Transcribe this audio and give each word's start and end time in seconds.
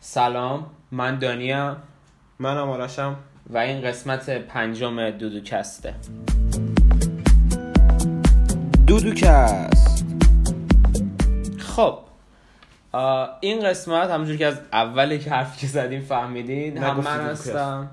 سلام 0.00 0.66
من 0.92 1.18
دانیم 1.18 1.76
منم 2.38 2.70
آرشم. 2.70 3.16
و 3.50 3.58
این 3.58 3.80
قسمت 3.80 4.30
پنجم 4.30 5.10
دودوکسته 5.10 5.94
دودوکست. 8.86 10.04
خب 11.58 11.98
این 13.40 13.64
قسمت 13.64 14.10
همونجور 14.10 14.36
که 14.36 14.46
از 14.46 14.60
اولی 14.72 15.18
که 15.18 15.30
حرفی 15.30 15.60
که 15.60 15.66
زدیم 15.66 16.00
فهمیدین 16.00 16.78
هم 16.78 16.96
من. 16.96 17.20
هستم. 17.20 17.90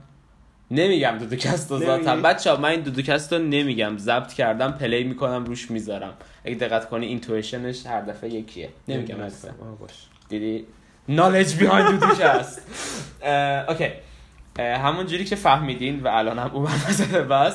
نمیگم 0.72 1.18
دودوکست 1.20 1.72
رو 1.72 1.80
ذاتم؟ 1.80 2.22
بچه 2.22 2.58
من 2.58 2.70
این 2.70 2.82
دودوکست 2.82 3.34
رو 3.34 3.40
نمیگم. 3.40 3.98
ضبط 3.98 4.34
کردم 4.34 4.72
پلی 4.72 5.04
می‌کنم 5.04 5.46
روش 5.46 5.72
می‌ذارم. 5.72 6.14
اگه 6.46 6.56
دقت 6.56 6.90
کنی 6.90 7.06
اینتویشنش 7.06 7.86
هر 7.86 8.02
دفعه 8.02 8.30
یکیه. 8.30 8.70
نمیگم 8.88 9.20
اصلا 9.20 9.52
دیدی؟ 10.30 10.66
knowledge 11.10 11.56
behind 11.56 12.00
دودوش 12.00 12.20
هست 12.20 12.62
OK 13.70 13.90
همون 14.60 15.06
جوری 15.06 15.26
که 15.26 15.36
فهمیدین 15.36 16.04
و 16.04 16.08
الان 16.08 16.40
هم 16.40 16.52
اومد 16.54 16.70
وسط 16.90 17.16
بس 17.16 17.54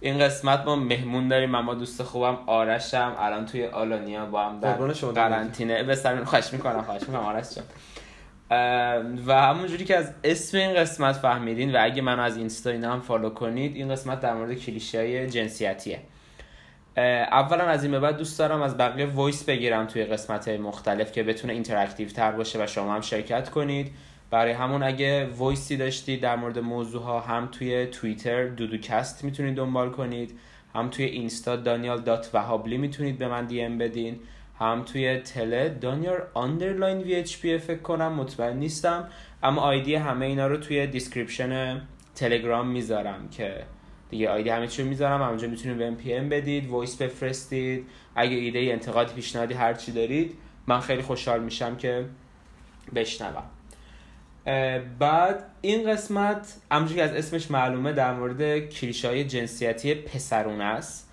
این 0.00 0.18
قسمت 0.18 0.64
ما 0.64 0.76
مهمون 0.76 1.28
داریم. 1.28 1.50
من 1.50 1.66
با 1.66 1.74
دوست 1.74 2.02
خوبم 2.02 2.38
آرشم. 2.46 3.16
الان 3.18 3.46
توی 3.46 3.66
آلانیا 3.66 4.26
با 4.26 4.44
هم 4.44 4.60
در 4.60 4.72
قرنطینه. 5.12 5.94
سر 5.94 6.24
خواهش 6.24 6.52
می‌کنم 6.52 6.82
خواهش 6.82 7.02
می‌کنم. 7.02 7.26
آرش 7.26 7.44
جان. 7.54 7.64
اه، 8.50 9.02
و 9.26 9.32
همون 9.32 9.66
جوری 9.66 9.84
که 9.84 9.96
از 9.96 10.12
اسم 10.24 10.58
این 10.58 10.74
قسمت 10.74 11.16
فهمیدین 11.16 11.76
و 11.76 11.78
اگه 11.80 12.02
منو 12.02 12.22
از 12.22 12.36
اینستا 12.36 12.70
اینا 12.70 12.92
هم 12.92 13.00
follow 13.00 13.30
کنید 13.30 13.76
این 13.76 13.88
قسمت 13.88 14.20
در 14.20 14.34
مورد 14.34 14.54
کلیشه 14.54 14.98
های 14.98 15.30
جنسیتیه. 15.30 16.00
اولا 16.96 17.64
از 17.64 17.82
این 17.82 17.92
به 17.92 18.00
بعد 18.00 18.16
دوست 18.16 18.38
دارم 18.38 18.62
از 18.62 18.76
بقیه 18.76 19.06
voice 19.06 19.44
بگیرم 19.44 19.86
توی 19.86 20.04
قسمت 20.04 20.48
های 20.48 20.58
مختلف 20.58 21.12
که 21.12 21.22
بتونه 21.22 21.52
interactive 21.52 22.08
تر 22.08 22.32
باشه 22.32 22.64
و 22.64 22.66
شما 22.66 22.94
هم 22.94 23.00
شرکت 23.00 23.50
کنید. 23.50 23.92
برای 24.30 24.52
همون 24.52 24.82
اگه 24.82 25.26
voice 25.26 25.68
ی 25.68 25.76
داشتید 25.76 26.20
در 26.20 26.36
مورد 26.36 26.58
موضوع 26.58 27.02
ها 27.02 27.20
هم 27.20 27.48
توی 27.52 27.86
توییتر 27.86 28.46
دودوکست 28.46 29.24
می‌تونید 29.24 29.56
دنبال 29.56 29.90
کنید 29.90 30.38
هم 30.74 30.88
توی 30.88 31.04
اینستا 31.04 31.56
دانیال 31.56 32.00
dot 32.00 32.30
وهابلی 32.34 32.78
می‌تونید 32.78 33.18
به 33.18 33.28
من 33.28 33.46
DM 33.46 33.78
بدین 33.78 34.20
هم 34.58 34.82
توی 34.82 35.18
تله 35.18 35.68
دانیال 35.68 36.18
underline 36.34 36.98
VHP 36.98 37.58
فکر 37.58 37.80
کنم 37.80 38.12
مطمئن 38.12 38.56
نیستم 38.56 39.08
اما 39.42 39.60
ID 39.60 39.94
همه 39.94 40.26
اینا 40.26 40.46
رو 40.46 40.56
توی 40.56 40.86
description 40.86 41.80
تلگرام 42.14 42.68
می‌ذارم 42.68 43.28
که 43.28 43.64
دیگه 44.10 44.28
ID 44.28 44.50
همه 44.50 44.66
چی 44.66 44.82
می‌ذارم. 44.82 45.22
همونجا 45.22 45.48
می‌تونید 45.48 45.78
بهم 45.78 45.96
PM 45.96 46.28
بدید 46.28 46.68
voice 46.68 46.96
بفرستید. 46.96 47.86
اگه 48.14 48.36
ایده 48.36 48.58
انتقادی 48.58 49.14
پیشنهادی 49.14 49.54
هر 49.54 49.74
چی 49.74 49.92
دارید 49.92 50.36
من 50.66 50.80
خیلی 50.80 51.02
خوشحال 51.02 51.42
میشم 51.42 51.76
که 51.76 52.04
بشنوم. 52.94 53.42
بعد 54.98 55.44
این 55.60 55.92
قسمت 55.92 56.56
همونجوری 56.70 57.00
که 57.00 57.04
از 57.04 57.12
اسمش 57.12 57.50
معلومه 57.50 57.92
در 57.92 58.14
مورد 58.14 58.68
کلیشه 58.68 59.08
های 59.08 59.24
جنسیتی 59.24 59.94
پسرونه 59.94 60.64
است 60.64 61.10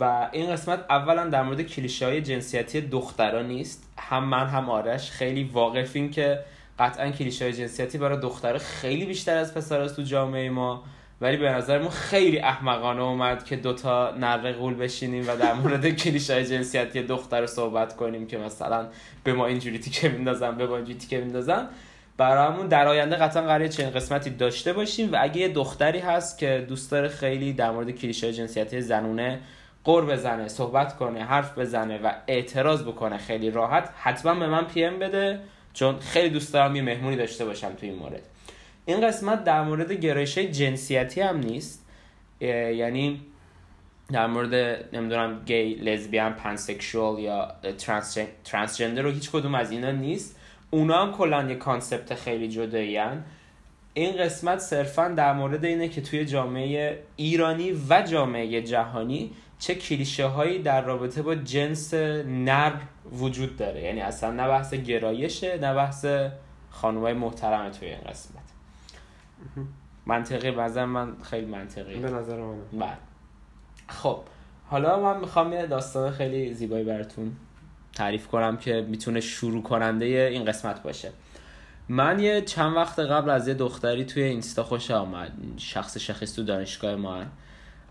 و 0.00 0.28
این 0.32 0.50
قسمت 0.50 0.84
اولا 0.90 1.26
در 1.26 1.42
مورد 1.42 1.62
کلیشه 1.62 2.06
های 2.06 2.22
جنسیتی 2.22 2.80
دخترا 2.80 3.42
نیست. 3.42 3.88
هم 3.98 4.24
من 4.24 4.46
هم 4.46 4.70
آرش 4.70 5.10
خیلی 5.10 5.44
واقفیم 5.44 6.10
که 6.10 6.38
قطعا 6.78 7.10
کلیشه 7.10 7.44
های 7.44 7.54
جنسیتی 7.54 7.98
برای 7.98 8.20
دخترها 8.20 8.58
خیلی 8.58 9.06
بیشتر 9.06 9.36
از 9.36 9.54
پسراست 9.54 9.96
تو 9.96 10.02
جامعه 10.02 10.50
ما. 10.50 10.84
ولی 11.20 11.36
به 11.36 11.50
نظر 11.50 11.78
ما 11.78 11.90
خیلی 11.90 12.38
احمقانه 12.38 13.02
اومد 13.02 13.44
که 13.44 13.56
دوتا 13.56 14.14
نره 14.16 14.52
قول 14.52 14.74
بشینیم 14.74 15.28
و 15.28 15.36
در 15.36 15.54
مورد 15.54 15.90
کلیشه 16.00 16.44
جنسیتی 16.44 17.02
دختر 17.02 17.46
صحبت 17.46 17.96
کنیم 17.96 18.26
که 18.26 18.38
مثلا 18.38 18.88
به 19.24 19.32
ما 19.32 19.46
اینجوری 19.46 19.78
تیکه 19.78 20.08
میندازن 20.08 20.56
به 20.56 20.66
ما 20.66 20.76
اینجوری 20.76 20.98
تیکه 20.98 21.20
میندازن. 21.20 21.68
برامون 22.16 22.66
در 22.66 22.88
آینده 22.88 23.16
قطعا 23.16 23.42
قراره 23.42 23.68
چنین 23.68 23.90
قسمتی 23.90 24.30
داشته 24.30 24.72
باشیم 24.72 25.12
و 25.12 25.16
اگه 25.20 25.40
یه 25.40 25.48
دختری 25.48 25.98
هست 25.98 26.38
که 26.38 26.64
دوست 26.68 26.90
داره 26.90 27.08
خیلی 27.08 27.52
در 27.52 27.70
مورد 27.70 27.90
کلیشه 27.90 28.32
جنسیتی 28.32 28.80
زنونه 28.80 29.40
قر 29.84 30.04
بزنه 30.04 30.48
صحبت 30.48 30.96
کنه 30.96 31.24
حرف 31.24 31.58
بزنه 31.58 31.98
و 31.98 32.12
اعتراض 32.26 32.82
بکنه 32.82 33.18
خیلی 33.18 33.50
راحت 33.50 33.90
حتما 33.96 34.34
به 34.34 34.46
من 34.46 34.64
پی 34.64 34.84
ام 34.84 34.98
بده 34.98 35.40
چون 35.72 35.98
خیلی 35.98 36.28
دوست 36.28 36.52
دارم 36.52 36.76
یه 36.76 36.82
مهمونی 36.82 37.16
داشته 37.16 37.44
باشم 37.44 37.72
توی 37.72 37.88
این 37.88 37.98
مورد. 37.98 38.22
این 38.86 39.06
قسمت 39.06 39.44
در 39.44 39.62
مورد 39.62 39.92
گرایش 39.92 40.38
جنسیتی 40.38 41.20
هم 41.20 41.38
نیست. 41.38 41.86
یعنی 42.40 43.20
در 44.12 44.26
مورد 44.26 44.54
نمی‌دونم 44.94 45.42
gay 45.46 45.74
lesbian 45.74 46.32
pansexual 46.32 47.18
یا 47.18 47.54
trans 47.78 48.18
transgender 48.44 49.02
رو 49.02 49.10
هیچ 49.10 49.30
کدوم 49.30 49.54
از 49.54 49.70
اینا 49.70 49.90
نیست. 49.90 50.40
اونا 50.70 51.06
هم 51.06 51.12
کلا 51.12 51.42
یه 51.42 51.54
concept 51.54 52.14
خیلی 52.14 52.48
جدایی 52.48 53.00
این 53.94 54.16
قسمت 54.16 54.58
صرفا 54.58 55.08
در 55.08 55.32
مورد 55.32 55.64
اینه 55.64 55.88
که 55.88 56.00
توی 56.00 56.24
جامعه 56.24 56.98
ایرانی 57.16 57.72
و 57.88 58.02
جامعه 58.02 58.62
جهانی 58.62 59.30
چه 59.58 59.74
کلیشه 59.74 60.26
هایی 60.26 60.58
در 60.58 60.82
رابطه 60.84 61.22
با 61.22 61.34
جنس 61.34 61.94
نر 61.94 62.72
وجود 63.12 63.56
داره. 63.56 63.82
یعنی 63.82 64.00
اصلا 64.00 64.30
نه 64.30 64.48
بحث 64.48 64.74
گرایشه 64.74 65.58
نه 65.58 65.74
بحث 65.74 66.06
خانومای 66.70 67.12
محترمه 67.12 67.70
توی 67.70 67.88
این 67.88 68.00
قسمت. 68.00 68.43
منطقی 70.06 70.50
بازم 70.50 70.84
من 70.84 71.12
خیلی 71.22 71.46
منطقی. 71.46 71.94
به 71.94 72.10
نظر 72.10 72.36
من. 72.36 72.56
بله 72.72 72.96
خب 73.88 74.20
حالا 74.66 75.00
من 75.00 75.20
می‌خوام 75.20 75.52
یه 75.52 75.66
داستان 75.66 76.10
خیلی 76.10 76.54
زیبایی 76.54 76.84
براتون 76.84 77.36
تعریف 77.94 78.26
کنم 78.26 78.56
که 78.56 78.86
می‌تونه 78.88 79.20
شروع 79.20 79.62
کننده 79.62 80.04
این 80.04 80.44
قسمت 80.44 80.82
باشه. 80.82 81.10
من 81.88 82.18
یه 82.18 82.40
چند 82.40 82.76
وقت 82.76 82.98
قبل 82.98 83.30
از 83.30 83.48
یه 83.48 83.54
دختری 83.54 84.04
توی 84.04 84.22
اینستا 84.22 84.62
خوشم 84.62 84.90
اومد 84.90 85.32
شخص 85.56 85.98
شخص 85.98 86.34
تو 86.34 86.42
دانشگاه 86.42 86.96
ما. 86.96 87.22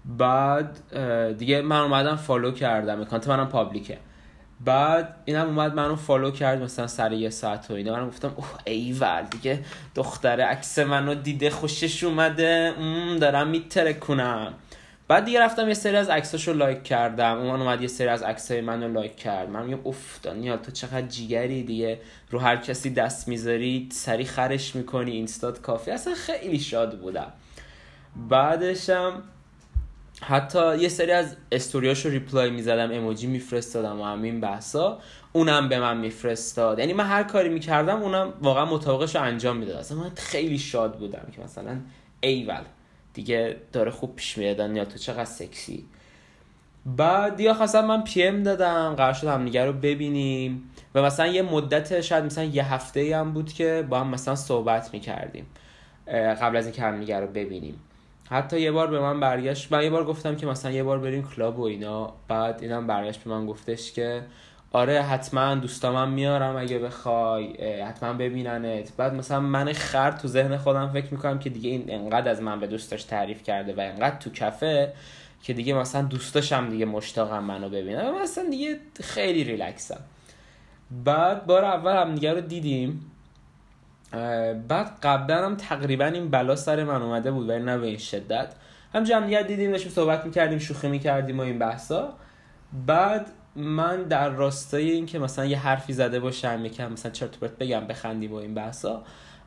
بعد 0.05 0.97
دیگه 1.37 1.61
من 1.61 1.79
اومدم 1.79 2.15
follow 2.15 2.51
کردم 2.51 3.01
account 3.01 3.27
منم 3.27 3.49
public 3.49 3.85
ه. 3.85 3.97
بعد 4.65 5.15
اینم 5.25 5.47
اومد 5.47 5.73
منو 5.73 5.95
follow 5.95 6.31
کرد 6.31 6.61
مثلا 6.61 6.87
سر 6.87 7.11
یه 7.11 7.29
ساعت 7.29 7.71
و 7.71 7.73
اینا. 7.73 7.95
من 7.95 8.07
گفتم 8.07 8.33
اوه 8.35 8.47
ایول 8.65 9.23
دیگه 9.31 9.59
دختره 9.95 10.43
عکس 10.43 10.79
منو 10.79 11.15
دیده 11.15 11.49
خوشش 11.49 12.03
اومده. 12.03 12.73
ام، 12.79 13.17
دارم 13.19 13.47
میترکونم. 13.47 14.53
بعد 15.07 15.25
دیگه 15.25 15.41
رفتم 15.41 15.67
یه 15.67 15.73
سری 15.73 15.95
از 15.95 16.09
عکساشو 16.09 16.53
like 16.53 16.83
کردم. 16.83 17.37
اون 17.37 17.61
اومد 17.61 17.81
یه 17.81 17.87
سری 17.87 18.07
از 18.07 18.23
عکسای 18.23 18.61
منو 18.61 18.93
like 18.93 19.15
کرد. 19.15 19.49
من 19.49 19.65
میگم 19.65 19.79
اوف 19.83 20.21
دانیال 20.21 20.57
تو 20.57 20.71
چقدر 20.71 21.07
جیگری 21.07 21.63
دیگه. 21.63 21.99
رو 22.29 22.39
هر 22.39 22.55
کسی 22.55 22.89
دست 22.89 23.27
می‌ذاری 23.27 23.89
سری 23.91 24.25
خرش 24.25 24.75
می‌کنی 24.75 25.11
اینستات 25.11 25.61
کافی. 25.61 25.91
اصلا 25.91 26.13
خیلی 26.13 26.59
شاد 26.59 26.99
بودم. 26.99 27.33
بعدشم 28.29 29.23
حتی 30.27 30.77
یه 30.77 30.89
سری 30.89 31.11
از 31.11 31.35
story 31.51 31.88
اشو 31.88 32.09
reply 32.09 32.49
می‌زدم 32.49 32.91
emoji 32.91 33.27
میفرستادم 33.27 34.01
و 34.01 34.03
همین 34.03 34.41
بحثا. 34.41 34.99
اونم 35.33 35.69
به 35.69 35.79
من 35.79 35.97
میفرستاد. 35.97 36.79
یعنی 36.79 36.93
من 36.93 37.05
هر 37.05 37.23
کاری 37.23 37.49
می‌کردم 37.49 38.01
اونم 38.01 38.33
واقعا 38.41 38.65
مطابقش 38.65 39.15
رو 39.15 39.21
انجام 39.21 39.57
می‌داد. 39.57 39.75
اصلا 39.75 39.97
من 39.97 40.11
خیلی 40.15 40.57
شاد 40.57 40.97
بودم 40.97 41.27
که 41.35 41.41
مثلا 41.41 41.77
ایول 42.21 42.61
دیگه 43.13 43.57
داره 43.71 43.91
خوب 43.91 44.15
پیش 44.15 44.37
میره 44.37 44.53
دانیال 44.53 44.85
تو 44.85 44.97
چقدر 44.97 45.25
سکسی. 45.25 45.85
بعد 46.85 47.39
یا 47.39 47.53
خواستم 47.53 47.85
من 47.85 48.03
PM 48.03 48.43
دادم 48.43 48.93
قرار 48.97 49.13
شد 49.13 49.27
همدیگه 49.27 49.65
رو 49.65 49.73
ببینیم. 49.73 50.69
و 50.95 51.01
مثلا 51.01 51.27
یه 51.27 51.41
مدت 51.41 52.01
شاید 52.01 52.23
مثلا 52.23 52.43
یه 52.43 52.73
هفته 52.73 52.99
ای 52.99 53.13
هم 53.13 53.33
بود 53.33 53.53
که 53.53 53.85
با 53.89 53.99
هم 53.99 54.07
مثلا 54.07 54.35
صحبت 54.35 54.93
می‌کردیم 54.93 55.45
قبل 56.41 56.57
از 56.57 56.65
اینکه 56.65 56.81
همدیگه 56.81 57.19
رو 57.19 57.27
ببینیم. 57.27 57.79
حتی 58.33 58.59
یه 58.59 58.71
بار 58.71 58.87
به 58.87 58.99
من 58.99 59.19
برگشت 59.19 59.71
من 59.71 59.83
یه 59.83 59.89
بار 59.89 60.05
گفتم 60.05 60.35
که 60.35 60.45
مثلا 60.45 60.71
یه 60.71 60.83
بار 60.83 60.99
بریم 60.99 61.27
club 61.35 61.59
و 61.59 61.63
اینا. 61.63 62.13
بعد 62.27 62.59
اینم 62.61 62.87
برگشت 62.87 63.23
به 63.23 63.29
من 63.29 63.45
گفتش 63.45 63.91
که 63.91 64.21
آره 64.71 65.01
حتما 65.01 65.55
دوستامم 65.55 66.11
میارم 66.11 66.55
اگه 66.57 66.79
بخوای 66.79 67.81
حتما 67.81 68.13
ببیننت. 68.13 68.91
بعد 68.97 69.13
مثلا 69.13 69.39
من 69.39 69.73
خر 69.73 70.11
تو 70.11 70.27
ذهن 70.27 70.57
خودم 70.57 70.89
فکر 70.89 71.13
می‌کنم 71.13 71.39
که 71.39 71.49
دیگه 71.49 71.69
این 71.69 71.85
انقدر 71.87 72.31
از 72.31 72.41
من 72.41 72.59
به 72.59 72.67
دوستاش 72.67 73.03
تعریف 73.03 73.43
کرده 73.43 73.73
و 73.73 73.79
انقدر 73.79 74.17
تو 74.17 74.29
کفه 74.29 74.93
که 75.43 75.53
دیگه 75.53 75.73
مثلا 75.73 76.01
دوستاشم 76.01 76.69
دیگه 76.69 76.85
مشتاقم 76.85 77.43
منو 77.43 77.69
ببینن. 77.69 78.09
و 78.09 78.19
مثلا 78.19 78.49
دیگه 78.49 78.77
خیلی 79.03 79.43
ریلکسم. 79.43 79.99
بعد 81.05 81.45
بار 81.45 81.65
اول 81.65 81.95
هم 81.95 82.15
دیگه 82.15 82.33
رو 82.33 82.41
دیدیم. 82.41 83.11
بعد 84.67 84.91
قبلا 85.03 85.45
هم 85.45 85.55
تقریبا 85.55 86.05
این 86.05 86.29
بلا 86.29 86.55
سر 86.55 86.83
من 86.83 87.01
اومده 87.01 87.31
بود 87.31 87.49
ولی 87.49 87.63
نه 87.63 87.77
به 87.77 87.87
این 87.87 87.97
شدت. 87.97 88.53
هم 88.93 89.25
دیگه 89.25 89.43
دیدیم 89.43 89.71
داشتیم 89.71 89.91
صحبت 89.91 90.25
می‌کردیم 90.25 90.59
شوخی 90.59 90.87
می‌کردیم 90.87 91.39
و 91.39 91.41
این 91.41 91.59
بحثا. 91.59 92.13
بعد 92.87 93.27
من 93.55 94.03
در 94.03 94.29
راستای 94.29 94.91
این 94.91 95.05
که 95.05 95.19
مثلا 95.19 95.45
یه 95.45 95.59
حرفی 95.59 95.93
زده 95.93 96.19
باشم 96.19 96.65
یکم 96.65 96.91
مثلا 96.91 97.11
چرت 97.11 97.37
پرت 97.39 97.57
بگم 97.57 97.87
بخندیم 97.87 98.31
و 98.31 98.35
این 98.35 98.53
بحثا 98.53 99.03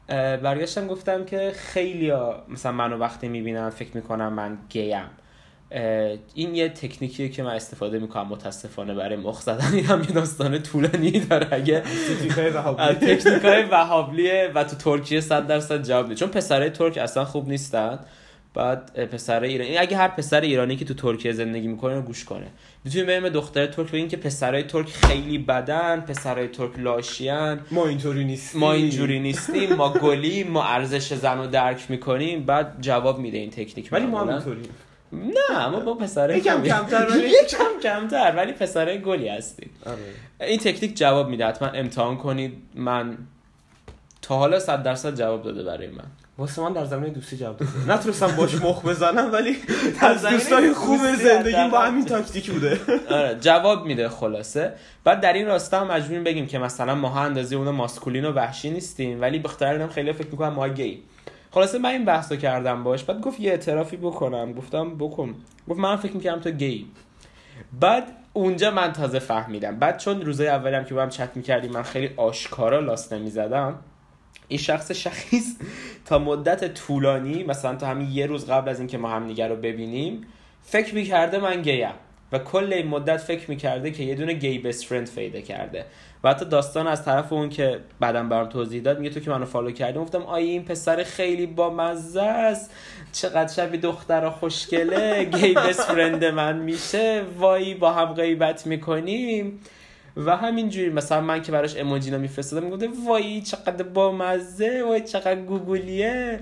برگشتم 0.09 0.87
گفتم 0.87 1.25
که 1.25 1.53
خیلی 1.57 2.13
مثلا 2.49 2.73
منو 2.73 2.97
وقتی 2.97 3.29
می‌بینن 3.29 3.71
فکر 3.71 3.97
می‌کنم 3.97 4.33
من 4.33 4.59
گیم. 4.69 5.11
این 6.35 6.55
یه 6.55 6.69
تکنیکیه 6.69 7.29
که 7.29 7.43
من 7.43 7.55
استفاده 7.55 7.99
می‌کنم 7.99 8.27
متاسفانه 8.29 8.95
برای 8.95 9.17
مخ 9.17 9.41
زدن. 9.41 9.75
این 9.75 9.85
هم 9.85 10.01
یه 10.01 10.07
داستان 10.07 10.63
طولانی 10.63 11.11
داره. 11.11 11.49
اگه 11.51 11.83
تکنیک 13.01 13.43
های 13.45 13.63
وهابلیه 13.63 14.51
و 14.55 14.65
تو 14.65 14.77
ترکیه 14.77 15.21
صد 15.21 15.47
درصد 15.47 15.83
جواب 15.83 16.15
چون 16.15 16.29
پسرای 16.29 16.71
ترک 16.71 16.99
اصلا 16.99 17.25
خوب 17.25 17.49
نیستن. 17.49 17.99
بعد 18.55 19.07
پسر 19.07 19.43
ایرانی 19.43 19.79
اگه 19.79 19.97
هر 19.97 20.09
پسر 20.09 20.41
ایرانی 20.41 20.77
که 20.77 20.85
تو 20.85 20.95
ترکیه 20.95 21.33
زندگی 21.33 21.69
می‌کنه 21.69 21.95
رو 21.95 22.03
گوش 22.03 22.25
کنه. 22.25 22.47
می‌تونیم 22.85 23.07
بریم 23.07 23.29
دختر 23.29 23.67
ترک 23.67 23.91
بگیم 23.91 24.09
که 24.09 24.17
پسرای 24.17 24.63
ترک 24.63 24.89
خیلی 24.89 25.39
بدن 25.39 26.01
پسرای 26.01 26.49
ترک 26.49 26.79
لاشیان 26.79 27.61
ما 27.71 27.87
اینطوری 27.87 28.25
نیستیم. 28.25 28.61
ما 28.61 28.73
اینجوری 28.73 29.21
نیستیم. 29.21 29.73
ما 29.75 29.93
گلیم 29.93 30.49
ما 30.49 30.65
ارزش 30.65 31.15
زن 31.15 31.39
رو 31.39 31.47
درک 31.47 31.91
می‌کنیم. 31.91 32.45
بعد 32.45 32.77
جواب 32.81 33.19
میده 33.19 33.39
این 33.39 33.51
تکنیک 33.51 33.89
ولی 33.93 34.07
ما 34.07 34.31
اینطوریم. 34.31 34.69
نه 35.13 35.69
ما 35.69 35.81
با 35.81 35.95
پسره 35.95 36.39
یکم 36.39 36.63
کمتر 36.63 37.07
ولی 37.11 37.29
یکم 37.43 37.81
کمتر 37.83 38.35
ولی 38.37 38.53
پسره 38.53 38.99
گلی 38.99 39.29
هستیم. 39.29 39.71
آره. 39.87 39.99
این 40.41 40.59
تکنیک 40.59 40.97
جواب 40.97 41.29
میده 41.29 41.47
حتما 41.47 41.69
امتحان 41.69 42.17
کنید. 42.17 42.53
من 42.75 43.19
تا 44.23 44.37
حالا 44.37 44.61
صد 44.61 44.83
درصد 44.83 45.15
جواب 45.15 45.43
داده 45.43 45.63
برای 45.63 45.87
من. 45.87 46.05
واسه 46.39 46.63
من 46.63 46.73
در 46.73 46.85
زمینه 46.85 47.11
دوستی 47.11 47.37
جواب 47.37 47.57
داده. 47.57 47.99
نتونستم 47.99 48.37
باش 48.37 48.55
مخ 48.55 48.85
بزنم 48.85 49.33
ولی 49.33 49.57
از 50.01 50.27
دوستای 50.27 50.73
خوب 50.73 51.01
زندگیم 51.15 51.71
با 51.71 51.81
همین 51.81 52.05
تاکتیک 52.05 52.51
بوده. 52.51 52.81
آره 53.11 53.39
جواب 53.41 53.87
میده 53.87 54.09
خلاصه. 54.09 54.73
بعد 55.05 55.21
در 55.21 55.33
این 55.33 55.47
راستا 55.47 55.81
هم 55.81 55.87
مجبوریم 55.87 56.25
بگیم 56.25 56.47
که 56.47 56.59
مثلا 56.59 56.95
ما 56.95 57.21
اندازه 57.21 57.57
اون 57.57 57.71
ماسکولین 57.71 58.25
و 58.25 58.33
وحشی 58.33 58.71
نیستیم 58.71 59.21
ولی 59.21 59.39
بخاطر 59.39 59.89
خیلی 59.89 60.13
فکر 60.13 60.29
می‌کنم 60.31 60.53
ما 60.53 60.69
گی 60.69 61.03
خلاصه 61.57 61.79
من 61.79 61.91
این 61.91 62.05
بحثو 62.05 62.37
کردم 62.37 62.85
باش 62.85 63.05
بعد 63.05 63.21
گفت 63.21 63.41
یه 63.41 63.51
اعترافی 63.51 63.97
بکنم. 63.97 64.53
گفتم 64.53 64.99
بکن. 64.99 65.35
گفت 65.69 65.81
من 65.81 65.97
فکر 65.97 66.13
می‌کردم 66.13 66.41
تو 66.41 66.51
گی. 66.51 66.87
بعد 67.81 68.05
اونجا 68.33 68.71
من 68.71 68.93
تازه 68.93 69.19
فهمیدم. 69.19 69.79
بعد 69.79 69.99
چون 69.99 70.23
روزای 70.23 70.49
اولیم 70.49 70.85
که 70.85 70.95
با 70.95 71.03
هم 71.03 71.09
چت 71.09 71.37
می‌کردیم 71.37 71.73
من 71.73 71.83
خیلی 71.83 72.11
آشکارا 72.17 72.81
لاست 72.81 73.13
نمی‌زدم 73.13 73.79
این 74.49 74.59
شخص 74.59 74.93
شخیص 74.93 75.57
تا 76.05 76.19
مدت 76.19 76.75
طولانی 76.75 77.45
مثلا 77.45 77.75
تا 77.75 77.87
همین 77.87 78.09
یه 78.11 78.27
روز 78.27 78.51
قبل 78.51 78.69
از 78.69 78.79
اینکه 78.79 78.99
ما 78.99 79.09
هم 79.09 79.29
رو 79.29 79.57
ببینیم 79.57 80.27
فکر 80.63 80.95
می‌کرده 80.95 81.39
من 81.39 81.63
گیم. 81.63 81.93
و 82.33 82.39
کل 82.39 82.73
این 82.73 82.87
مدت 82.87 83.17
فکر 83.17 83.51
می‌کرده 83.51 83.91
که 83.91 84.03
یه 84.03 84.15
دونه 84.15 84.33
gay 84.33 84.59
best 84.59 84.85
friend 84.85 85.15
پیدا 85.15 85.41
کرده. 85.41 85.85
و 86.25 86.31
حتی 86.31 86.45
داستان 86.45 86.87
از 86.87 87.05
طرف 87.05 87.33
اون 87.33 87.49
که 87.49 87.81
بعدم 88.01 88.29
برام 88.29 88.49
توضیح 88.49 88.83
داد 88.83 88.99
میگه 88.99 89.11
تو 89.11 89.21
که 89.21 89.31
منو 89.31 89.45
follow 89.45 89.71
کردی؟ 89.71 89.99
گفتم 89.99 90.23
آیا 90.23 90.47
این 90.47 90.65
پسر 90.65 91.03
خیلی 91.03 91.47
با 91.47 91.71
مزه 91.71 92.23
است. 92.23 92.71
چقدر 93.13 93.53
شبیه 93.53 93.81
دختر 93.81 94.31
خوشگله. 94.31 95.25
gay 95.41 95.55
best 95.55 95.83
friend 95.83 96.25
من 96.25 96.59
میشه. 96.59 97.23
وای 97.39 97.75
با 97.75 97.93
هم 97.93 98.15
غیبت 98.15 98.67
می‌کنیم. 98.67 99.61
و 100.17 100.37
همینجوری 100.37 100.91
مثلا 100.91 101.21
من 101.21 101.43
که 101.43 101.53
براش 101.53 101.77
اموجینا 101.77 102.19
میفرستادم 102.19 102.67
می‌گفته 102.67 102.89
وای 103.07 103.41
چقدر 103.41 103.83
با 103.83 104.13
مزه 104.13 104.83
وای 104.83 105.01
چقدر 105.01 105.35
گوگلیه 105.35 106.41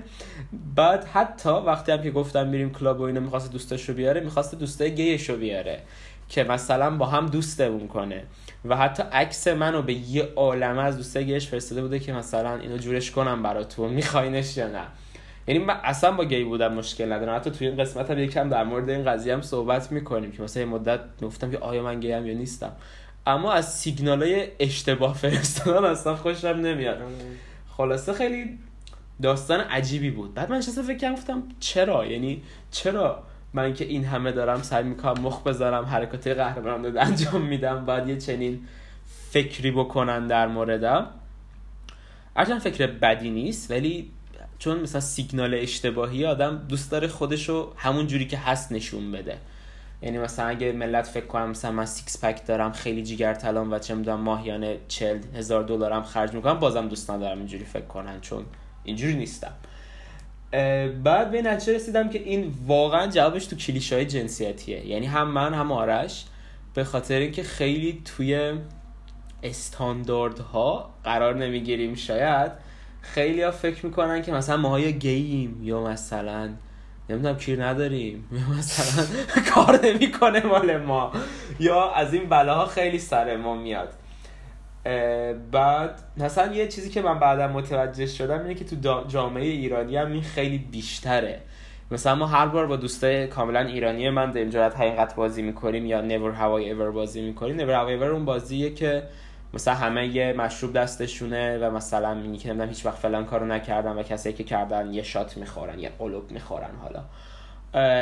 بعد 0.75 1.05
حتی 1.05 1.49
وقتی 1.49 1.91
هم 1.91 2.01
که 2.01 2.11
گفتم 2.11 2.47
میریم 2.47 2.73
کلاب 2.73 2.99
و 2.99 3.03
اینو 3.03 3.21
می‌خواست 3.21 3.51
دوستش 3.51 3.89
رو 3.89 3.95
بیاره 3.95 4.21
می‌خواست 4.21 4.55
دوستای 4.55 4.95
گیش 4.95 5.29
رو 5.29 5.35
بیاره. 5.37 5.81
که 6.29 6.43
مثلا 6.43 6.97
با 6.97 7.05
هم 7.05 7.25
دوستمون 7.25 7.87
کنه. 7.87 8.23
و 8.65 8.77
حتی 8.77 9.03
عکس 9.11 9.47
منو 9.47 9.81
به 9.81 9.93
یه 9.93 10.29
عالمه 10.35 10.83
از 10.83 10.97
دوستای 10.97 11.25
گیش 11.25 11.47
فرستاده 11.47 11.81
بوده 11.81 11.99
که 11.99 12.13
مثلا 12.13 12.55
اینو 12.55 12.77
جورش 12.77 13.11
کنم 13.11 13.43
براتون. 13.43 13.89
میخواینش 13.89 14.57
یا 14.57 14.67
نه. 14.67 14.83
یعنی 15.47 15.59
من 15.63 15.79
اصلا 15.83 16.11
با 16.11 16.25
گی 16.25 16.43
بودم 16.43 16.73
مشکل 16.73 17.13
ندارم. 17.13 17.35
حتی 17.35 17.51
توی 17.51 17.67
این 17.67 17.77
قسمت 17.77 18.11
هم 18.11 18.19
یکم 18.19 18.49
در 18.49 18.63
مورد 18.63 18.89
این 18.89 19.05
قضیه 19.05 19.33
هم 19.33 19.41
صحبت 19.41 19.91
می‌کنیم 19.91 20.31
که 20.31 20.43
مثلا 20.43 20.63
یه 20.63 20.69
مدت 20.69 20.99
گفتم 21.21 21.51
که 21.51 21.57
آیا 21.57 21.83
من 21.83 21.99
گیم 21.99 22.25
یا 22.25 22.33
نیستم. 22.33 22.71
اما 23.27 23.51
از 23.51 23.73
سیگنال 23.73 24.23
های 24.23 24.47
اشتباه 24.59 25.13
فرستادن 25.13 25.85
اصلا 25.85 26.15
خوشم 26.15 26.47
نمیاد. 26.47 27.01
خلاصه 27.77 28.13
خیلی 28.13 28.59
داستان 29.21 29.59
عجیبی 29.59 30.09
بود. 30.09 30.33
بعد 30.33 30.49
من 30.49 30.57
نشستم 30.57 30.81
فکر 30.81 31.13
گفتم؟ 31.13 31.43
چرا؟ 31.59 32.05
یعنی 32.05 32.41
چرا 32.71 33.23
من 33.55 33.73
که 33.73 33.85
این 33.85 34.05
همه 34.05 34.31
دارم 34.31 34.61
سعی 34.61 34.83
می‌کنم 34.83 35.21
مخ 35.21 35.43
بذارم 35.43 35.85
حرکات 35.85 36.27
قهرمانانه 36.27 36.99
انجام 36.99 37.41
میدم 37.41 37.85
بعد 37.85 38.09
یه 38.09 38.17
چنین 38.17 38.67
فکری 39.31 39.71
بکنن 39.71 40.27
در 40.27 40.47
موردم 40.47 41.07
هرچند 42.35 42.59
فکر 42.59 42.87
بدی 42.87 43.29
نیست 43.29 43.71
ولی 43.71 44.11
چون 44.59 44.79
مثلا 44.79 45.01
سیگنال 45.01 45.53
اشتباهی 45.53 46.25
آدم 46.25 46.65
دوست 46.69 46.91
داره 46.91 47.07
خودشو 47.07 47.73
همون 47.77 48.07
جوری 48.07 48.27
که 48.27 48.37
هست 48.37 48.71
نشون 48.71 49.11
بده. 49.11 49.37
یعنی 50.01 50.17
مثلا 50.17 50.47
اگه 50.47 50.71
ملت 50.71 51.07
فکر 51.07 51.25
کنم 51.25 51.49
مثلا 51.49 51.71
من 51.71 51.85
six 51.85 52.25
pack 52.25 52.45
دارم 52.45 52.71
خیلی 52.71 53.03
جیگر 53.03 53.33
طلام 53.33 53.71
و 53.71 53.79
چه 53.79 53.95
می‌دونم 53.95 54.19
ماهیانه 54.19 54.77
40 54.87 55.19
هزار 55.35 55.63
دلارم 55.63 56.03
خرج 56.03 56.33
می‌کنم 56.33 56.59
بازم 56.59 56.87
دوست 56.87 57.11
ندارم 57.11 57.37
اینجوری 57.37 57.65
فکر 57.65 57.85
کنن 57.85 58.21
چون 58.21 58.45
اینجوری 58.83 59.15
نیستم. 59.15 59.53
بعد 61.03 61.31
به 61.31 61.41
نتیجه 61.41 61.75
رسیدم 61.75 62.09
که 62.09 62.19
این 62.19 62.53
واقعا 62.67 63.07
جوابش 63.07 63.45
تو 63.45 63.55
کلیشه‌های 63.55 64.05
جنسیتیه. 64.05 64.87
یعنی 64.87 65.05
هم 65.05 65.27
من 65.27 65.53
هم 65.53 65.71
آرش. 65.71 66.25
به 66.73 66.83
خاطر 66.83 67.19
اینکه 67.19 67.43
خیلی 67.43 68.01
توی 68.05 68.53
استانداردها 69.43 70.93
قرار 71.03 71.35
نمی‌گیریم 71.35 71.95
شاید 71.95 72.51
خیلی 73.01 73.41
ها 73.41 73.51
فکر 73.51 73.85
می‌کنن 73.85 74.21
که 74.21 74.31
مثلا 74.31 74.57
ماهای 74.57 74.93
گییم 74.93 75.63
یا 75.63 75.83
مثلا 75.83 76.49
نمی‌دونم 77.09 77.37
کیر 77.37 77.65
نداریم 77.65 78.29
مثلا 78.59 79.05
کار 79.53 79.85
نمی‌کنه 79.85 80.45
مال 80.45 80.77
ما 80.77 81.11
یا 81.59 81.91
از 81.91 82.13
این 82.13 82.29
بلاها 82.29 82.65
خیلی 82.65 82.99
سر 82.99 83.37
ما 83.37 83.55
میاد. 83.55 83.93
بعد 85.51 86.01
مثلا 86.17 86.53
یه 86.53 86.67
چیزی 86.67 86.89
که 86.89 87.01
من 87.01 87.19
بعدا 87.19 87.47
متوجه 87.47 88.05
شدم 88.05 88.39
اینه 88.39 88.55
که 88.55 88.65
تو 88.65 89.03
جامعه 89.07 89.45
ایرانی 89.45 89.97
هم 89.97 90.11
این 90.11 90.21
خیلی 90.21 90.57
بیشتره. 90.57 91.41
مثلا 91.91 92.15
ما 92.15 92.27
هر 92.27 92.45
بار 92.45 92.67
با 92.67 92.75
دوستای 92.75 93.27
کاملا 93.27 93.59
ایرانی 93.59 94.09
من 94.09 94.31
در 94.31 94.45
جرات 94.45 94.75
حقیقت 94.75 95.15
بازی 95.15 95.41
می‌کنیم 95.41 95.85
یا 95.85 96.01
نور 96.01 96.31
هوای 96.31 96.65
ایور 96.65 96.91
بازی 96.91 97.21
می‌کنیم. 97.21 97.55
نور 97.55 97.71
هوای 97.71 97.93
ایور 97.93 98.11
اون 98.11 98.25
بازیه 98.25 98.73
که 98.73 99.03
مثلا 99.53 99.73
همه 99.73 100.07
یه 100.07 100.33
مشروب 100.33 100.73
دستشونه 100.73 101.57
و 101.57 101.71
مثلا 101.71 102.13
میگه 102.13 102.37
که 102.37 102.49
نمی‌دونم 102.49 102.69
هیچ 102.69 102.85
وقت 102.85 102.97
فلان 102.97 103.25
کارو 103.25 103.45
نکردن 103.45 103.91
و 103.91 104.03
کسایی 104.03 104.35
که 104.35 104.43
کردن 104.43 104.93
یه 104.93 105.03
شات 105.03 105.37
می‌خورن 105.37 105.79
یه 105.79 105.91
قلوب 105.99 106.31
می‌خورن 106.31 106.75
حالا. 106.81 107.03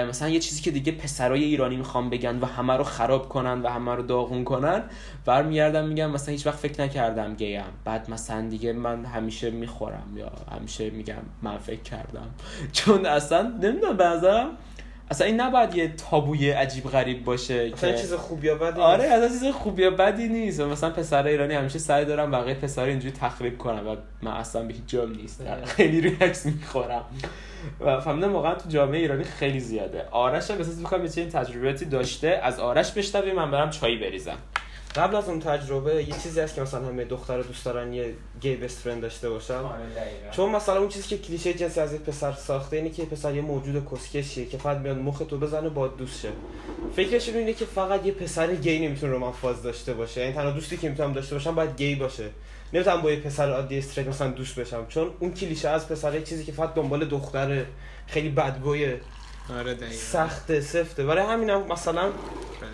مثلا 0.10 0.30
یه 0.30 0.40
چیزی 0.40 0.62
که 0.62 0.72
دیگه 0.72 0.92
پسرای 0.92 1.44
ایرانی 1.44 1.76
می‌خوام 1.76 2.10
بگن 2.10 2.40
و 2.40 2.46
همه 2.46 2.74
رو 2.74 2.84
خراب 2.84 3.30
کنن 3.30 3.62
و 3.62 3.68
همه 3.68 3.96
رو 3.96 4.04
داغون 4.04 4.44
کنن 4.44 4.84
برمیگردم 5.26 5.88
میگم 5.88 6.12
مثلا 6.12 6.32
هیچ 6.32 6.48
وقت 6.48 6.56
فکر 6.56 6.82
نکردم 6.82 7.36
گیم. 7.36 7.64
بعد 7.86 8.10
مثلا 8.10 8.42
دیگه 8.42 8.74
من 8.74 9.06
همیشه 9.06 9.52
می‌خورم 9.52 10.18
یا 10.18 10.32
همیشه 10.52 10.90
میگم 10.90 11.24
من 11.42 11.58
فکر 11.58 11.82
کردم. 11.82 12.28
چون 12.74 13.06
اصلا 13.06 13.42
نمی‌دونم 13.42 13.98
بعضا 13.98 14.50
اصلا 15.12 15.28
این 15.28 15.42
نباید 15.42 15.76
یه 15.76 15.88
تابوی 15.88 16.52
عجیب 16.52 16.84
غریب 16.84 17.24
باشه 17.24 17.70
که 17.72 17.94
چیز 17.94 18.14
خوب 18.14 18.46
یا 18.46 18.56
بدی 18.56 18.82
آره 18.82 19.04
اصلا 19.04 19.28
چیز 19.28 19.46
خوب 19.46 19.80
یا 19.80 19.92
بدی 19.92 20.28
نیست. 20.28 20.60
مثلا 20.60 20.90
پسر 20.90 21.28
ایرانی 21.28 21.54
همیشه 21.54 21.80
سعی 21.80 22.06
دارم 22.06 22.32
بقیه 22.32 22.54
پسر 22.54 22.84
اینجوری 22.84 23.14
تخریب 23.14 23.58
کنم 23.58 23.88
و 23.88 23.96
من 24.22 24.32
اصلا 24.32 24.64
به 24.64 24.74
هیچ 24.74 24.84
جام 24.88 25.12
نیست. 25.12 25.44
خیلی 25.66 26.02
ریلکس 26.02 26.46
می‌خورم. 26.46 27.06
و 27.80 28.00
فهمیدم 28.00 28.34
واقعا 28.34 28.56
تو 28.56 28.70
جامعه 28.70 29.00
ایرانی 29.00 29.24
خیلی 29.24 29.60
زیاده. 29.60 30.06
آرش 30.12 30.52
هم 30.52 30.58
احساس 30.58 30.78
می‌کنم 30.78 31.06
یه 31.06 31.10
تجربیاتی 31.10 31.86
داشته. 31.86 32.28
از 32.44 32.60
آرش 32.60 32.92
بشنویم. 32.92 33.36
من 33.36 33.52
برم 33.52 33.70
چای 33.70 33.98
بریزم. 33.98 34.38
قبل 34.96 35.16
از 35.16 35.30
اون 35.30 35.40
تجربه 35.40 36.04
یه 36.04 36.16
چیزی 36.24 36.40
هست 36.40 36.56
که 36.56 36.62
مثلا 36.62 36.86
همه 36.86 37.06
دختر 37.06 37.42
دوست 37.42 37.66
دارن 37.66 37.94
یه 37.94 38.14
گی 38.42 38.56
بست 38.56 38.80
فرند 38.80 39.02
داشته 39.02 39.30
باشن. 39.30 39.54
آره، 39.54 39.82
چون 40.32 40.52
مثلا 40.52 40.80
اون 40.80 40.90
چیزی 40.90 41.08
که 41.08 41.18
کلیشه 41.18 41.54
جنسی 41.54 41.80
از 41.80 41.94
پسر 41.94 42.32
ساخته 42.32 42.78
اینه 42.78 42.90
که 42.90 43.06
پسر 43.06 43.36
یه 43.36 43.42
موجود 43.42 43.88
کسکشیه 43.92 44.46
که 44.46 44.58
فقط 44.58 44.78
میاد 44.78 44.98
مخ 44.98 45.22
تو 45.30 45.38
بزنه 45.38 45.70
با 45.70 45.88
دوست 45.88 46.22
شه. 46.22 46.30
فکرشون 46.96 47.36
اینه 47.36 47.54
که 47.54 47.66
فقط 47.66 48.06
یه 48.06 48.12
پسر 48.12 48.56
گی 48.56 48.88
نمی‌تونه 48.88 49.12
رومن 49.12 49.32
فاز 49.32 49.64
داشته 49.64 49.94
باشه. 49.94 50.22
یعنی 50.22 50.34
تنها 50.34 50.52
دوستی 50.52 50.78
که 50.78 50.90
می‌تونم 50.90 51.14
داشته 51.14 51.36
باشم 51.36 51.56
باید 51.56 51.76
گی 51.78 51.96
باشه. 51.96 52.30
نمی‌تونم 52.74 53.02
با 53.02 53.12
یه 53.12 53.20
پسر 53.20 53.52
عادی 53.52 53.78
استریت 53.78 54.08
مثلا 54.08 54.28
دوست 54.28 54.56
بشم 54.56 54.86
چون 54.90 55.12
اون 55.20 55.34
کلیشه 55.34 55.70
از 55.70 55.88
پسر 55.88 56.20
چیزی 56.20 56.44
که 56.44 56.52
فقط 56.52 56.74
دنبال 56.74 57.06
دختر 57.06 57.66
خیلی 58.08 58.30
بدگویه 58.30 59.02
آره 59.60 59.92
سخت 59.92 60.60
سفته. 60.60 61.06
برای 61.06 61.24
همینم 61.24 61.68
مثلا 61.68 62.10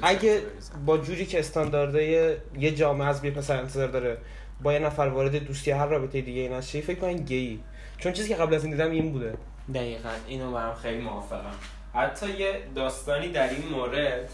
اگه 0.01 0.41
با 0.85 0.97
جوری 0.97 1.25
که 1.25 1.39
استانداردهای 1.39 2.35
یه 2.59 2.71
جامعه 2.71 3.07
از 3.07 3.21
بی 3.21 3.31
پسر 3.31 3.57
انتظار 3.57 3.87
داره 3.87 4.17
با 4.63 4.73
یه 4.73 4.79
نفر 4.79 5.07
وارد 5.07 5.35
دوستی 5.35 5.71
هر 5.71 5.85
رابطه 5.85 6.21
دیگه 6.21 6.49
نشه 6.49 6.81
فکر 6.81 6.99
کنم 6.99 7.13
گی 7.13 7.59
چون 7.97 8.13
چیزی 8.13 8.29
که 8.29 8.35
قبل 8.35 8.53
از 8.53 8.63
این 8.63 8.71
دیدم 8.71 8.91
این 8.91 9.11
بوده. 9.11 9.33
دقیقا 9.75 10.09
اینو 10.27 10.51
برام 10.51 10.75
خیلی 10.75 11.01
موافقم. 11.01 11.51
حتی 11.93 12.29
یه 12.29 12.61
داستانی 12.75 13.29
در 13.29 13.49
این 13.49 13.67
مورد 13.71 14.29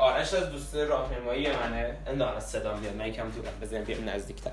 آرش 0.00 0.34
از 0.34 0.50
دوست 0.50 0.76
راهنمایی 0.76 1.48
منه. 1.48 1.96
انداخت 2.06 2.40
صدا 2.40 2.76
میاد 2.76 2.96
من 2.96 3.06
یکم 3.06 3.30
دورم 3.30 3.52
بزنیم 3.62 3.84
بیام 3.84 4.08
نزدیکتر. 4.08 4.50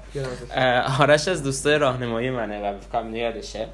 آرش 1.00 1.28
از 1.28 1.44
دوست 1.44 1.68
راهنمایی 1.68 2.30
منه 2.30 2.70
و 2.70 2.80
فکرم 2.80 3.16
یادشه 3.16 3.68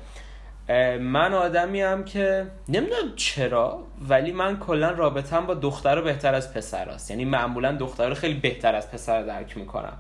من 1.00 1.34
آدمی 1.34 1.82
هم 1.82 2.06
که 2.06 2.48
نمی‌دونم 2.70 3.16
چرا 3.16 3.84
ولی 4.10 4.32
من 4.32 4.60
کلا 4.60 4.92
رابطم 4.92 5.46
با 5.46 5.54
دختر 5.54 6.02
بهتر 6.02 6.36
از 6.36 6.54
پسر 6.54 6.90
است. 6.90 7.12
یعنی 7.12 7.26
معمولا 7.26 7.72
دختر 7.72 8.14
خیلی 8.14 8.34
بهتر 8.34 8.76
از 8.76 8.92
پسر 8.92 9.24
درک 9.24 9.58
می‌کنم. 9.58 9.98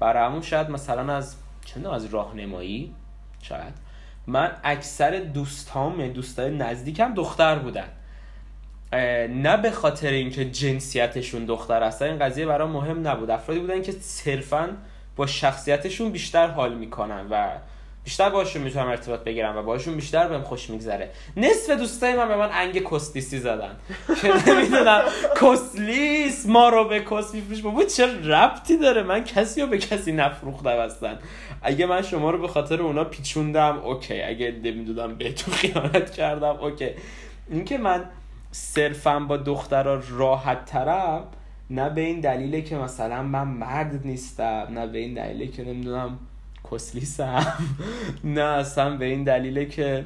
برای 0.00 0.24
همون 0.24 0.42
شاید 0.42 0.70
مثلا 0.70 1.14
از 1.14 1.36
چند 1.64 1.86
از 1.86 2.04
راهنمایی 2.04 2.94
شاید. 3.42 3.74
من 4.26 4.52
اکثر 4.64 5.10
دوستام 5.10 6.08
دوستای 6.08 6.56
نزدیکم 6.56 7.14
دختر 7.14 7.58
بودن. 7.58 7.88
نه 9.28 9.56
به 9.56 9.70
خاطر 9.70 10.10
اینکه 10.10 10.50
جنسیتشون 10.50 11.44
دختر 11.44 11.82
هستن 11.82 12.06
این 12.06 12.18
قضیه 12.18 12.46
برام 12.46 12.70
مهم 12.70 13.08
نبود. 13.08 13.30
افرادی 13.30 13.60
بودن 13.60 13.82
که 13.82 13.92
صرفا 13.92 14.76
با 15.16 15.26
شخصیتشون 15.26 16.12
بیشتر 16.12 16.46
حال 16.46 16.74
می‌کنن 16.74 17.26
و 17.30 17.48
بیشتر 18.04 18.30
باشون 18.30 18.62
می‌تونم 18.62 18.88
ارتباط 18.88 19.20
بگیرم 19.20 19.56
و 19.56 19.62
باشون 19.62 19.94
بیشتر 19.94 20.28
بهم 20.28 20.42
خوش 20.42 20.70
میگذره. 20.70 21.10
نصف 21.36 21.70
دوستای 21.70 22.16
من 22.16 22.28
به 22.28 22.36
من 22.36 22.48
انگ 22.52 22.90
کسلیسی 22.90 23.38
زدن. 23.38 23.76
که 24.22 24.50
نمی‌دونم 24.50 25.02
کسلیس 25.40 26.46
ما 26.46 26.68
رو 26.68 26.88
به 26.88 27.00
کس 27.00 27.34
میفروشی. 27.34 27.62
بابا 27.62 27.84
چه 27.84 28.06
ربطی 28.28 28.76
داره؟ 28.76 29.02
من 29.02 29.24
کسی 29.24 29.60
رو 29.60 29.66
به 29.66 29.78
کسی 29.78 30.12
نفروختم 30.12 30.78
هستن 30.78 31.18
اگه 31.62 31.86
من 31.86 32.02
شما 32.02 32.30
رو 32.30 32.38
به 32.38 32.48
خاطر 32.48 32.82
اونا 32.82 33.04
پیچوندم 33.04 33.78
اوکی. 33.78 34.22
اگه 34.22 34.50
نمی‌دونم 34.64 35.14
بهتون 35.14 35.54
خیانت 35.54 36.10
کردم 36.10 36.56
اوکی. 36.60 36.90
اینکه 37.50 37.78
من 37.78 38.04
صرفا 38.50 39.20
با 39.20 39.36
دخترها 39.36 40.00
راحت 40.10 40.64
ترم 40.64 41.24
نه 41.70 41.90
به 41.90 42.00
این 42.00 42.20
دلیله 42.20 42.62
که 42.62 42.76
مثلا 42.76 43.22
من 43.22 43.48
مرد 43.48 44.00
نیستم 44.06 44.66
نه 44.70 44.86
به 44.86 44.98
این 44.98 45.14
دلیله 45.14 45.46
که 45.46 45.64
نمی‌دونم 45.64 46.18
کسلیسم 46.70 47.58
نه 48.24 48.40
اصلا 48.40 48.96
به 48.96 49.04
این 49.04 49.24
دلیله 49.24 49.66
که 49.66 50.04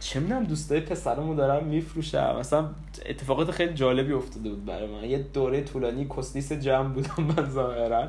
چه 0.00 0.20
می‌دونم 0.20 0.44
دوستای 0.44 0.80
پسرمو 0.80 1.34
دارم 1.34 1.64
میفروشم. 1.64 2.36
مثلا 2.38 2.70
اتفاقات 3.06 3.50
خیلی 3.50 3.74
جالبی 3.74 4.12
افتاده 4.12 4.48
بود 4.48 4.64
برای 4.64 4.86
من. 4.86 5.04
یه 5.04 5.18
دوره 5.18 5.62
طولانی 5.62 6.08
کسلیس 6.16 6.52
جمع 6.52 6.88
بودم 6.88 7.14
من 7.36 7.50
ظاهرا. 7.50 8.08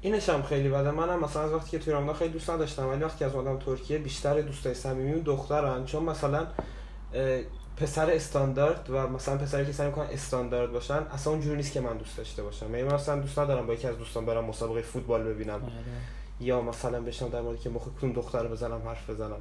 اینش 0.00 0.28
هم 0.28 0.42
خیلی 0.42 0.68
بده. 0.68 0.90
منم 0.90 1.20
مثلا 1.20 1.42
از 1.42 1.52
وقتی 1.52 1.70
که 1.70 1.78
توی 1.78 1.92
رمضان 1.92 2.14
خیلی 2.14 2.32
دوست 2.32 2.50
نداشتم 2.50 2.88
ولی 2.88 3.04
وقتی 3.04 3.24
از 3.24 3.34
اومدم 3.34 3.58
ترکیه 3.58 3.98
بیشتر 3.98 4.40
دوستای 4.40 4.74
صمیمی 4.74 5.20
دخترن. 5.20 5.84
چون 5.84 6.02
مثلا 6.02 6.46
پسر 7.76 8.10
استاندارد 8.10 8.86
و 8.90 9.06
مثلا 9.08 9.36
پسری 9.36 9.66
که 9.66 9.72
سعی 9.72 9.86
می‌کنن 9.86 10.06
استاندارد 10.12 10.72
باشن 10.72 10.94
اصلا 11.14 11.32
اونجوری 11.32 11.56
نیست 11.56 11.72
که 11.72 11.80
من 11.80 11.96
دوست 11.96 12.16
داشته 12.16 12.42
باشم. 12.42 12.74
یعنی 12.74 12.94
مثلا 12.94 13.20
دوست 13.20 13.38
ندارم 13.38 13.66
با 13.66 13.72
یکی 13.74 13.86
از 13.86 13.98
دوستان 13.98 14.26
برم 14.26 14.44
مسابقه 14.44 14.82
فوتبال 14.82 15.22
ببینم. 15.22 15.54
آره. 15.54 15.72
یا 16.40 16.60
مثلا 16.60 17.00
بشم 17.00 17.28
در 17.28 17.40
مورد 17.40 17.60
که 17.60 17.70
مخ 17.70 17.82
کدوم 17.98 18.12
دختر 18.12 18.46
بزنم 18.46 18.80
حرف 18.86 19.10
بزنم. 19.10 19.40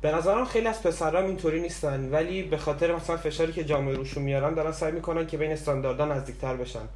به 0.00 0.12
نظرم 0.12 0.44
خیلی 0.44 0.66
از 0.66 0.82
پسرام 0.82 1.24
اینطوری 1.24 1.60
نیستن 1.60 2.08
ولی 2.10 2.42
به 2.42 2.56
خاطر 2.56 2.94
مثلا 2.94 3.16
فشاری 3.16 3.52
که 3.52 3.64
جامعه 3.64 3.94
روشون 3.94 4.22
میارن 4.22 4.54
دارن 4.54 4.72
سعی 4.72 4.92
می‌کنن 4.92 5.26
که 5.26 5.36
بین 5.36 5.52
استانداردها 5.52 6.06
نزدیکتر 6.06 6.56
بشن. 6.56 6.88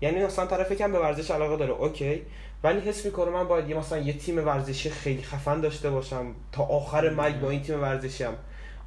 یعنی 0.00 0.24
مثلا 0.24 0.46
طرف 0.46 0.72
کم 0.72 0.92
به 0.92 0.98
ورزش 0.98 1.30
علاقه 1.30 1.56
داره 1.56 1.72
اوکی. 1.72 2.22
ولی 2.64 2.80
حس 2.80 3.04
می‌کنه 3.04 3.30
من 3.30 3.48
باید 3.48 3.70
یه 3.70 3.76
مثلا 3.76 3.98
یه 3.98 4.12
تیم 4.12 4.46
ورزشی 4.46 4.90
خیلی 4.90 5.22
خفن 5.22 5.60
داشته 5.60 5.90
باشم 5.90 6.26
تا 6.52 6.62
آخر 6.62 7.10
مرگ 7.10 7.40
با 7.40 7.50
این 7.50 7.62
تیم 7.62 7.82
ورزشیم. 7.82 8.32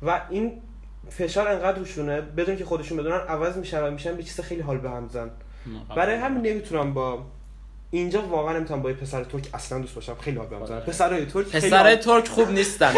و 0.01 0.21
این 0.29 0.61
فشار 1.09 1.47
انقدر 1.47 1.79
روشونه 1.79 2.21
بدون 2.21 2.55
که 2.55 2.65
خودشون 2.65 2.97
بدونن 2.97 3.17
عوض 3.17 3.57
میشن 3.57 3.83
و 3.83 3.91
میشن 3.91 4.15
به 4.15 4.23
چیز 4.23 4.39
خیلی 4.39 4.61
حال 4.61 4.77
به 4.77 4.89
هم 4.89 5.07
زن. 5.09 5.31
برای 5.95 6.15
همین 6.15 6.41
نمی‌تونم 6.41 6.93
با 6.93 7.25
اینجا 7.91 8.21
واقعا 8.21 8.57
نمی‌تونم 8.57 8.81
با 8.81 8.89
پسر 8.89 9.23
ترک 9.23 9.47
اصلا 9.53 9.79
دوست 9.79 9.95
باشم. 9.95 10.15
خیلی 10.21 10.37
حال 10.37 10.47
بهم 10.47 10.79
پسرای 10.79 11.25
ترک 11.25 11.45
پسرای 11.45 11.95
ترک 11.95 12.27
خوب 12.27 12.51
نیستن. 12.51 12.93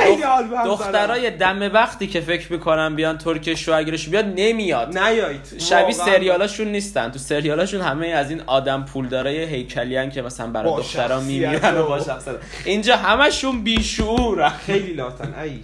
دخترای 0.65 1.31
دم 1.31 1.73
وقتی 1.73 2.07
که 2.07 2.21
فکر 2.21 2.51
می‌کنن 2.53 2.95
بیان 2.95 3.17
ترک 3.17 3.55
شو 3.55 3.73
اگرش 3.73 4.09
بیاد 4.09 4.25
نمیاد. 4.35 4.97
نیایید 4.97 5.59
شبیه 5.59 5.95
سریالاشون 5.95 6.67
نیستن. 6.67 7.11
تو 7.11 7.19
سریالاشون 7.19 7.81
همه 7.81 8.07
از 8.07 8.29
این 8.29 8.41
آدم 8.47 8.85
پولدارای 8.85 9.43
هیکلیان 9.43 10.09
که 10.09 10.21
مثلا 10.21 10.47
برای 10.47 10.75
دخترا 10.77 11.19
میمیرن 11.19 11.77
و 11.77 11.87
با 11.87 11.99
شخصیت. 11.99 12.35
اینجا 12.65 12.97
همشون 12.97 13.63
بیشعور 13.63 14.49
خیلی 14.49 14.93
لاتن 14.93 15.33
ای. 15.43 15.59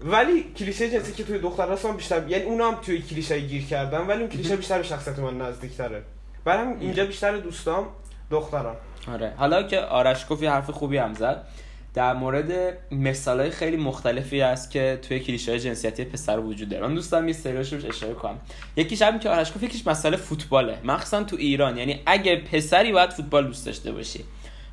ولی 0.00 0.44
کلیشه 0.58 0.90
جنسی 0.90 1.12
که 1.12 1.24
توی 1.24 1.38
دختر 1.38 1.72
هستن 1.72 1.96
بیشتر 1.96 2.28
یعنی 2.28 2.44
اونا 2.44 2.70
هم 2.70 2.78
توی 2.82 3.02
کلیشه 3.02 3.40
گیر 3.40 3.66
کردن 3.66 4.06
ولی 4.06 4.20
اون 4.20 4.28
کلیشه 4.28 4.56
بیشتر 4.56 4.78
به 4.78 4.84
شخصیت 4.84 5.18
من 5.18 5.38
نزدیکتره. 5.38 6.02
برام 6.44 6.76
اینجا 6.80 7.04
بیشتر 7.04 7.36
دوستام 7.36 7.86
دختران. 8.30 8.76
آره. 9.12 9.32
حالا 9.36 9.62
که 9.62 9.80
آرش 9.80 10.26
گفت 10.30 10.42
یه 10.42 10.50
حرف 10.50 10.70
خوبی 10.70 10.96
هم 10.96 11.14
زد 11.14 11.46
در 11.94 12.14
مورد 12.14 12.78
مثالای 12.90 13.50
خیلی 13.50 13.76
مختلفی 13.76 14.40
هست 14.40 14.70
که 14.70 14.98
توی 15.08 15.20
کلیشه 15.20 15.58
جنسیتی 15.58 16.04
پسر 16.04 16.38
وجود 16.38 16.68
داره. 16.68 16.86
من 16.86 16.94
دوستم 16.94 17.28
یه 17.28 17.34
سریاش 17.34 17.72
روش 17.72 17.84
اشاره 17.84 18.14
کنم. 18.14 18.38
یکیش 18.76 19.02
هم 19.02 19.18
که 19.18 19.30
آرش 19.30 19.50
گفت 19.50 19.62
یکیش 19.62 19.86
مسئله 19.86 20.16
فوتباله. 20.16 20.78
مخصوصا 20.84 21.24
تو 21.24 21.36
ایران. 21.36 21.78
یعنی 21.78 22.00
اگه 22.06 22.36
پسری 22.36 22.92
باید 22.92 23.10
فوتبال 23.10 23.46
دوست 23.46 23.66
داشته 23.66 23.92
باشی. 23.92 24.24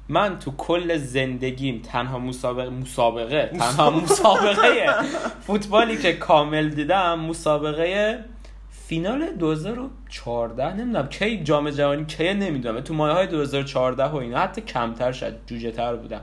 من 0.09 0.39
تو 0.39 0.51
کل 0.57 0.97
زندگیم 0.97 1.81
تنها 1.81 2.19
مسابقه 2.19 2.69
مسابقه 2.69 3.51
تنها 3.59 3.89
مسابقه 3.89 4.85
فوتبالی 5.41 5.97
که 5.97 6.13
کامل 6.13 6.69
دیدم 6.69 7.19
مسابقه 7.19 8.19
فینال 8.87 9.31
2014 9.39 10.73
نمی‌دونم 10.73 11.07
کی 11.07 11.43
جام 11.43 11.69
جهانی 11.69 12.05
کی 12.05 12.33
نمی‌دونم 12.33 12.81
تو 12.81 12.93
مایه 12.93 13.13
های 13.13 13.27
2014 13.27 14.03
و 14.03 14.15
اینا 14.15 14.39
حتی 14.39 14.61
کمتر 14.61 15.11
شد 15.11 15.39
جوجه 15.45 15.71
تر 15.71 15.95
بودم. 15.95 16.21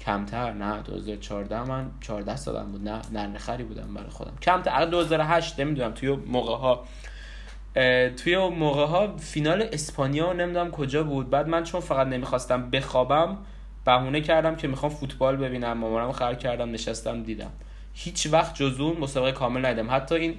کمتر 0.00 0.52
نه 0.52 0.82
2014 0.82 1.62
من 1.64 1.90
14 2.00 2.36
سالم 2.36 2.72
بود 2.72 2.88
نه 2.88 3.00
نرنخری 3.12 3.64
بودم 3.64 3.94
برای 3.94 4.10
خودم. 4.10 4.32
کمتر 4.42 4.84
2008 4.84 5.60
نمی‌دونم 5.60 5.92
توی 5.92 6.08
موقع 6.08 6.56
ها 6.56 6.84
توی 8.16 8.48
موقع 8.48 8.86
ها 8.86 9.16
فینال 9.16 9.68
اسپانیا 9.72 10.32
نمی‌دونم 10.32 10.70
کجا 10.70 11.02
بود. 11.02 11.30
بعد 11.30 11.48
من 11.48 11.64
چون 11.64 11.80
فقط 11.80 12.06
نمی‌خواستم 12.06 12.70
بخوابم 12.70 13.38
بهونه 13.84 14.20
کردم 14.20 14.56
که 14.56 14.68
می‌خوام 14.68 14.92
فوتبال 14.92 15.36
ببینم. 15.36 15.72
مامانم 15.72 16.12
خر 16.12 16.34
کردم 16.34 16.70
نشستم 16.70 17.22
دیدم. 17.22 17.50
هیچ 17.94 18.28
وقت 18.32 18.54
جز 18.54 18.80
اون 18.80 18.96
مسابقه 19.00 19.32
کامل 19.32 19.66
ندیدم. 19.66 19.90
حتی 19.90 20.14
این 20.14 20.34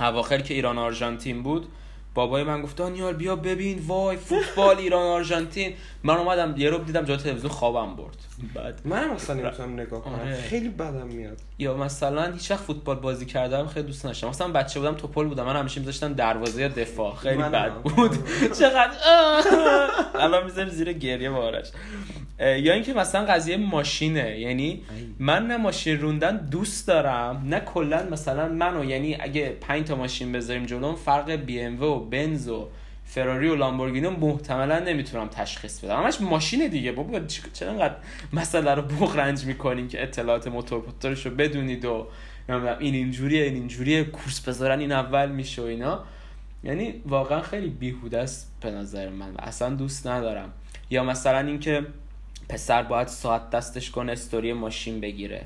اواخر 0.00 0.38
که 0.38 0.54
ایران 0.54 0.78
آرژانتین 0.78 1.42
بود 1.42 1.68
بابای 2.14 2.42
من 2.42 2.62
گفت 2.62 2.76
دانیال 2.76 3.14
بیا 3.14 3.36
ببین 3.36 3.78
وای 3.86 4.16
فوتبال 4.16 4.76
ایران 4.76 5.02
آرژانتین. 5.06 5.72
من 6.02 6.16
اومدم 6.16 6.54
یه 6.56 6.70
رو 6.70 6.78
دیدم 6.78 7.04
جا 7.04 7.16
تلویزیون 7.16 7.52
خوابم 7.52 7.96
برد. 7.96 8.16
بعد 8.54 8.80
من 8.84 9.10
اصلا 9.10 9.36
نمی‌تونم 9.36 9.80
نگاه 9.80 10.02
کنم. 10.02 10.14
آره. 10.14 10.34
خیلی 10.34 10.68
بدم 10.68 11.06
میاد. 11.06 11.38
یا 11.58 11.76
مثلا 11.76 12.32
هیچ 12.32 12.50
وقت 12.50 12.60
فوتبال 12.60 12.96
بازی 12.96 13.26
کردم 13.26 13.66
خیلی 13.66 13.86
دوست 13.86 14.04
داشتم 14.04 14.28
مثلا 14.28 14.48
بچه 14.48 14.80
بودم 14.80 14.94
توپل 14.94 15.24
بودم. 15.24 15.44
من 15.44 15.56
همیشه 15.56 15.80
میذاشتم 15.80 16.12
دروازه 16.12 16.62
یا 16.62 16.68
دفاع. 16.68 17.14
خیلی 17.14 17.42
بد 17.42 17.72
بود. 17.72 18.10
چقدر؟ 18.60 18.92
الان 20.24 20.44
می‌ذارم 20.44 20.68
زیر 20.68 20.92
گریه 20.92 21.30
بارش 21.30 21.70
یا 22.40 22.72
اینکه 22.72 22.94
مثلا 22.94 23.24
قضیه 23.24 23.56
ماشینه. 23.56 24.40
یعنی 24.40 24.82
من 25.18 25.46
نه 25.46 25.56
ماشین 25.56 26.00
روندن 26.00 26.36
دوست 26.36 26.88
دارم 26.88 27.42
نه 27.46 27.60
کلا 27.60 28.08
مثلا 28.10 28.48
منو. 28.48 28.84
یعنی 28.84 29.16
اگه 29.20 29.56
5 29.60 29.86
تا 29.86 29.96
ماشین 29.96 30.32
بذاریم 30.32 30.66
جلوم 30.66 30.94
فرق 30.94 31.30
بی 31.30 31.60
ام 31.60 31.82
و 31.82 31.97
بنز 31.98 32.48
و 32.48 32.68
فراری 33.04 33.48
و 33.48 33.54
لامبورگینی 33.54 34.08
محتملا 34.08 34.78
نمی‌تونم 34.78 35.28
تشخیص 35.28 35.80
بدم. 35.84 36.02
همش 36.02 36.20
ماشین 36.20 36.68
دیگه. 36.68 36.92
بابا 36.92 37.20
چرا 37.52 37.70
انقدر 37.70 37.94
مسئله 38.32 38.74
رو 38.74 38.82
بغرنج 38.82 39.44
می‌کنین 39.44 39.88
که 39.88 40.02
اطلاعات 40.02 40.48
موتور 40.48 40.84
موتورش 40.86 41.26
رو 41.26 41.34
بدونید 41.34 41.84
و 41.84 42.06
این 42.48 42.94
اینجوریه 42.94 43.44
این 43.44 43.54
اینجوریه 43.54 44.04
کورس 44.04 44.40
بذارن 44.40 44.80
این 44.80 44.92
اول 44.92 45.30
میشه 45.30 45.62
و 45.62 45.64
اینا. 45.64 46.04
یعنی 46.64 46.94
واقعا 47.06 47.42
خیلی 47.42 47.68
بیهوده 47.68 48.18
است 48.18 48.52
به 48.60 48.70
نظر 48.70 49.08
من 49.08 49.36
اصلا 49.38 49.74
دوست 49.74 50.06
ندارم. 50.06 50.52
یا 50.90 51.04
مثلا 51.04 51.38
اینکه 51.38 51.86
پسر 52.48 52.82
باید 52.82 53.08
ساعت 53.08 53.50
دستش 53.50 53.90
کنه 53.90 54.12
استوری 54.12 54.52
ماشین 54.52 55.00
بگیره. 55.00 55.44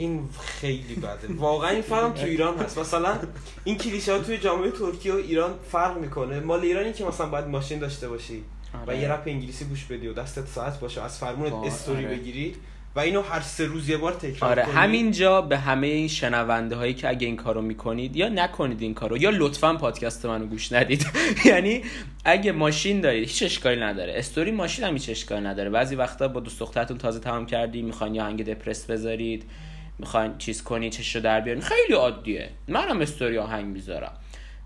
این 0.00 0.28
خیلی 0.40 0.94
بده. 0.94 1.34
واقعا 1.36 1.70
این 1.70 1.82
فرق 1.82 2.12
تو 2.12 2.26
ایران 2.26 2.58
هست. 2.58 2.78
مثلا 2.78 3.18
این 3.64 3.78
کلیشه 3.78 4.12
ها 4.12 4.18
توی 4.18 4.38
جامعه 4.38 4.70
ترکیه 4.70 5.12
و 5.12 5.16
ایران 5.16 5.54
فرق 5.72 5.98
می‌کنه. 5.98 6.40
مال 6.40 6.60
ایرانی 6.60 6.92
که 6.92 7.04
مثلا 7.04 7.26
باید 7.26 7.46
ماشین 7.46 7.78
داشته 7.78 8.08
باشی 8.08 8.42
و 8.86 8.96
یه 8.96 9.12
رپ 9.12 9.22
انگلیسی 9.26 9.64
گوش 9.64 9.84
بدی 9.84 10.08
و 10.08 10.12
دستت 10.12 10.46
ساعت 10.46 10.80
باشه 10.80 11.02
از 11.02 11.18
فرمونت 11.18 11.52
استوری 11.52 12.06
آره. 12.06 12.16
بگیری 12.16 12.54
و 12.96 13.00
اینو 13.00 13.22
هر 13.22 13.40
سه 13.40 13.64
روز 13.64 13.88
یه 13.88 13.96
بار 13.96 14.12
تکرار 14.12 14.50
آره. 14.50 14.64
همینجا 14.64 15.42
به 15.42 15.58
همه 15.58 15.86
این 15.86 16.08
شنونده 16.08 16.76
هایی 16.76 16.94
که 16.94 17.08
اگه 17.08 17.26
این 17.26 17.36
کارو 17.36 17.62
می‌کنید 17.62 18.16
یا 18.16 18.28
نکنید 18.28 18.82
این 18.82 18.94
کارو 18.94 19.16
یا 19.16 19.30
لطفا 19.30 19.74
پادکست 19.74 20.26
منو 20.26 20.46
گوش 20.46 20.72
ندید. 20.72 21.06
یعنی 21.44 21.82
اگه 22.24 22.52
ماشین 22.52 23.00
دارید 23.00 23.28
هیچ 23.28 23.42
اشکالی 23.42 23.80
نداره. 23.80 24.12
استوری 24.16 24.50
ماشین 24.50 24.84
هم 24.84 24.92
هیچ 24.92 25.10
اشکالی 25.10 25.46
نداره. 25.46 25.70
بعضی 25.70 25.94
وقتا 25.94 26.28
با 26.28 26.40
دوست 26.40 26.60
دخترتون 26.60 26.98
تازه 26.98 27.20
تمام 27.20 27.46
کردی 27.46 27.82
می‌خواین 27.82 28.14
یا 28.14 28.24
هنگ 28.24 28.44
دپرس 28.44 28.84
بذارید. 28.84 29.44
می‌خواین 30.00 30.38
چیز 30.38 30.62
کنی 30.62 30.90
چشو 30.90 31.20
در 31.20 31.40
بیارین. 31.40 31.62
خیلی 31.62 31.94
عادیه. 31.94 32.48
منم 32.68 33.00
استوری 33.00 33.38
آهنگ 33.38 33.66
می‌ذارم. 33.66 34.12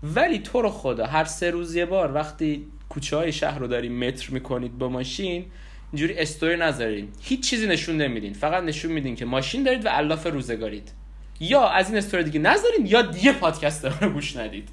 ولی 0.03 0.39
تو 0.39 0.61
رو 0.61 0.69
خدا 0.69 1.05
هر 1.05 1.23
سه 1.23 1.51
روز 1.51 1.75
یه 1.75 1.85
بار 1.85 2.13
وقتی 2.13 2.67
کوچه 2.89 3.17
های 3.17 3.31
شهر 3.31 3.59
رو 3.59 3.67
داری 3.67 3.89
متر 3.89 4.31
می‌کنید 4.31 4.77
با 4.77 4.89
ماشین 4.89 5.45
اینجوری 5.91 6.17
استوری 6.17 6.57
نذارین. 6.57 7.07
هیچ 7.21 7.49
چیزی 7.49 7.67
نشون 7.67 7.97
نمیدین. 7.97 8.33
فقط 8.33 8.63
نشون 8.63 8.91
میدین 8.91 9.15
که 9.15 9.25
ماشین 9.25 9.63
دارید 9.63 9.85
و 9.85 9.89
الاف 9.91 10.27
روزگارید. 10.27 10.91
یا 11.39 11.67
از 11.67 11.89
این 11.89 11.97
استوری 11.97 12.23
دیگه 12.23 12.39
نذارین 12.39 12.85
یا 12.85 13.01
دیگه 13.01 13.33
پادکست 13.33 13.85
رو 13.85 14.09
گوش 14.09 14.37
ندید. 14.37 14.69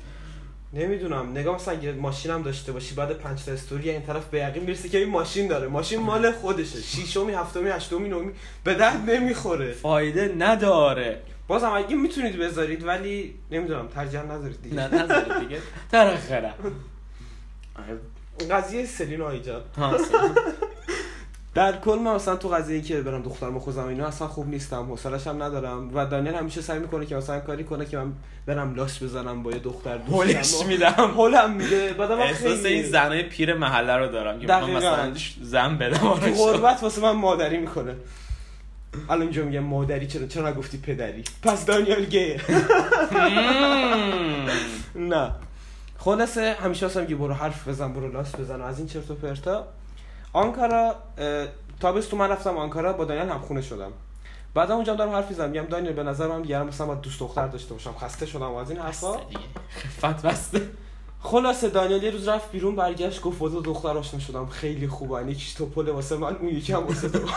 نمی‌دونم. 0.74 1.30
نگاه 1.30 1.54
مثلا 1.54 1.74
اگه 1.74 1.92
ماشین 1.92 2.32
هم 2.32 2.42
داشته 2.42 2.72
باشی 2.72 2.94
بعد 2.94 3.12
پنج 3.12 3.44
تا 3.44 3.52
استوری 3.52 3.90
این 3.90 4.02
طرف 4.02 4.26
به 4.26 4.38
یقین 4.38 4.62
می‌رسی 4.62 4.88
که 4.88 4.98
این 4.98 5.08
ماشین 5.08 5.48
داره. 5.48 5.68
ماشین 5.68 6.00
مال 6.00 6.30
خودشه. 6.30 6.82
ششمی 6.82 7.32
هفتمی 7.32 7.70
هشتمی 7.70 8.08
نومی 8.08 8.32
به 8.64 8.74
درد 8.74 9.10
نمی‌خوره. 9.10 9.72
فایده 9.72 10.34
نداره. 10.38 11.20
بازم 11.48 11.70
اگه 11.70 11.96
می‌تونید 11.96 12.38
بذارید 12.38 12.86
ولی 12.86 13.34
نمی‌دونم 13.50 13.88
ترجیح 13.88 14.22
نذارید 14.22 14.62
دیگه. 14.62 14.76
نه 14.76 15.02
نذارید 15.02 15.48
دیگه. 15.48 15.60
در 15.90 16.14
آخره 16.14 16.52
قضیه 18.50 18.86
سلین 18.86 19.22
ایجاد. 19.22 19.64
در 21.54 21.76
کل 21.76 21.98
من 21.98 22.14
مثلا 22.14 22.36
تو 22.36 22.48
قضیه 22.48 22.80
که 22.80 23.00
برم 23.00 23.22
دخترمو 23.22 23.58
خوزم 23.58 23.86
اینا 23.86 24.06
اصلا 24.06 24.28
خوب 24.28 24.48
نیستم 24.48 24.82
حوصله‌ش 24.82 25.26
هم 25.26 25.42
ندارم. 25.42 25.94
و 25.94 26.06
دانیل 26.06 26.34
همیشه 26.34 26.60
سعی 26.60 26.78
می‌کنه 26.78 27.06
که 27.06 27.16
مثلا 27.16 27.40
کاری 27.40 27.64
کنه 27.64 27.84
که 27.84 27.98
من 27.98 28.12
برم 28.46 28.74
لاش 28.74 29.02
بزنم 29.02 29.42
با 29.42 29.52
یه 29.52 29.58
دختر 29.58 29.98
هولش 29.98 30.64
میدم. 30.66 30.88
هولم 31.16 31.52
میده. 31.52 31.92
بعدم 31.92 32.18
احساس 32.18 32.64
این 32.64 32.82
زنای 32.82 33.22
پیر 33.22 33.54
محله 33.54 33.96
رو 33.96 34.08
دارم 34.08 34.40
که 34.40 34.46
مثلا 34.46 35.12
زن 35.42 35.78
بدم 35.78 35.98
تو 35.98 36.16
غربت 36.16 36.82
واسه 36.82 37.02
من 37.02 37.12
مادری 37.12 37.58
می‌کنه. 37.58 37.94
الان 39.08 39.22
اینجا 39.22 39.44
میگم 39.44 39.60
مادری 39.60 40.06
چرا 40.06 40.26
چرا 40.26 40.48
نگفتی 40.48 40.78
پدری؟ 40.78 41.24
پس 41.42 41.66
دانیال 41.66 42.04
گیه 42.04 42.40
نه. 45.12 45.30
خلاصه 45.98 46.56
همیشه 46.60 46.86
اصلا 46.86 47.04
که 47.04 47.14
برو 47.14 47.34
حرف 47.34 47.68
بزن 47.68 47.92
برو 47.92 48.12
لاس 48.12 48.36
بزن 48.36 48.62
از 48.62 48.78
این 48.78 48.88
چرت 48.88 49.10
و 49.10 49.14
پرتا 49.14 49.66
آنکارا 50.32 50.94
تابستون 51.80 52.18
من 52.18 52.28
رفتم 52.28 52.56
آنکارا 52.56 52.92
با 52.92 53.04
دانیال 53.04 53.28
هم 53.28 53.40
خونه 53.40 53.62
شدم. 53.62 53.92
بعد 54.54 54.70
اونجا 54.70 54.94
دارم 54.94 55.10
حرف 55.10 55.28
می‌زنم. 55.30 55.50
میگم 55.50 55.64
دانیال 55.64 55.92
به 55.92 56.02
نظر 56.02 56.28
من 56.28 56.42
دیگه 56.42 56.62
مثلا 56.62 56.86
با 56.86 56.94
دوست 56.94 57.20
دختر 57.20 57.46
داشته 57.46 57.74
باشم. 57.74 57.94
خسته 58.00 58.26
شدم 58.26 58.54
از 58.54 58.70
این 58.70 58.80
حرفا. 58.80 59.16
خفت 59.78 60.22
بسته 60.26 60.60
خلاصه 61.20 61.68
دانیال 61.68 62.02
یه 62.02 62.10
روز 62.10 62.28
رفت 62.28 62.52
بیرون 62.52 62.76
برگشت 62.76 63.20
گفت 63.20 63.38
با 63.38 63.48
دختر 63.48 63.98
آشنا 63.98 64.20
شدم. 64.20 64.46
خیلی 64.46 64.88
خوبه. 64.88 65.30
یکیش 65.30 65.54
توپل 65.54 65.88
واسه 65.88 66.16
من 66.16 66.36
اون 66.36 66.48
یکی 66.48 66.72
هم 66.72 66.86
واسه 66.86 67.08
تو. 67.08 67.18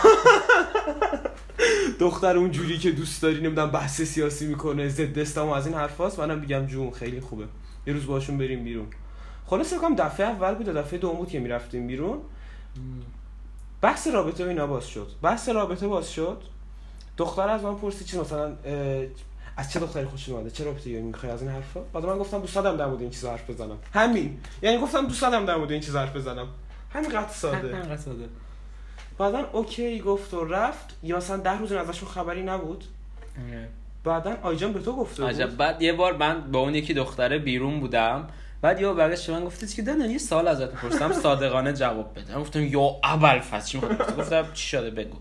دختر 1.99 2.37
اونجوری 2.37 2.77
که 2.77 2.91
دوست 2.91 3.21
داری 3.21 3.41
نمی‌دونم 3.41 3.71
بحث 3.71 4.01
سیاسی 4.01 4.45
می‌کنه 4.45 4.89
ضد 4.89 5.19
اسلام 5.19 5.49
از 5.49 5.67
این 5.67 5.75
حرفاست. 5.75 6.19
منم 6.19 6.39
میگم 6.39 6.65
جون 6.65 6.91
خیلی 6.91 7.21
خوبه. 7.21 7.45
یه 7.87 7.93
روز 7.93 8.05
باشون 8.05 8.37
بریم 8.37 8.63
بیرون. 8.63 8.87
خلاصه 9.45 9.77
کام 9.77 9.95
دفعه 9.95 10.27
اول 10.27 10.53
بود 10.55 10.65
دفعه 10.65 10.99
دوم 10.99 11.15
بود 11.17 11.29
که 11.29 11.39
می‌رفتیم 11.39 11.87
بیرون. 11.87 12.21
بحث 13.81 14.07
رابطه 14.07 14.43
اینا 14.43 14.67
باز 14.67 14.87
شد. 14.87 15.11
بحث 15.21 15.49
رابطه 15.49 15.87
باز 15.87 16.11
شد. 16.11 16.41
دختر 17.17 17.49
از 17.49 17.63
من 17.63 17.75
پرسید 17.75 18.07
چی 18.07 18.19
مثلا 18.19 18.53
از 19.57 19.71
چه 19.71 19.79
دختری 19.79 20.05
خوش 20.05 20.29
اومده؟ 20.29 20.49
چه 20.49 20.63
رابطه 20.63 20.89
ای 20.89 21.01
می‌خوای؟ 21.01 21.31
از 21.31 21.41
این 21.41 21.51
حرفا. 21.51 21.79
بعد 21.79 22.05
من 22.05 22.17
گفتم 22.17 22.39
دوست 22.39 22.55
دارم 22.55 22.77
در 22.77 22.85
مورد 22.85 23.01
این 23.01 23.09
چیزا 23.09 23.31
حرف 23.31 23.49
بزنم. 23.49 23.77
همین. 23.93 24.37
یعنی 24.61 24.77
گفتم 24.77 25.07
دوست 25.07 25.21
دارم 25.21 25.45
در 25.45 25.55
مورد 25.55 25.71
این 25.71 25.81
چیزا 25.81 25.99
حرف 25.99 26.15
بزنم. 26.15 26.47
همین 26.93 27.09
قط 27.09 27.29
ساده. 27.29 27.75
همین 27.75 27.97
ساده. 27.97 28.29
بعدا 29.17 29.49
اوکی 29.53 29.99
گفت 29.99 30.33
و 30.33 30.45
رفت. 30.45 30.97
یا 31.03 31.17
مثلا 31.17 31.37
ده 31.37 31.57
روز 31.57 31.71
ازشون 31.71 32.09
خبری 32.09 32.43
نبود. 32.43 32.83
آره. 33.47 33.69
بعدا 34.03 34.37
آیجان 34.43 34.73
به 34.73 34.79
تو 34.79 34.95
گفته 34.95 35.25
بود. 35.25 35.57
بعد 35.57 35.81
یه 35.81 35.93
بار 35.93 36.17
من 36.17 36.51
با 36.51 36.59
اون 36.59 36.75
یکی 36.75 36.93
دختره 36.93 37.39
بیرون 37.39 37.79
بودم. 37.79 38.27
بعد 38.65 38.81
یه 38.81 38.93
برگشت 38.93 39.29
من 39.29 39.45
گفت 39.45 39.75
که 39.75 39.81
دن 39.81 40.09
یه 40.11 40.17
سال 40.17 40.47
ازت 40.47 40.71
پرسیدم 40.71 41.13
صادقانه 41.23 41.73
جواب 41.73 42.19
بده. 42.19 42.33
گفتم 42.39 42.63
یا 42.63 42.95
اول 43.03 43.39
فصل 43.39 43.67
چی 43.67 43.79
گفتم 44.17 44.47
چی 44.53 44.67
شده؟ 44.67 44.89
بگو. 44.89 45.17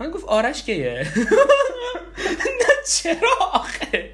من 0.00 0.10
گفت 0.10 0.24
آرش 0.24 0.62
کیه؟ 0.62 1.06
نه 2.60 2.74
چرا 2.88 3.30
آخه؟ 3.52 4.10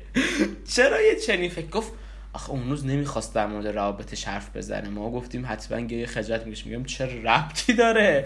چرا 0.74 1.02
یه 1.02 1.16
چنین 1.16 1.50
فکر؟ 1.50 1.66
گفت 1.66 1.92
آخه 2.32 2.50
اون 2.50 2.70
روز 2.70 2.86
نمی‌خواست 2.86 3.34
در 3.34 3.46
مورد 3.46 3.66
روابطش 3.66 4.24
حرف 4.24 4.56
بزنه. 4.56 4.88
ما 4.88 5.10
گفتیم 5.10 5.46
حتما 5.48 5.80
گیه 5.80 6.06
خجالت 6.06 6.46
میگش 6.46 6.66
میگم 6.66 6.84
چه 6.84 7.22
ربطی 7.22 7.72
داره؟ 7.72 8.24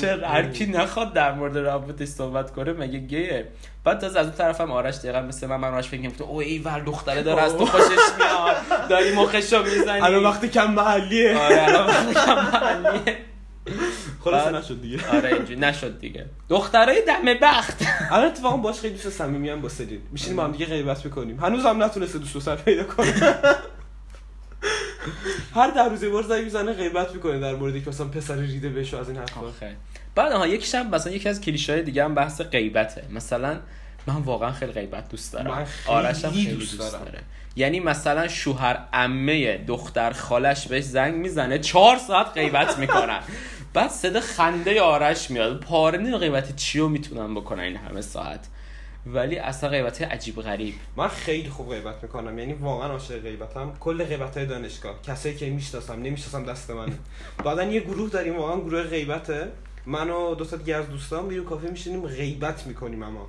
چه 0.00 0.26
هر 0.26 0.42
کی 0.42 0.66
نخواد 0.66 1.12
در 1.12 1.32
مورد 1.32 1.58
روابطش 1.58 2.08
صحبت 2.08 2.50
کنه؟ 2.50 2.72
مگه 2.72 2.98
گیه؟ 2.98 3.48
بعد 3.84 3.98
تازه 3.98 4.20
از 4.20 4.26
اون 4.26 4.34
طرفم 4.36 4.72
آرش 4.72 4.96
دقیقا 4.96 5.20
مثل 5.20 5.46
من 5.46 5.56
من 5.56 5.74
آرش 5.74 5.88
فکر 5.88 6.10
کنم 6.10 6.28
او 6.28 6.40
ای 6.40 6.58
ور 6.58 6.80
دختره 6.80 7.22
داره 7.22 7.42
از 7.42 7.56
تو 7.56 7.66
خوشش 7.66 7.98
میاد. 8.18 8.88
داری 8.88 9.14
مخشو 9.14 9.62
می‌زنی. 9.62 10.00
الان 10.00 10.24
وقتی 10.24 10.48
کم 10.48 10.70
محلیه. 10.70 11.38
آره 11.38 11.62
الان 11.62 11.86
وقتی 11.86 12.14
کم 12.14 12.34
محلیه. 12.34 13.18
خلاص 14.20 14.54
نشد 14.64 14.82
دیگه. 14.82 15.08
آره 15.12 15.28
اینجوری 15.34 15.60
نشد 15.60 16.00
دیگه. 16.00 16.26
دخترای 16.48 17.02
دم 17.06 17.34
بخت. 17.42 17.82
الان 18.12 18.26
اتفاقا 18.26 18.56
باش 18.56 18.80
خیلی 18.80 18.94
دوست 18.94 19.10
صمیمی 19.10 19.50
ام 19.50 19.60
با 19.60 19.68
سلین. 19.68 20.00
میشینیم 20.12 20.36
با 20.36 20.44
هم 20.44 20.52
دیگه 20.52 20.66
غیبت 20.66 21.04
می‌کنیم. 21.04 21.40
هنوز 21.40 21.66
هم 21.66 21.82
نتونسته 21.82 22.18
دوست 22.18 22.38
سر 22.38 22.56
پیدا 22.56 22.84
کنه. 22.84 23.12
هر 25.54 25.70
در 25.70 25.88
روزه 25.88 26.08
بار 26.08 26.22
زنگ 26.22 26.44
می‌زنه 26.44 26.72
غیبت 26.72 27.14
می‌کنه 27.14 27.38
در 27.38 27.54
مورد 27.54 27.84
که 27.84 27.90
مثلا 27.90 28.06
پسر 28.06 28.34
ریده 28.34 28.68
بشه 28.68 28.98
از 28.98 29.08
این 29.08 29.18
حرفا. 29.18 29.40
بعد 30.14 30.32
ها 30.32 30.46
یکیش 30.46 30.74
هم 30.74 30.90
مثلا 30.90 31.12
یکی 31.12 31.28
از 31.28 31.40
کلیشه‌های 31.40 31.82
دیگه 31.82 32.04
هم 32.04 32.14
بحث 32.14 32.40
غیبته. 32.40 33.04
مثلا 33.10 33.60
من 34.06 34.16
واقعا 34.16 34.52
خیلی 34.52 34.72
غیبت 34.72 35.08
دوست 35.08 35.32
دارم. 35.32 35.66
آرش 35.86 36.24
هم 36.24 36.30
خیلی 36.30 36.46
دوست, 36.46 36.76
دوست 36.76 36.92
داره. 36.92 37.18
یعنی 37.56 37.80
مثلا 37.80 38.28
شوهر 38.28 38.78
عمه 38.92 39.58
دختر 39.58 40.12
خالش 40.12 40.66
بهش 40.66 40.84
زنگ 40.84 41.14
می‌زنه 41.14 41.58
چهار 41.58 41.96
ساعت 41.96 42.26
غیبت 42.34 42.78
می‌کنن 42.78 43.20
بعد 43.72 43.90
صدا 43.90 44.20
خنده 44.20 44.82
آرش 44.82 45.30
میاد. 45.30 45.60
پاره 45.60 45.98
نیم 45.98 46.16
غیبت 46.16 46.56
چیو 46.56 46.88
می‌تونن 46.88 47.34
بکنن 47.34 47.62
این 47.62 47.76
همه 47.76 48.00
ساعت. 48.00 48.46
ولی 49.06 49.38
اصلا 49.38 49.70
غیبت 49.70 50.02
عجیب 50.02 50.36
غریب. 50.36 50.74
من 50.96 51.08
خیلی 51.08 51.48
خوب 51.48 51.68
غیبت 51.70 52.02
می‌کنم. 52.02 52.38
یعنی 52.38 52.52
واقعا 52.52 52.88
عاشق 52.88 53.18
غیبتم. 53.18 53.72
کل 53.80 54.04
غیبت 54.04 54.36
های 54.36 54.46
دانشگاه. 54.46 55.02
کسایی 55.02 55.36
که 55.36 55.50
می‌شناسم 55.50 56.02
نمی‌شناسم 56.02 56.44
دست 56.44 56.70
منه. 56.70 56.92
بعدا 57.44 57.64
یه 57.64 57.80
گروه 57.80 58.10
داریم. 58.10 58.36
واقعا 58.36 58.60
گروه 58.60 58.82
غیبته. 58.82 59.48
من 59.86 60.10
و 60.10 60.34
دو 60.34 60.44
دیگه 60.44 60.76
از 60.76 60.90
دوستان 60.90 61.24
میریم 61.24 61.44
کافه 61.44 61.70
میشینیم 61.70 62.06
غیبت 62.06 62.66
می‌کنیم 62.66 63.02
اما. 63.02 63.28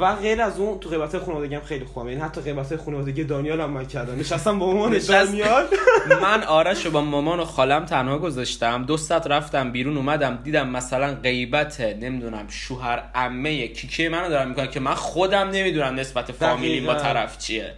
و 0.00 0.14
غیر 0.14 0.42
از 0.42 0.58
اون 0.58 0.78
تو 0.78 0.88
قیمت 0.88 1.18
خانوادگی 1.18 1.54
هم 1.54 1.60
خیلی 1.60 1.84
خوبم 1.84 2.08
یعنی 2.08 2.20
حتی 2.20 2.40
قیمت 2.40 2.76
خانوادگی 2.76 3.24
دانیال 3.24 3.60
هم 3.60 3.70
من 3.70 3.86
کردم. 3.86 4.20
نشستم 4.20 4.58
با 4.58 4.66
مامان 4.66 4.98
دانیال. 4.98 5.66
من 6.22 6.42
آرش 6.42 6.86
رو 6.86 6.90
با 6.90 7.00
مامان 7.00 7.40
و 7.40 7.44
خالم 7.44 7.84
تنها 7.84 8.18
گذاشتم. 8.18 8.84
دو 8.84 8.96
ساعت 8.96 9.26
رفتم 9.26 9.72
بیرون 9.72 9.96
اومدم 9.96 10.38
دیدم 10.44 10.68
مثلا 10.68 11.14
غیبت 11.14 11.80
نمی‌دونم 11.80 12.48
شوهر 12.48 13.02
عمه 13.14 13.68
کیکه 13.68 14.08
منو 14.08 14.28
دارم 14.28 14.48
می‌کنن 14.48 14.70
که 14.70 14.80
من 14.80 14.94
خودم 14.94 15.48
نمی‌دونم 15.48 15.94
نسبت 15.94 16.32
فامیلی 16.32 16.80
با 16.80 16.94
طرف 16.94 17.38
چیه. 17.38 17.72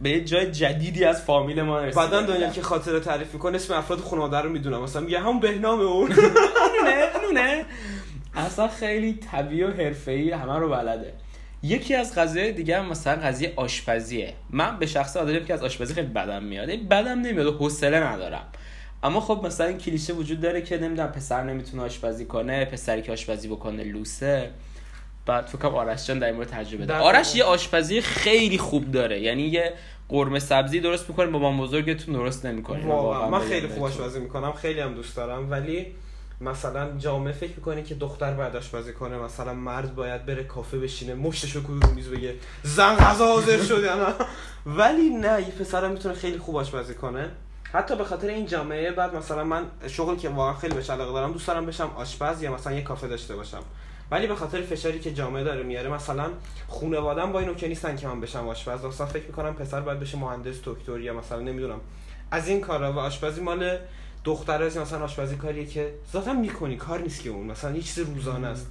به 0.00 0.10
یه 0.10 0.24
جای 0.24 0.50
جدیدی 0.50 1.04
از 1.04 1.22
فامیل 1.22 1.62
ما 1.62 1.80
رسیدم 1.80 2.02
بعدا 2.02 2.22
دانیال 2.22 2.50
که 2.50 2.62
خاطره 2.62 3.00
تعریف 3.00 3.34
می‌کنه 3.34 3.56
اسم 3.56 3.74
افراد 3.74 3.98
خانواده 3.98 4.38
رو 4.38 4.50
می‌دونم. 4.50 4.82
مثلا 4.82 5.02
میگه 5.02 5.20
همون 5.20 5.40
بهنام 5.40 5.80
اون. 5.80 6.12
اصلا 8.34 8.68
خیلی 8.68 9.12
طبیعی 9.32 9.62
و 9.62 9.70
حرفه‌ای 9.70 10.30
همه 10.30 10.58
رو 10.58 10.68
بلده. 10.68 11.12
یکی 11.62 11.94
از 11.94 12.14
قضیه 12.14 12.52
دیگه 12.52 12.78
هم 12.78 12.88
مثلا 12.88 13.22
قضیه 13.22 13.52
آشپزیه. 13.56 14.34
من 14.50 14.78
به 14.78 14.86
شخص 14.86 15.16
آدمی 15.16 15.44
که 15.44 15.54
از 15.54 15.62
آشپزی 15.62 15.94
خیلی 15.94 16.06
بدم 16.06 16.42
میاد. 16.42 16.68
بدم 16.68 17.20
نمیاد 17.20 17.46
و 17.46 17.52
حوصله 17.52 18.00
ندارم. 18.00 18.44
اما 19.02 19.20
خب 19.20 19.40
مثلا 19.44 19.66
این 19.66 19.78
کلیشه 19.78 20.12
وجود 20.12 20.40
داره 20.40 20.62
که 20.62 20.78
نمی‌دونم 20.78 21.12
پسر 21.12 21.44
نمی‌تونه 21.44 21.82
آشپزی 21.82 22.24
کنه 22.24 22.64
پسری 22.64 23.02
که 23.02 23.12
آشپزی 23.12 23.48
بکنه 23.48 23.84
لوسه. 23.84 24.50
بعد 25.26 25.46
فکر 25.46 25.58
کنم 25.58 25.74
آرش 25.74 26.06
جان 26.06 26.18
در 26.18 26.32
مورد 26.32 26.48
تجربه 26.48 26.86
داره 26.86 27.00
آرش 27.00 27.36
یه 27.36 27.44
آشپزی 27.44 28.00
خیلی 28.00 28.58
خوب 28.58 28.90
داره. 28.90 29.20
یعنی 29.20 29.42
یه 29.42 29.72
قرمه 30.08 30.38
سبزی 30.38 30.80
درست 30.80 31.08
می‌کنه 31.08 31.26
با 31.26 31.38
مام 31.38 31.60
بزرگتون 31.60 32.14
درست 32.14 32.46
نمی‌کنه. 32.46 32.84
من 33.30 33.40
خیلی 33.40 33.68
خوب 33.68 33.82
آشپزی 33.82 34.20
می‌کنم. 34.20 34.52
خیلی 34.52 34.80
هم 34.80 34.94
دوست 34.94 35.16
دارم. 35.16 35.50
ولی 35.50 35.86
مثلا 36.42 36.98
جامعه 36.98 37.32
فکر 37.32 37.52
می‌کنه 37.56 37.82
که 37.82 37.94
دختر 37.94 38.34
باید 38.34 38.56
آشپزی 38.56 38.92
کنه 38.92 39.18
مثلا 39.18 39.54
مرد 39.54 39.94
باید 39.94 40.26
بره 40.26 40.44
کافه 40.44 40.78
بشینه 40.78 41.14
مشتشو 41.14 41.60
رو 41.60 41.94
میز 41.94 42.08
بگه 42.08 42.34
زن 42.62 42.96
غذا 42.96 43.26
حاضر 43.26 43.62
شد 43.62 43.84
ولی 44.78 45.10
نه 45.10 45.40
یه 45.40 45.54
پسرم 45.60 45.90
می‌تونه 45.92 46.14
خیلی 46.14 46.38
خوب 46.38 46.56
آشپزی 46.56 46.94
کنه. 46.94 47.30
حتی 47.72 47.96
به 47.96 48.04
خاطر 48.04 48.28
این 48.28 48.46
جامعه 48.46 48.92
بعد 48.92 49.16
مثلا 49.16 49.44
من 49.44 49.64
شغل 49.86 50.16
که 50.16 50.28
واقعا 50.28 50.54
خیلی 50.54 50.74
بهش 50.74 50.90
علاقه 50.90 51.12
دارم 51.12 51.32
دوست 51.32 51.46
دارم 51.46 51.66
بشم 51.66 51.90
آشپز 51.96 52.42
یا 52.42 52.54
مثلا 52.54 52.72
یه 52.72 52.82
کافه 52.82 53.08
داشته 53.08 53.36
باشم. 53.36 53.62
ولی 54.10 54.26
به 54.26 54.34
خاطر 54.34 54.62
فشاری 54.62 55.00
که 55.00 55.14
جامعه 55.14 55.44
داره 55.44 55.62
میاره 55.62 55.90
مثلا 55.90 56.30
خانواده‌ام 56.68 57.32
با 57.32 57.40
اینو 57.40 57.54
که 57.54 57.68
نیستن 57.68 57.96
که 57.96 58.06
من 58.06 58.20
بشم 58.20 58.48
آشپز. 58.48 58.84
اصلا 58.84 59.06
فکر 59.06 59.26
می‌کنم 59.26 59.54
پسر 59.54 59.80
باید 59.80 60.00
بشه 60.00 60.18
مهندس 60.18 60.56
دکتر 60.64 61.00
یا 61.00 61.14
مثلا 61.14 61.40
نمی‌دونم. 61.40 61.80
از 62.30 62.48
این 62.48 62.60
کارا 62.60 62.92
و 62.92 62.98
آشپزی 62.98 63.40
مال 63.40 63.78
دختر 64.24 64.64
مثلا 64.64 65.04
آشپزی 65.04 65.36
کاریه 65.36 65.66
که 65.66 65.94
ذاتا 66.12 66.32
می‌کنی 66.32 66.76
کار 66.76 67.00
نیست 67.00 67.22
که 67.22 67.30
اون 67.30 67.46
مثلا 67.46 67.76
یه 67.76 67.82
چیز 67.82 67.98
روزانه 67.98 68.46
است. 68.46 68.66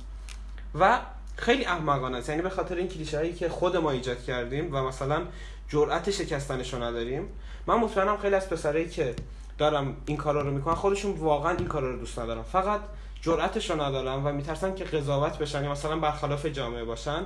و 0.79 0.99
خیلی 1.35 1.65
احمقانه 1.65 2.17
است. 2.17 2.29
یعنی 2.29 2.41
به 2.41 2.49
خاطر 2.49 2.75
این 2.75 2.87
کلیشه 2.87 3.17
هایی 3.17 3.33
که 3.33 3.49
خود 3.49 3.77
ما 3.77 3.91
ایجاد 3.91 4.23
کردیم 4.23 4.75
و 4.75 4.83
مثلا 4.83 5.21
جرأت 5.69 6.11
شکستنشو 6.11 6.83
نداریم 6.83 7.27
من 7.67 7.75
مطمئنم 7.75 8.17
خیلی 8.17 8.35
از 8.35 8.49
پسرایی 8.49 8.89
که 8.89 9.15
دارم 9.57 9.95
این 10.05 10.17
کارا 10.17 10.41
رو 10.41 10.51
می‌کنن 10.51 10.75
خودشون 10.75 11.11
واقعا 11.11 11.57
این 11.57 11.67
کارا 11.67 11.91
رو 11.91 11.99
دوست 11.99 12.19
ندارن. 12.19 12.41
فقط 12.41 12.81
جرأتش 13.21 13.69
رو 13.69 13.81
ندارن 13.81 14.23
و 14.23 14.31
میترسن 14.31 14.75
که 14.75 14.83
قضاوت 14.83 15.37
بشن 15.37 15.63
یا 15.63 15.71
مثلا 15.71 15.99
برخلاف 15.99 16.45
جامعه 16.45 16.83
باشن. 16.83 17.25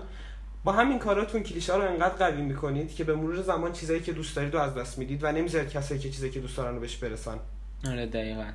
با 0.63 0.71
همین 0.71 0.99
کاراتون 0.99 1.43
کلیشه 1.43 1.75
رو 1.75 1.81
انقدر 1.81 2.15
قوی 2.15 2.41
می‌کنید 2.41 2.95
که 2.95 3.03
به 3.03 3.15
مرور 3.15 3.41
زمان 3.41 3.71
چیزایی 3.73 3.99
که 3.99 4.13
دوست 4.13 4.35
دارید 4.35 4.53
رو 4.53 4.59
از 4.59 4.75
دست 4.75 4.97
می‌دید 4.97 5.23
و 5.23 5.31
نمی‌ذارید 5.31 5.69
کسایی 5.69 5.99
که 5.99 6.09
چیزایی 6.09 6.31
که 6.31 6.39
دوست 6.39 6.57
دارن 6.57 6.73
رو 6.75 6.81
بهش 6.81 6.95
برسن. 6.95 7.39
آره 7.87 8.05
دقیقا. 8.05 8.45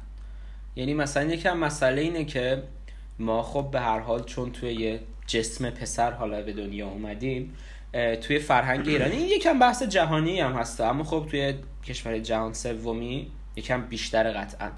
یعنی 0.77 0.95
مثلا 0.95 1.23
یکم 1.23 1.57
مسئله 1.57 2.03
اینه 2.03 2.25
که 2.25 2.63
ما 3.19 3.43
خب 3.43 3.69
به 3.73 3.81
هر 3.81 3.99
حال 3.99 4.25
چون 4.25 4.53
توی 4.53 4.73
یه 4.73 5.01
جسم 5.27 5.71
پسر 5.71 6.11
حالا 6.11 6.43
به 6.43 6.53
دنیا 6.53 6.89
اومدیم 6.89 7.55
توی 8.21 8.39
فرهنگ 8.39 8.89
ایرانی 8.89 9.17
یکم 9.17 9.59
بحث 9.59 9.83
جهانی 9.83 10.41
هم 10.41 10.53
هست. 10.53 10.81
اما 10.81 11.05
خب 11.05 11.27
توی 11.31 11.55
کشور 11.85 12.19
جهان 12.19 12.53
سومی 12.53 13.31
یکم 13.57 13.83
بیشتر 13.83 14.33
قطعا. 14.33 14.71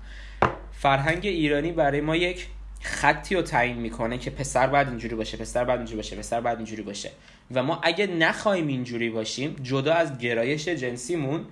فرهنگ 0.73 1.27
ایرانی 1.27 1.73
برای 1.73 2.01
ما 2.01 2.17
یک 2.17 2.47
خطی 2.81 3.35
رو 3.35 3.43
تعیین 3.43 3.77
می‌کنه 3.77 4.19
که 4.19 4.31
پسر 4.31 4.67
بعد 4.67 4.89
اینجوری 4.89 5.15
باشه 5.15 5.37
پسر 5.37 5.65
بعد 5.65 5.79
اینجوری 5.79 5.97
باشه 5.97 6.17
پسر 6.17 6.41
بعد 6.41 6.57
اینجوری 6.57 6.83
باشه. 6.83 7.11
و 7.55 7.63
ما 7.63 7.81
اگه 7.83 8.07
نخوایم 8.07 8.67
اینجوری 8.67 9.11
باشیم 9.11 9.57
جدا 9.63 9.95
از 9.95 10.19
گرایش 10.19 10.69
جنسیمون 10.69 11.45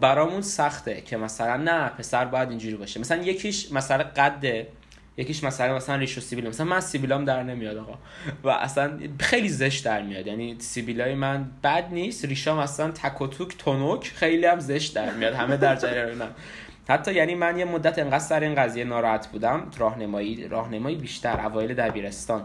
برامون 0.00 0.40
سخته 0.40 1.00
که 1.00 1.16
مثلا 1.16 1.56
نه 1.56 1.88
پسر 1.88 2.24
باید 2.24 2.48
اینجوری 2.48 2.76
باشه. 2.76 3.00
مثلا 3.00 3.22
یکیش 3.22 3.72
مثلا 3.72 4.04
قده 4.16 4.68
یکیش 5.16 5.44
مثلا 5.44 5.76
مثلا 5.76 5.96
ریش 5.96 6.18
و 6.18 6.20
سیبیل. 6.20 6.48
مثلا 6.48 6.66
من 6.66 6.80
سیبیلام 6.80 7.24
در 7.24 7.42
نمیاد 7.42 7.76
آقا. 7.76 7.98
و 8.44 8.48
اصلا 8.48 8.98
خیلی 9.20 9.48
زشت 9.48 9.84
در 9.84 10.02
میاد. 10.02 10.26
یعنی 10.26 10.56
سیبیلای 10.58 11.14
من 11.14 11.50
بد 11.64 11.88
نیست 11.92 12.24
ریشام 12.24 12.58
اصلا 12.58 12.90
تک 12.90 13.20
و 13.20 13.26
توک 13.26 13.58
تونوک 13.58 14.12
خیلی 14.14 14.46
هم 14.46 14.60
زشت 14.60 14.94
در 14.94 15.12
میاد. 15.12 15.34
همه 15.34 15.56
در 15.56 15.76
جریانم 15.76 16.30
حتی 16.88 17.14
یعنی 17.14 17.34
من 17.34 17.58
یه 17.58 17.64
مدت 17.64 17.98
انقدر 17.98 18.18
سر 18.18 18.40
این 18.40 18.54
قضیه 18.54 18.84
ناراحت 18.84 19.26
بودم. 19.26 19.70
راهنمایی 19.78 20.48
راهنمایی 20.48 20.96
بیشتر 20.96 21.46
اوایل 21.46 21.74
دبیرستان. 21.74 22.44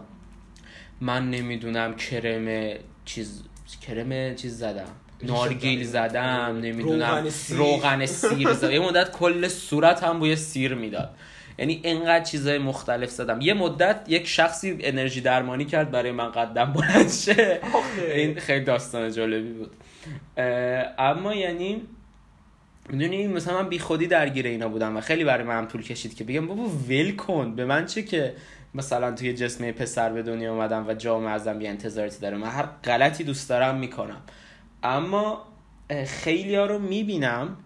من 1.00 1.30
نمی‌دونم 1.30 1.96
کرم 1.96 2.74
چیز 3.04 3.42
کرم 3.86 4.34
چیز 4.34 4.58
زدم. 4.58 4.88
نارگیل 5.22 5.84
زدم 5.84 6.58
نمی‌دونم 6.62 7.26
روغن 7.50 8.06
سیر. 8.06 8.52
زدم 8.52 8.70
یه 8.70 8.80
مدت 8.80 9.12
کل 9.12 9.48
صورت 9.48 10.04
هم 10.04 10.18
بوی 10.18 10.36
سیر 10.36 10.74
می‌داد. 10.74 11.10
یعنی 11.58 11.80
انقدر 11.84 12.24
چیزای 12.24 12.58
مختلف 12.58 13.10
زدم. 13.10 13.40
یه 13.40 13.54
مدت 13.54 14.00
یک 14.08 14.28
شخصی 14.28 14.78
انرژی 14.80 15.20
درمانی 15.20 15.64
کرد 15.64 15.90
برای 15.90 16.12
من 16.12 16.30
قدم 16.30 16.72
بلند 16.72 17.10
شه. 17.10 17.60
این 18.14 18.34
خیلی 18.34 18.64
داستان 18.64 19.12
جالبی 19.12 19.52
بود. 19.52 19.70
اما 20.98 21.34
یعنی 21.34 21.82
می‌دونی 22.88 23.26
مثلا 23.26 23.62
من 23.62 23.68
بی 23.68 23.78
خودی 23.78 24.06
درگیر 24.06 24.46
اینا 24.46 24.68
بودم 24.68 24.96
و 24.96 25.00
خیلی 25.00 25.24
برای 25.24 25.44
من 25.44 25.68
طول 25.68 25.82
کشید 25.82 26.16
که 26.16 26.24
بگم 26.24 26.46
بابا 26.46 26.64
ول 26.88 27.16
کن. 27.16 27.54
به 27.54 27.64
من 27.64 27.86
چه 27.86 28.02
که 28.02 28.34
مثلا 28.74 29.12
توی 29.12 29.34
جسم 29.34 29.72
پسر 29.72 30.12
به 30.12 30.22
دنیا 30.22 30.52
اومدم 30.52 30.88
و 30.88 30.94
جامعه 30.94 31.30
ازم 31.30 31.60
یه 31.60 31.68
انتظاراتی 31.68 32.20
داره. 32.20 32.36
من 32.36 32.48
هر 32.48 32.66
غلطی 32.84 33.24
دوست 33.24 33.48
دارم 33.48 33.78
می‌کنم. 33.78 34.20
اما 34.82 35.42
خیلی 36.06 36.56
ها 36.56 36.66
رو 36.66 36.78
می‌بینم 36.78 37.56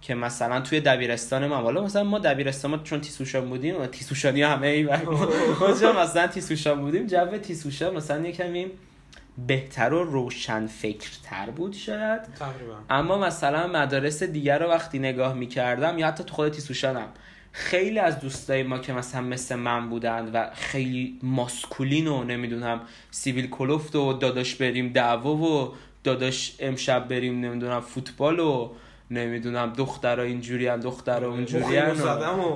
که 0.00 0.14
مثلا 0.14 0.60
توی 0.60 0.80
دبیرستان 0.80 1.46
ما 1.46 1.56
حالا 1.56 1.84
مثلا 1.84 2.04
ما 2.04 2.18
دبیرستان 2.18 2.70
ما 2.70 2.78
چون 2.78 3.00
تیسوشان 3.00 3.48
بودیم 3.48 3.80
و 3.80 3.86
تیسوشانی 3.86 4.42
همه 4.42 4.66
ای 4.66 4.82
ما 5.82 6.02
مثلا 6.02 6.26
تیسوشان 6.26 6.80
بودیم 6.80 7.06
جو 7.06 7.38
تیسوشان 7.38 7.96
مثلا 7.96 8.26
یه 8.26 8.32
کمی 8.32 8.66
بهتر 9.46 9.92
و 9.92 10.04
روشن 10.04 10.66
فکرتر 10.66 11.50
بود 11.50 11.72
شاید. 11.72 12.22
تقریبا. 12.22 12.76
اما 12.90 13.18
مثلا 13.18 13.66
مدارس 13.66 14.22
دیگر 14.22 14.58
رو 14.58 14.68
وقتی 14.68 14.98
نگاه 14.98 15.34
می‌کردم 15.34 15.98
یا 15.98 16.06
حتی 16.06 16.24
تو 16.24 16.34
خود 16.34 16.52
تیسوشانم 16.52 17.08
خیلی 17.52 17.98
از 17.98 18.20
دوستای 18.20 18.62
ما 18.62 18.78
که 18.78 18.92
مثلا 18.92 19.20
مثل 19.20 19.54
من 19.54 19.90
بودند 19.90 20.30
و 20.34 20.50
خیلی 20.54 21.18
ماسکولین 21.22 22.06
و 22.06 22.24
نمی‌دونم 22.24 22.80
سیویل 23.10 23.50
کلوفت 23.50 23.96
و 23.96 24.12
داداش 24.12 24.54
بریم 24.54 24.88
دعوا 24.92 25.36
و 25.36 25.72
داداش 26.04 26.56
امشب 26.58 27.08
بریم 27.08 27.40
نمی‌دونم 27.40 27.80
فوتبال 27.80 28.40
و 28.40 28.70
نمی‌دونم 29.10 29.72
دخترها 29.72 30.24
اینجوری 30.24 30.66
هم 30.66 30.80
دخترها 30.80 31.30
اونجوری 31.30 31.78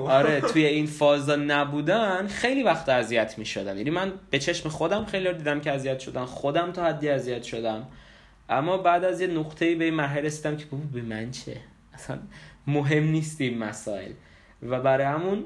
آره 0.09 0.40
توی 0.52 0.66
این 0.66 0.87
فازا 0.87 1.37
نبودن 1.37 2.26
خیلی 2.26 2.62
وقت 2.62 2.88
اذیت 2.88 3.38
می‌شدن. 3.38 3.76
یعنی 3.76 3.90
من 3.90 4.12
به 4.30 4.38
چشم 4.38 4.68
خودم 4.68 5.04
خیلی 5.04 5.35
دیدم 5.35 5.61
که 5.61 5.72
اذیت 5.72 5.98
شدن 5.98 6.24
خودم 6.24 6.72
تا 6.72 6.85
حدی 6.85 7.09
اذیت 7.09 7.42
شدم. 7.42 7.87
اما 8.48 8.76
بعد 8.76 9.04
از 9.04 9.20
یه 9.20 9.26
نقطه‌ای 9.26 9.74
به 9.74 9.85
این 9.85 9.94
مرحله 9.94 10.20
رسیدم 10.20 10.57
که 10.57 10.66
به 10.92 11.02
من 11.02 11.30
چه؟ 11.30 11.57
اصلا 11.94 12.18
مهم 12.66 13.04
نیست 13.04 13.40
این 13.40 13.59
مسائل. 13.59 14.12
و 14.62 14.80
برای 14.80 15.07
همون 15.07 15.44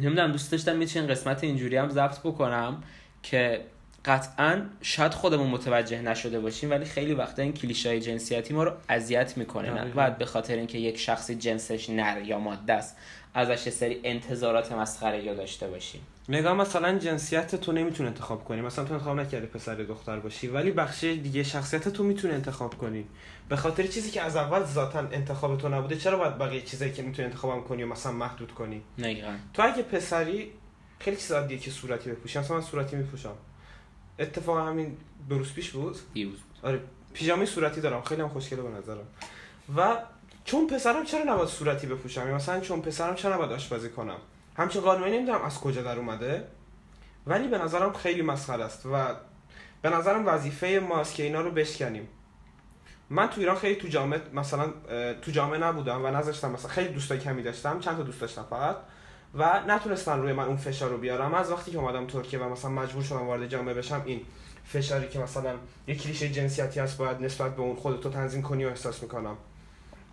نمی‌دونم 0.00 0.32
دوست 0.32 0.52
داشتم 0.52 0.82
یه 0.82 1.02
قسمت 1.02 1.44
اینجوری 1.44 1.76
هم 1.76 1.88
ضبط 1.88 2.20
بکنم 2.20 2.82
که 3.22 3.60
قطعا 4.04 4.62
شاید 4.82 5.14
خودمون 5.14 5.50
متوجه 5.50 6.02
نشده 6.02 6.40
باشیم 6.40 6.70
ولی 6.70 6.84
خیلی 6.84 7.14
وقتا 7.14 7.42
این 7.42 7.52
کلیشای 7.52 8.00
جنسیتی 8.00 8.54
ما 8.54 8.64
رو 8.64 8.72
اذیت 8.88 9.36
می‌کنه. 9.36 9.70
نه 9.70 9.84
بعد 9.84 10.18
به 10.18 10.24
خاطر 10.24 10.56
اینکه 10.56 10.78
یک 10.78 10.98
شخصی 10.98 11.34
جنسش 11.34 11.90
نر 11.90 12.22
یا 12.22 12.38
ماده 12.38 12.72
است 12.72 12.96
ازش 13.34 13.68
سری 13.68 14.00
انتظارات 14.04 14.72
مسخره 14.72 15.24
یا 15.24 15.34
داشته 15.34 15.68
باشیم. 15.68 16.00
نگاه 16.28 16.54
مثلا 16.54 16.98
جنسیت 16.98 17.54
تو 17.54 17.72
نمی‌تونه 17.72 18.08
انتخاب 18.08 18.44
کنی. 18.44 18.60
مثلا 18.60 18.84
تو 18.84 18.94
انتخاب 18.94 19.20
نکردی 19.20 19.46
پسر 19.46 19.74
دختر 19.74 20.18
باشی 20.18 20.48
ولی 20.48 20.70
بخش 20.70 21.04
دیگه 21.04 21.42
شخصیت 21.42 21.88
تو 21.88 22.04
می‌تونه 22.04 22.34
انتخاب 22.34 22.74
کنی. 22.74 23.04
به 23.48 23.56
خاطر 23.56 23.86
چیزی 23.86 24.10
که 24.10 24.22
از 24.22 24.36
اول 24.36 24.64
ذاتا 24.64 24.98
انتخاب 24.98 25.58
تو 25.58 25.68
نبوده 25.68 25.96
چرا 25.96 26.18
باید 26.18 26.38
بقیه 26.38 26.60
چیزایی 26.60 26.92
که 26.92 27.02
می‌تونی 27.02 27.28
انتخاب 27.28 27.64
کنی 27.64 27.82
و 27.82 27.86
مثلا 27.86 28.12
محدود 28.12 28.52
کنی؟ 28.52 28.82
نگران. 28.98 29.38
تو 29.54 29.62
اگه 29.62 29.82
پسری 29.82 30.50
خیلی 30.98 31.16
چیز 31.16 31.32
عادیه 31.32 31.58
که 31.58 31.70
صورتی 31.70 32.10
بپوشی. 32.10 32.38
مثلا 32.38 32.56
من 32.56 32.62
صورتی 32.62 32.96
میپوشم. 32.96 33.34
اتفاق 34.20 34.68
همین 34.68 34.96
روز 35.28 35.52
پیش 35.52 35.70
بود؟ 35.70 35.96
دیروز 36.14 36.38
بود. 36.40 36.68
آره 36.68 36.80
پیژامه 37.14 37.46
صورتی 37.46 37.80
دارم 37.80 38.02
خیلی 38.02 38.22
هم 38.22 38.28
خوشگله 38.28 38.62
به 38.62 38.68
نظرم. 38.68 39.06
و 39.76 39.96
چون 40.44 40.66
پسرم 40.66 41.04
چرا 41.04 41.34
نباید 41.34 41.48
صورتی 41.48 41.86
بپوشم؟ 41.86 42.28
یا 42.28 42.34
مثلا 42.34 42.60
چون 42.60 42.80
پسرم 42.82 43.14
چرا 43.14 43.34
نباید 43.34 43.52
آشپزی 43.52 43.88
کنم؟ 43.88 44.16
همچین 44.56 44.82
قانونی 44.82 45.16
نمی‌دونم 45.16 45.42
از 45.42 45.60
کجا 45.60 45.82
در 45.82 45.98
اومده 45.98 46.44
ولی 47.26 47.48
به 47.48 47.58
نظرم 47.58 47.92
خیلی 47.92 48.22
مسخره 48.22 48.64
است 48.64 48.86
و 48.86 49.14
به 49.82 49.90
نظرم 49.90 50.26
وظیفه 50.26 50.86
ماست 50.88 51.14
که 51.14 51.22
اینا 51.22 51.40
رو 51.40 51.50
بشکنیم. 51.50 52.08
من 53.10 53.26
تو 53.26 53.40
ایران 53.40 53.56
خیلی 53.56 53.80
تو 53.80 53.88
جامعه 53.88 54.22
مثلا 54.34 54.72
تو 55.22 55.30
جامعه 55.30 55.58
نبودم 55.58 56.04
و 56.04 56.08
نذاشتم 56.08 56.50
مثلا 56.50 56.68
خیلی 56.68 56.88
دوستای 56.88 57.18
کمی 57.18 57.42
داشتم 57.42 57.80
چند 57.80 57.96
تا 57.96 58.02
دوست 58.02 58.20
داشتم 58.20 58.46
فقط. 58.50 58.76
و 59.34 59.62
نتونستن 59.68 60.18
روی 60.18 60.32
من 60.32 60.44
اون 60.44 60.56
فشار 60.56 60.90
رو 60.90 60.98
بیارم. 60.98 61.34
از 61.34 61.50
وقتی 61.50 61.70
که 61.70 61.78
اومدم 61.78 62.06
ترکیه 62.06 62.40
و 62.40 62.48
مثلا 62.48 62.70
مجبور 62.70 63.02
شدم 63.02 63.26
وارد 63.26 63.46
جامعه 63.46 63.74
بشم 63.74 64.02
این 64.06 64.20
فشاری 64.64 65.08
که 65.08 65.18
مثلا 65.18 65.54
یک 65.86 66.02
کلیشه 66.02 66.28
جنسیتی 66.28 66.80
هست 66.80 66.98
باید 66.98 67.20
نسبت 67.20 67.56
به 67.56 67.62
اون 67.62 67.76
خودتو 67.76 68.10
تنظیم 68.10 68.42
کنی 68.42 68.64
و 68.64 68.68
احساس 68.68 69.02
می‌کنم. 69.02 69.36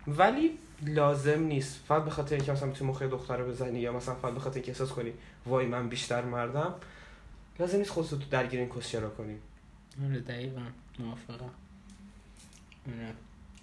ولی 0.06 0.50
لازم 0.82 1.42
نیست. 1.42 1.80
فقط 1.88 2.04
به 2.04 2.10
خاطر 2.10 2.34
اینکه 2.34 2.52
مثلا 2.52 2.70
تو 2.70 2.84
مخ 2.84 3.02
دختر 3.02 3.42
بزنی 3.42 3.78
یا 3.78 3.92
مثلا 3.92 4.14
فقط 4.14 4.34
به 4.34 4.40
خاطر 4.40 4.54
اینکه 4.54 4.72
احساس 4.72 4.92
کنی 4.92 5.12
وای 5.46 5.66
من 5.66 5.88
بیشتر 5.88 6.22
مردم 6.22 6.74
لازم 7.58 7.78
نیست 7.78 7.90
خودتو 7.90 8.16
تو 8.16 8.24
درگیر 8.30 8.60
این 8.60 8.68
کسچرا 8.68 9.10
کنی. 9.10 9.36
آره 10.04 10.20
دقیقا. 10.20 10.60
موافقم. 10.98 11.50
آره. 12.86 13.12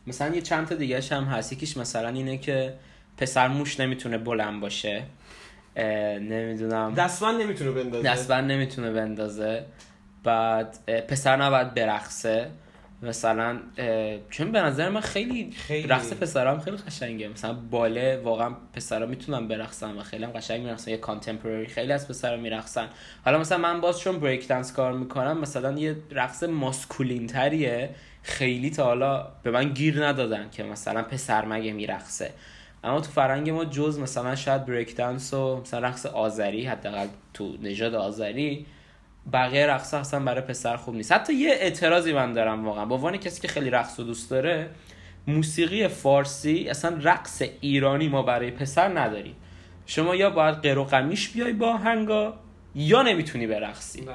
مثلا 0.07 0.35
یه 0.35 0.41
چند 0.41 0.67
تا 0.67 0.75
دیگه 0.75 1.01
هم 1.01 1.23
هست. 1.23 1.53
یکیش 1.53 1.77
مثلا 1.77 2.09
اینه 2.09 2.37
که 2.37 2.73
پسر 3.17 3.47
موش 3.47 3.79
نمی‌تونه 3.79 4.17
بلند 4.17 4.61
باشه. 4.61 5.03
نمی‌دونم. 6.19 6.93
دستبند 6.93 7.41
نمی‌تونه 7.41 7.71
بندازه. 7.71 8.09
دستبند 8.09 8.51
نمی‌تونه 8.51 8.91
بندازه. 8.91 9.65
بعد 10.23 10.77
پسر 11.07 11.35
نباید 11.35 11.73
برقصه. 11.73 12.47
مثلا 13.01 13.59
چون 14.29 14.51
به 14.51 14.61
نظر 14.61 14.89
من 14.89 15.01
خیلی, 15.01 15.51
خیلی. 15.51 15.87
رقص 15.87 16.13
پسرام 16.13 16.59
خیلی 16.59 16.77
قشنگه. 16.77 17.27
مثلا 17.27 17.53
باله 17.53 18.17
واقعا 18.17 18.49
پسرا 18.73 19.05
می‌تونن 19.05 19.47
برقصن 19.47 19.91
و 19.91 20.03
خیلی 20.03 20.23
هم 20.23 20.31
قشنگ 20.31 20.61
میرقصن. 20.61 20.91
یه 20.91 20.97
کانتمپرری 20.97 21.65
خیلی 21.65 21.91
از 21.91 22.07
پسرا 22.07 22.37
میرقصن. 22.37 22.87
حالا 23.25 23.39
مثلا 23.39 23.57
من 23.57 23.81
باز 23.81 23.99
چون 23.99 24.19
بریک 24.19 24.47
دنس 24.47 24.73
کار 24.73 24.93
می‌کنم 24.93 25.37
مثلا 25.37 25.71
یه 25.71 25.95
رقص 26.11 26.43
ماسکولین 26.43 27.27
تریه 27.27 27.89
خیلی 28.23 28.69
تا 28.69 28.83
حالا 28.83 29.27
به 29.43 29.51
من 29.51 29.69
گیر 29.69 30.05
ندادن 30.05 30.49
که 30.51 30.63
مثلا 30.63 31.03
پسر 31.03 31.45
مگه 31.45 31.73
میرقصه. 31.73 32.31
اما 32.85 33.01
تو 33.01 33.11
فرنگ 33.11 33.49
ما 33.49 33.65
جز 33.65 33.99
مثلا 33.99 34.35
شاید 34.35 34.65
بریک 34.65 34.95
دنس 34.95 35.33
و 35.33 35.61
مثلا 35.61 35.79
رقص 35.79 36.05
آذری 36.05 36.65
حداقل 36.65 37.07
تو 37.33 37.57
نژاد 37.61 37.95
آذری 37.95 38.65
بقیه 39.33 39.67
رقص 39.67 39.93
اصلا 39.93 40.19
برای 40.19 40.41
پسر 40.41 40.77
خوب 40.77 40.95
نیست. 40.95 41.11
حتی 41.11 41.33
یه 41.33 41.49
اعتراضی 41.49 42.13
من 42.13 42.33
دارم 42.33 42.65
واقعا. 42.65 42.85
با 42.85 42.95
عنوان 42.95 43.17
کسی 43.17 43.41
که 43.41 43.47
خیلی 43.47 43.69
رقص 43.69 43.99
و 43.99 44.03
دوست 44.03 44.29
داره 44.29 44.69
موسیقی 45.27 45.87
فارسی 45.87 46.67
اصلا 46.69 46.97
رقص 47.01 47.41
ایرانی 47.61 48.07
ما 48.07 48.21
برای 48.21 48.51
پسر 48.51 48.99
نداریم. 48.99 49.35
شما 49.85 50.15
یا 50.15 50.29
باید 50.29 50.55
قیر 50.55 50.77
و 50.77 50.83
قمیش 50.83 51.29
بیای 51.29 51.53
با 51.53 51.77
هنگا 51.77 52.33
یا 52.75 53.01
نمی‌تونی 53.01 53.47
برقصی. 53.47 54.05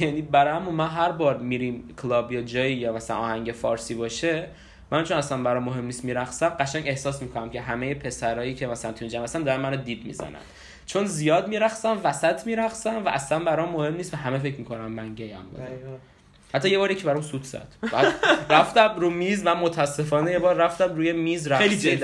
یعنی 0.00 0.22
برای 0.22 0.58
من 0.58 0.88
هر 0.88 1.12
بار 1.12 1.38
میریم 1.38 1.94
کلاب 2.02 2.32
یا 2.32 2.42
جایی 2.42 2.76
یا 2.76 2.92
مثلا 2.92 3.16
آهنگ 3.16 3.52
فارسی 3.52 3.94
باشه 3.94 4.48
من 4.94 5.04
چون 5.04 5.18
اصلا 5.18 5.42
برای 5.42 5.62
مهم 5.62 5.84
نیست 5.84 6.04
میرقصم 6.04 6.48
قشنگ 6.48 6.88
احساس 6.88 7.22
می‌کنم 7.22 7.50
که 7.50 7.60
همه 7.60 7.94
پسرایی 7.94 8.54
که 8.54 8.66
مثلا 8.66 8.92
تو 8.92 9.06
جمع 9.06 9.24
هستن 9.24 9.42
دارن 9.42 9.60
منو 9.60 9.76
دید 9.76 10.06
می‌زنن. 10.06 10.38
چون 10.86 11.04
زیاد 11.04 11.48
میرقصم 11.48 12.00
وسط 12.04 12.46
میرقصم 12.46 13.04
و 13.04 13.08
اصلا 13.08 13.38
برام 13.38 13.72
مهم 13.72 13.96
نیست 13.96 14.14
و 14.14 14.16
همه 14.16 14.38
فکر 14.38 14.56
می‌کنم 14.58 14.92
من 14.92 15.14
گیم 15.14 15.36
حتی 16.54 16.70
یه 16.70 16.78
باری 16.78 16.94
که 16.94 17.04
برام 17.04 17.22
سوت 17.22 17.44
زد. 17.44 17.68
بعد 17.92 18.14
رفتم 18.50 18.94
رو 18.98 19.10
میز 19.10 19.44
من 19.44 19.52
متاسفانه 19.52 20.30
یه 20.30 20.38
بار 20.38 20.54
رفتم 20.54 20.94
روی 20.94 21.12
میز 21.12 21.48
رقصیدم. 21.48 21.68
خیلی 21.68 21.96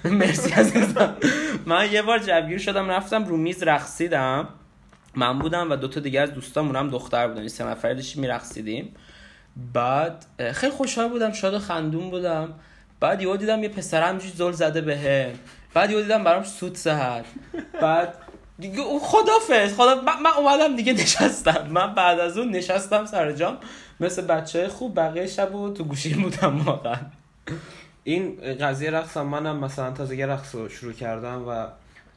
مرسی 0.18 0.50
عزیزم. 0.50 1.16
من 1.66 1.92
یه 1.92 2.02
بار 2.02 2.18
جوگیر 2.18 2.58
شدم 2.58 2.88
رفتم 2.88 3.24
رو 3.24 3.36
میز 3.36 3.62
رقصیدم. 3.62 4.48
من 5.14 5.38
بودم 5.38 5.70
و 5.70 5.76
دو 5.76 5.88
تا 5.88 6.00
دیگه 6.00 6.20
از 6.20 6.34
دوستامون 6.34 6.76
هم 6.76 6.90
دختر 6.90 7.28
بودن. 7.28 7.48
سه 7.48 7.64
نفر 7.64 7.92
داشتیم 7.92 8.22
میرقصیدیم؟ 8.22 8.94
بعد 9.72 10.24
خیلی 10.52 10.72
خوشحال 10.72 11.08
بودم 11.08 11.32
شاد 11.32 11.54
و 11.54 11.58
خندون 11.58 12.10
بودم. 12.10 12.54
بعد 13.00 13.22
یهو 13.22 13.36
دیدم 13.36 13.62
یه 13.62 13.68
پسر 13.68 14.02
همینجوری 14.02 14.32
زل 14.32 14.52
زده 14.52 14.80
بهم. 14.80 15.32
بعد 15.74 15.90
یهو 15.90 16.02
دیدم 16.02 16.24
برام 16.24 16.44
سوت 16.44 16.74
زد. 16.76 17.24
بعد 17.82 18.14
دیگه 18.58 18.82
خدافظ 19.00 19.74
خدا 19.74 19.94
من, 19.94 20.30
اومدم 20.38 20.76
دیگه 20.76 20.92
نشستم. 20.92 21.66
من 21.70 21.94
بعد 21.94 22.20
از 22.20 22.38
اون 22.38 22.50
نشستم 22.50 23.06
سر 23.06 23.32
جام. 23.32 23.58
مثل 24.00 24.22
بچه 24.22 24.68
خوب 24.68 24.96
بقیه 24.96 25.26
شب 25.26 25.54
و 25.54 25.72
تو 25.72 25.84
گوشیم 25.84 26.22
بودم 26.22 26.60
واقعا. 26.60 26.96
این 28.04 28.40
قضیه 28.60 28.90
رقصم 28.90 29.26
منم 29.26 29.56
مثلا 29.56 29.90
تازه 29.90 30.26
رقص 30.26 30.54
رو 30.54 30.68
شروع 30.68 30.92
کردم 30.92 31.48
و 31.48 31.66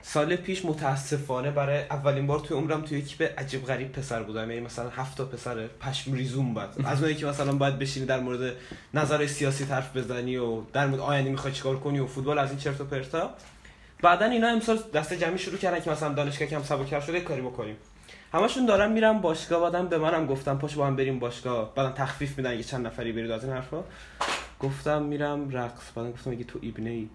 سال 0.01 0.35
پیش 0.35 0.65
متاسفانه 0.65 1.51
برای 1.51 1.81
اولین 1.81 2.27
بار 2.27 2.39
توی 2.39 2.57
عمرم 2.57 2.81
توی 2.81 3.03
به 3.17 3.33
عجیب 3.38 3.65
غریب 3.65 3.91
پسر 3.91 4.23
بودم. 4.23 4.51
یعنی 4.51 4.65
مثلا 4.65 4.89
هفت 4.89 5.17
تا 5.17 5.25
پسر 5.25 5.67
پشم 5.67 6.13
ریزون 6.13 6.53
بود 6.53 6.85
از 6.85 6.97
اونایی 6.97 7.15
که 7.15 7.25
مثلا 7.25 7.53
باید 7.53 7.79
بشینی 7.79 8.05
در 8.05 8.19
مورد 8.19 8.55
نظر 8.93 9.27
سیاسی 9.27 9.63
حرف 9.63 9.97
بزنی 9.97 10.38
و 10.38 10.62
در 10.73 10.88
مورد 10.88 10.99
آینده 10.99 11.29
می‌خوای 11.29 11.53
چیکار 11.53 11.79
کنی 11.79 11.99
و 11.99 12.07
فوتبال 12.07 12.39
از 12.39 12.49
این 12.49 12.59
چرت 12.59 12.81
و 12.81 12.85
پرتا. 12.85 13.29
بعدا 14.01 14.25
اینا 14.25 14.47
امسال 14.47 14.79
دسته 14.93 15.17
جمعی 15.17 15.38
شروع 15.38 15.57
کردن 15.57 15.79
که 15.79 15.91
مثلا 15.91 16.13
دانشگاه 16.13 16.47
کم 16.47 16.63
سبکتر 16.63 16.99
شده 16.99 17.21
کاری 17.21 17.41
بکنیم. 17.41 17.75
همشون 18.33 18.65
دارن 18.65 18.91
میرم 18.91 19.21
باشگاه 19.21 19.62
بعدم 19.62 19.88
به 19.88 19.97
منم 19.97 20.25
گفتم 20.25 20.57
پاش 20.57 20.75
با 20.75 20.88
هم 20.88 20.95
بریم 20.95 21.19
باشگاه. 21.19 21.75
بعدم 21.75 21.91
تخفیف 21.91 22.38
میدن 22.38 22.55
یه 22.55 22.63
چند 22.63 22.88
نفری 22.88 23.12
برید 23.12 23.31
از 23.31 23.43
این 23.43 23.53
حرفا. 23.53 23.83
گفتم 24.59 25.01
میرم 25.01 25.49
رقص. 25.49 25.91
بعدم 25.95 26.12
گفتم 26.12 26.31
اگه 26.31 26.43
تو 26.43 26.59
ابنه 26.63 26.89
ای 26.89 27.09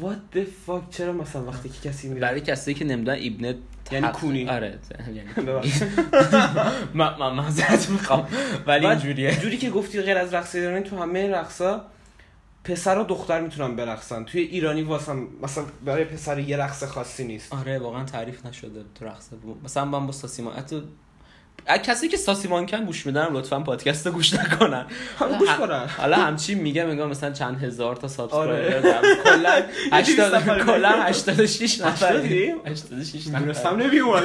what 0.00 0.36
the 0.36 0.40
fuck? 0.66 0.90
چرا 0.90 1.12
مثلا 1.12 1.44
وقتی 1.44 1.68
که 1.68 1.88
کسی 1.88 2.08
میره 2.08 2.20
برای 2.20 2.40
کسی 2.40 2.74
که 2.74 2.84
نمی‌دونن 2.84 3.18
ابنه 3.22 3.54
یعنی 3.92 4.08
کونی. 4.08 4.48
آره 4.48 4.78
یعنی 5.14 5.30
من 6.94 7.16
من 7.18 7.34
معذرت 7.34 7.90
می‌خوام. 7.90 8.28
ولی 8.66 8.86
اینجوریه. 8.86 9.36
جوری 9.40 9.56
که 9.58 9.70
گفتی 9.70 10.02
غیر 10.02 10.18
از 10.18 10.34
رقص 10.34 10.54
ایرانی 10.54 10.84
تو 10.84 11.02
همه 11.02 11.30
رقصا 11.30 11.84
پسر 12.64 12.98
و 12.98 13.04
دختر 13.04 13.40
می‌تونن 13.40 13.76
برقصن. 13.76 14.24
توی 14.24 14.40
ایرانی 14.40 14.82
واسه 14.82 15.12
مثلا 15.42 15.64
برای 15.84 16.04
پسر 16.04 16.38
یه 16.38 16.56
رقص 16.56 16.84
خاصی 16.84 17.24
نیست. 17.24 17.52
آره 17.52 17.78
واقعا 17.78 18.04
تعریف 18.04 18.46
نشده 18.46 18.84
تو 18.94 19.04
رقص 19.04 19.28
مثلا 19.64 19.84
من 19.84 20.06
با 20.06 20.12
ساسیما 20.12 20.52
حتی 20.52 20.82
کسی 21.84 22.08
که 22.08 22.16
ساسی 22.16 22.48
مانکن 22.48 22.84
گوش 22.84 23.06
میدن 23.06 23.28
لطفا 23.32 23.60
پادکست 23.60 24.08
گوش 24.08 24.34
نکنن. 24.34 24.86
هم 25.18 25.38
گوش 25.38 25.48
کنن. 25.48 25.86
حالا 25.98 26.16
همچین 26.16 26.58
میگه 26.58 26.84
میگم 26.84 27.08
مثلا 27.08 27.32
چند 27.32 27.64
هزار 27.64 27.96
تا 27.96 28.08
subscriber 28.08 28.88
آره. 28.88 29.16
کلا 29.24 29.62
80 29.92 30.64
کلا 30.66 30.88
86 31.02 31.80
نفر 31.80 32.16
86 32.66 33.26
نفر 33.26 33.68
هم 33.70 33.76
نمیومد 33.76 34.22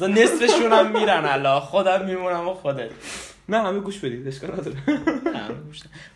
نصفشون 0.00 0.72
هم 0.72 0.98
میرن 1.00 1.24
الله 1.24 1.60
خودم 1.60 2.04
میمونم 2.04 2.48
و 2.48 2.54
خودت. 2.54 2.90
نه 3.48 3.62
همه 3.62 3.80
گوش 3.80 3.98
بدید. 3.98 4.28
اشکال 4.28 4.50
نداره. 4.52 4.76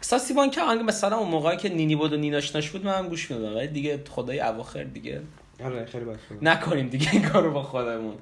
ساسی 0.01 0.35
مانکن 0.35 0.83
مثلا 0.83 1.17
اون 1.17 1.29
موقعی 1.29 1.57
که 1.57 1.69
نینی 1.69 1.97
بود 1.97 2.13
و 2.13 2.17
نیناشناش 2.17 2.71
بود 2.71 2.85
من 2.85 2.99
هم 2.99 3.09
گوش 3.09 3.31
می‌دادم. 3.31 3.57
ولی 3.57 3.69
دیگه 3.69 4.01
خدایی 4.11 4.41
اواخر 4.41 4.85
دیگه. 4.85 5.21
آره 5.65 5.85
خیلی 5.93 6.05
نکنیم 6.43 6.89
دیگه 6.89 7.09
این 7.13 7.23
کارو 7.29 7.51
با 7.51 7.63
خودمون. 7.63 8.15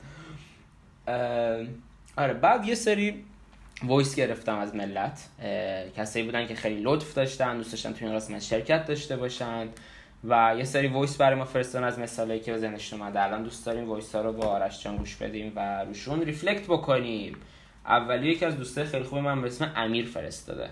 آره 2.17 2.35
بعد 2.35 2.65
یه 2.65 2.75
سری 2.75 3.25
voice 3.83 4.15
گرفتم 4.15 4.59
از 4.59 4.75
ملت 4.75 5.29
کسایی 5.97 6.25
بودن 6.25 6.47
که 6.47 6.55
خیلی 6.55 6.81
لطف 6.83 7.15
داشتن 7.15 7.57
دوست 7.57 7.71
داشتن 7.71 7.93
تو 7.93 8.05
این 8.05 8.15
قسمت 8.15 8.41
شرکت 8.41 8.87
داشته 8.87 9.17
باشن 9.17 9.69
و 10.25 10.55
یه 10.59 10.65
سری 10.65 10.89
voice 10.89 11.17
برای 11.17 11.39
ما 11.39 11.45
فرستادن 11.45 11.87
از 11.87 11.99
مثالایی 11.99 12.41
که 12.41 12.53
به 12.53 12.59
ذهنشون 12.59 13.01
اومده. 13.01 13.23
الان 13.23 13.43
دوست 13.43 13.67
داریم 13.67 13.89
voice 13.89 14.15
ها 14.15 14.21
رو 14.21 14.33
با 14.33 14.47
آرش 14.47 14.85
جان 14.85 14.97
گوش 14.97 15.17
بدیم 15.17 15.53
و 15.57 15.85
روشون 15.85 16.23
reflect 16.23 16.67
بکنیم. 16.67 17.37
اولی 17.85 18.31
یکی 18.31 18.45
از 18.45 18.57
دوستای 18.57 18.85
خیلی 18.85 19.05
خوب 19.05 19.19
من 19.19 19.43
به 19.43 19.47
اسم 19.47 19.73
امیر 19.77 20.07
فرستاده. 20.07 20.71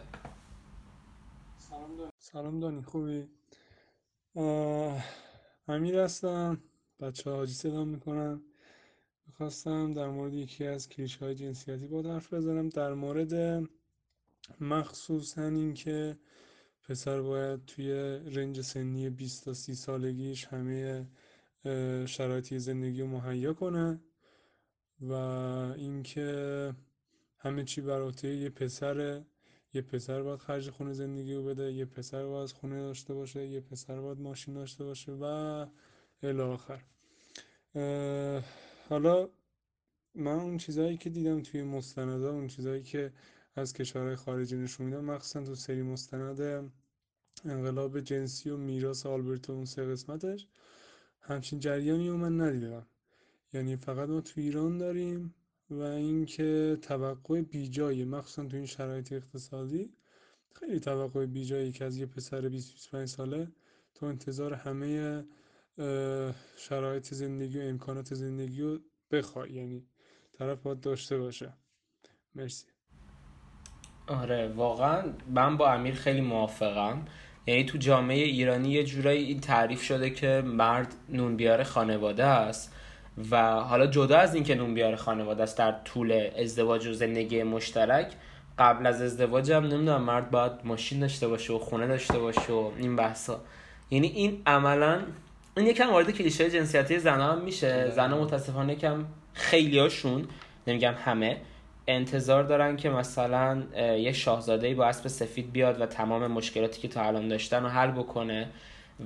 سلام 1.59 1.97
دانی 1.97 2.11
سلام 2.19 2.83
خوبی؟ 2.83 3.27
امیر 5.69 5.99
هستم. 5.99 6.63
بچه 7.01 7.31
حاجی 7.31 7.53
صدا 7.53 7.85
می‌کنم 7.85 8.43
می‌خواستم 9.39 9.93
در 9.93 10.09
مورد 10.09 10.35
یکی 10.35 10.67
از 10.67 10.89
کلیش 10.89 11.17
های 11.17 11.35
جنسیتی 11.35 11.87
با 11.87 12.03
حرف 12.03 12.35
بزنم. 12.35 12.69
در 12.69 12.95
مورد 12.95 13.63
مخصوصا 14.61 15.43
اینکه 15.43 16.17
پسر 16.83 17.21
باید 17.21 17.65
توی 17.65 17.93
رنج 18.35 18.61
سنی 18.61 19.11
20 19.11 19.45
تا 19.45 19.55
30 19.55 19.75
سالگیش 19.75 20.45
همه 20.45 21.07
شرایطی 22.07 22.59
زندگی 22.59 23.01
رو 23.01 23.07
مهیا 23.07 23.53
کنه 23.55 24.01
و 25.01 25.13
اینکه 25.13 26.75
همه 27.39 27.65
چی 27.65 27.81
بر 27.81 28.13
یه 28.25 28.51
پسر 28.51 29.23
یه 29.75 29.83
پسر 29.83 30.23
باید 30.23 30.41
خرج 30.41 30.71
خونه 30.71 30.93
زندگی 30.93 31.35
رو 31.35 31.45
بده 31.45 31.73
یه 31.73 31.85
پسر 31.85 32.27
باید 32.27 32.51
خونه 32.51 32.81
داشته 32.81 33.15
باشه 33.15 33.47
یه 33.47 33.61
پسر 33.61 34.01
باید 34.01 34.19
ماشین 34.19 34.55
داشته 34.55 34.85
باشه 34.85 35.13
و 35.13 35.67
الی 36.23 36.41
آخر. 36.41 36.83
حالا 38.89 39.29
من 40.15 40.33
اون 40.33 40.57
چیزهایی 40.57 40.97
که 40.97 41.11
دیدم 41.11 41.43
توی 41.43 41.63
مستندا 41.63 42.31
اون 42.33 42.47
چیزهایی 42.47 42.83
که 42.83 43.13
از 43.57 43.73
کشورهای 43.73 44.17
خارجی 44.17 44.57
نشون 44.57 44.87
میدم 44.87 45.05
مخصوصا 45.05 45.43
تو 45.43 45.55
سری 45.55 45.83
مستند 45.83 46.73
انقلاب 47.45 48.01
جنسی 48.01 48.51
و 48.51 48.57
میراث 48.57 49.07
آلبرتو 49.07 49.53
اون 49.53 49.65
سه 49.65 49.85
قسمتش 49.85 50.47
همچین 51.21 51.61
جریانی 51.61 52.09
رو 52.09 52.17
من 52.17 52.41
ندیدم. 52.41 52.87
یعنی 53.53 53.77
فقط 53.77 54.09
ما 54.09 54.21
تو 54.21 54.41
ایران 54.41 54.79
داریم 54.79 55.35
و 55.71 55.81
اینکه 55.81 56.79
توقع 56.83 57.41
بیجایی 57.41 58.05
مخصوصا 58.05 58.45
تو 58.45 58.57
این 58.57 58.67
شرایط 58.67 59.13
اقتصادی 59.13 59.93
خیلی 60.55 60.81
توقع 60.81 61.27
بیجایی 61.27 61.73
که 61.73 61.85
از 61.85 61.97
یه 61.97 62.07
پسر 62.07 62.49
20 62.49 62.73
25 62.73 63.09
ساله 63.09 63.49
تو 63.95 64.07
انتظار 64.07 64.55
همه 64.55 65.25
شرایط 66.57 67.15
زندگی 67.15 67.59
و 67.59 67.63
امکانات 67.63 68.15
زندگی 68.15 68.63
رو 68.63 68.79
بخوای. 69.11 69.53
یعنی 69.53 69.87
طرف 70.39 70.59
باید 70.59 70.81
داشته 70.81 71.19
باشه. 71.19 71.53
مرسی. 72.35 72.67
آره 74.07 74.49
واقعا 74.49 75.13
من 75.35 75.57
با 75.57 75.73
امیر 75.73 75.95
خیلی 75.95 76.21
موافقم. 76.21 77.05
یعنی 77.47 77.65
تو 77.65 77.79
جامعه 77.79 78.25
ایرانی 78.25 78.69
یه 78.69 78.85
جورایی 78.85 79.25
این 79.25 79.41
تعریف 79.41 79.83
شده 79.83 80.11
که 80.11 80.43
مرد 80.47 80.95
نون 81.09 81.37
بیاره 81.37 81.65
خانواده 81.65 82.25
است 82.25 82.75
و 83.31 83.61
حالا 83.61 83.87
جدا 83.87 84.19
از 84.19 84.35
اینکه 84.35 84.55
نون 84.55 84.75
بیاره 84.75 84.97
خانواده 84.97 85.43
است 85.43 85.59
در 85.59 85.73
طول 85.85 86.31
ازدواج 86.37 86.87
و 86.87 86.93
زندگی 86.93 87.43
مشترک 87.43 88.13
قبل 88.59 88.87
از 88.87 89.03
ازدواج 89.03 89.53
هم 89.53 89.65
نمی‌دونم 89.65 90.03
مرد 90.03 90.31
باید 90.31 90.53
ماشین 90.65 91.01
داشته 91.01 91.29
باشه 91.29 91.53
و 91.53 91.59
خونه 91.59 91.87
داشته 91.87 92.19
باشه 92.19 92.53
و 92.53 92.71
این 92.79 92.97
بحثا. 92.97 93.41
یعنی 93.91 94.07
این 94.07 94.43
عملا 94.47 95.03
این 95.59 95.67
یکم 95.67 95.91
وارد 95.91 96.11
کلیشه 96.11 96.51
جنسیتی 96.51 96.99
زنا 96.99 97.33
هم 97.33 97.41
میشه. 97.45 97.91
زنا 97.91 98.21
متاسفانه 98.21 98.75
کم 98.75 99.05
خیلی 99.33 99.79
هاشون 99.79 100.25
نمیگم 100.67 100.95
همه 101.05 101.37
انتظار 101.89 102.43
دارن 102.43 102.77
که 102.77 102.91
مثلا 102.91 103.63
یه 103.99 104.13
شاهزاده 104.13 104.75
با 104.75 104.87
اسب 104.87 105.09
سفید 105.09 105.53
بیاد 105.53 105.81
و 105.81 105.87
تمام 105.87 106.27
مشکلاتی 106.27 106.81
که 106.81 106.89
تا 106.89 107.03
الان 107.03 107.29
داشتن 107.29 107.63
رو 107.63 107.69
حل 107.69 107.91
بکنه 107.91 108.49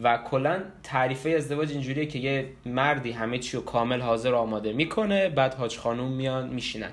و 0.02 0.18
کلا 0.30 0.62
تعریفه 0.82 1.30
ازدواج 1.30 1.70
اینجوریه 1.70 2.06
که 2.06 2.18
یه 2.18 2.48
مردی 2.66 3.12
همه 3.12 3.38
چی 3.38 3.56
رو 3.56 3.62
کامل 3.62 4.00
حاضر 4.00 4.34
آماده 4.34 4.72
می‌کنه 4.72 5.28
بعد 5.28 5.54
حاج 5.54 5.78
خانوم 5.78 6.12
میان 6.12 6.48
میشینن. 6.48 6.90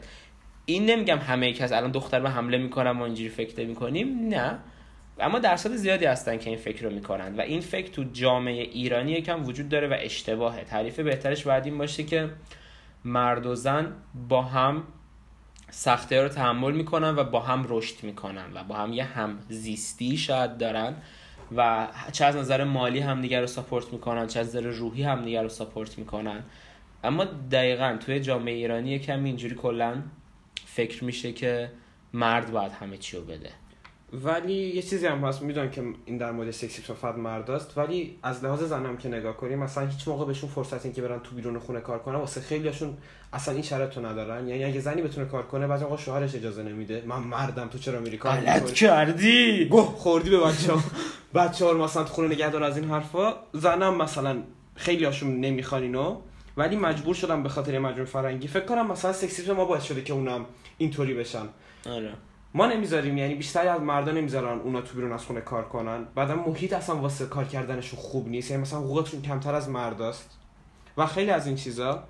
این 0.65 0.85
نمیگم 0.85 1.17
همه 1.17 1.53
کس 1.53 1.71
الان 1.71 1.91
دختر 1.91 2.19
به 2.19 2.29
حمله 2.29 2.57
می‌کنن 2.57 2.91
ما 2.91 3.05
اینجوری 3.05 3.29
فکر 3.29 3.65
می‌کنیم 3.65 4.27
نه. 4.27 4.59
اما 5.19 5.39
درصد 5.39 5.75
زیادی 5.75 6.05
هستن 6.05 6.37
که 6.37 6.49
این 6.49 6.59
فکر 6.59 6.83
رو 6.83 6.89
می‌کنن 6.89 7.35
و 7.35 7.41
این 7.41 7.61
فکر 7.61 7.91
تو 7.91 8.03
جامعه 8.13 8.61
ایرانی 8.61 9.11
یکم 9.11 9.45
وجود 9.45 9.69
داره 9.69 9.87
و 9.87 9.95
اشتباهه. 9.99 10.63
تعریف 10.63 10.99
بهترش 10.99 11.43
باید 11.43 11.65
این 11.65 11.77
باشه 11.77 12.03
که 12.03 12.29
مرد 13.05 13.45
و 13.45 13.55
زن 13.55 13.93
با 14.29 14.41
هم 14.41 14.83
سخته 15.69 16.21
رو 16.21 16.29
تحمل 16.29 16.71
می‌کنن 16.71 17.15
و 17.15 17.23
با 17.23 17.39
هم 17.39 17.65
رشد 17.69 18.03
می‌کنن 18.03 18.45
و 18.53 18.63
با 18.63 18.75
هم 18.75 18.93
یه 18.93 19.03
هم 19.03 19.39
زیستی 19.49 20.17
شاید 20.17 20.57
دارن 20.57 20.95
و 21.55 21.87
چه 22.11 22.25
از 22.25 22.35
نظر 22.35 22.63
مالی 22.63 22.99
هم 22.99 23.21
دیگر 23.21 23.41
رو 23.41 23.47
ساپورت 23.47 23.93
می‌کنن 23.93 24.27
چه 24.27 24.39
از 24.39 24.47
نظر 24.47 24.61
روحی 24.61 25.03
هم 25.03 25.25
دیگر 25.25 25.43
رو 25.43 25.49
ساپورت 25.49 25.97
می‌کنن. 25.97 26.43
اما 27.03 27.25
دقیقا 27.51 27.97
توی 28.05 28.19
جامعه 28.19 28.53
ایرانی 28.53 28.89
یکم 28.89 29.23
اینجوری 29.23 29.55
کلا 29.55 30.01
فکر 30.65 31.03
میشه 31.03 31.33
که 31.33 31.71
مرد 32.13 32.51
باید 32.51 32.71
همه 32.71 32.97
چی 32.97 33.17
رو 33.17 33.23
بده. 33.23 33.49
ولی 34.13 34.53
یه 34.53 34.81
چیزی 34.81 35.05
هم 35.07 35.25
هست 35.25 35.41
می‌دونم 35.41 35.69
که 35.69 35.83
این 36.05 36.17
در 36.17 36.31
مورد 36.31 36.51
سکسیسم 36.51 36.93
فقط 36.93 37.15
مرداست 37.15 37.77
ولی 37.77 38.19
از 38.23 38.43
لحاظ 38.43 38.63
زنم 38.63 38.97
که 38.97 39.09
نگاه 39.09 39.37
کنیم 39.37 39.59
مثلا 39.59 39.87
هیچ 39.87 40.07
موقع 40.07 40.25
بهشون 40.25 40.49
فرصت 40.49 40.85
این 40.85 40.93
که 40.93 41.01
برن 41.01 41.19
تو 41.19 41.35
بیرون 41.35 41.59
خونه 41.59 41.79
کار 41.79 41.99
کنن. 41.99 42.15
واسه 42.15 42.41
خیلیاشون 42.41 42.97
اصلا 43.33 43.53
این 43.53 43.63
شرط 43.63 43.97
رو 43.97 44.05
ندارن. 44.05 44.47
یعنی 44.47 44.63
اگه 44.63 44.79
زنی 44.79 45.01
بتونه 45.01 45.27
کار 45.27 45.43
کنه 45.43 45.67
بعضی 45.67 45.83
موقع 45.83 45.97
شوهرش 45.97 46.35
اجازه 46.35 46.63
نمیده. 46.63 47.03
من 47.05 47.19
مردم 47.19 47.67
تو 47.67 47.77
چرا 47.77 47.99
میری 47.99 48.17
کار 48.17 48.35
غلط 48.35 48.73
کردی. 48.73 49.65
گوه 49.65 49.85
خوردی 49.85 50.29
به 50.29 50.39
بچه‌ها. 50.39 50.83
بچه‌ها 51.35 51.71
رو 51.71 51.83
مثلا 51.83 52.03
تو 52.03 52.13
خونه 52.13 52.27
نگه 52.27 52.49
دار 52.49 52.63
از 52.63 52.77
این 52.77 52.89
حرفا. 52.89 53.33
زنم 53.53 53.97
مثلا 53.97 54.37
خیلیاشون 54.75 55.39
نمی‌خوان 55.39 55.81
اینو 55.81 56.21
ولی 56.57 56.75
مجبور 56.75 57.15
شدم 57.15 57.43
به 57.43 57.49
خاطر 57.49 57.79
مجموع 57.79 58.05
فرنگی. 58.05 58.47
فکر 58.47 58.65
کنم 58.65 58.91
مثلا 58.91 59.13
سکسیسم 59.13 59.53
ما 59.53 59.65
باعث 59.65 59.83
شده 59.83 60.01
که 60.01 60.13
اونم 60.13 60.45
اینطوری 60.77 61.13
بشن. 61.13 61.45
آره. 61.89 62.13
ما 62.53 62.65
نمی‌ذاریم 62.65 63.17
یعنی 63.17 63.35
بیشتری 63.35 63.67
از 63.67 63.81
مردا 63.81 64.11
نمی‌ذارن 64.11 64.59
اونا 64.59 64.81
تو 64.81 64.95
بیرون 64.95 65.11
از 65.11 65.25
خونه 65.25 65.41
کار 65.41 65.65
کنن. 65.65 66.05
بعدا 66.15 66.35
محیط 66.35 66.73
اصلا 66.73 66.95
واسه 66.95 67.25
کار 67.25 67.45
کردنشون 67.45 67.99
خوب 67.99 68.27
نیست. 68.27 68.51
یعنی 68.51 68.61
مثلا 68.61 68.79
حقوقشون 68.79 69.21
کمتر 69.21 69.55
از 69.55 69.69
مرداست. 69.69 70.29
و 70.97 71.05
خیلی 71.05 71.31
از 71.31 71.47
این 71.47 71.55
چیزا. 71.55 72.03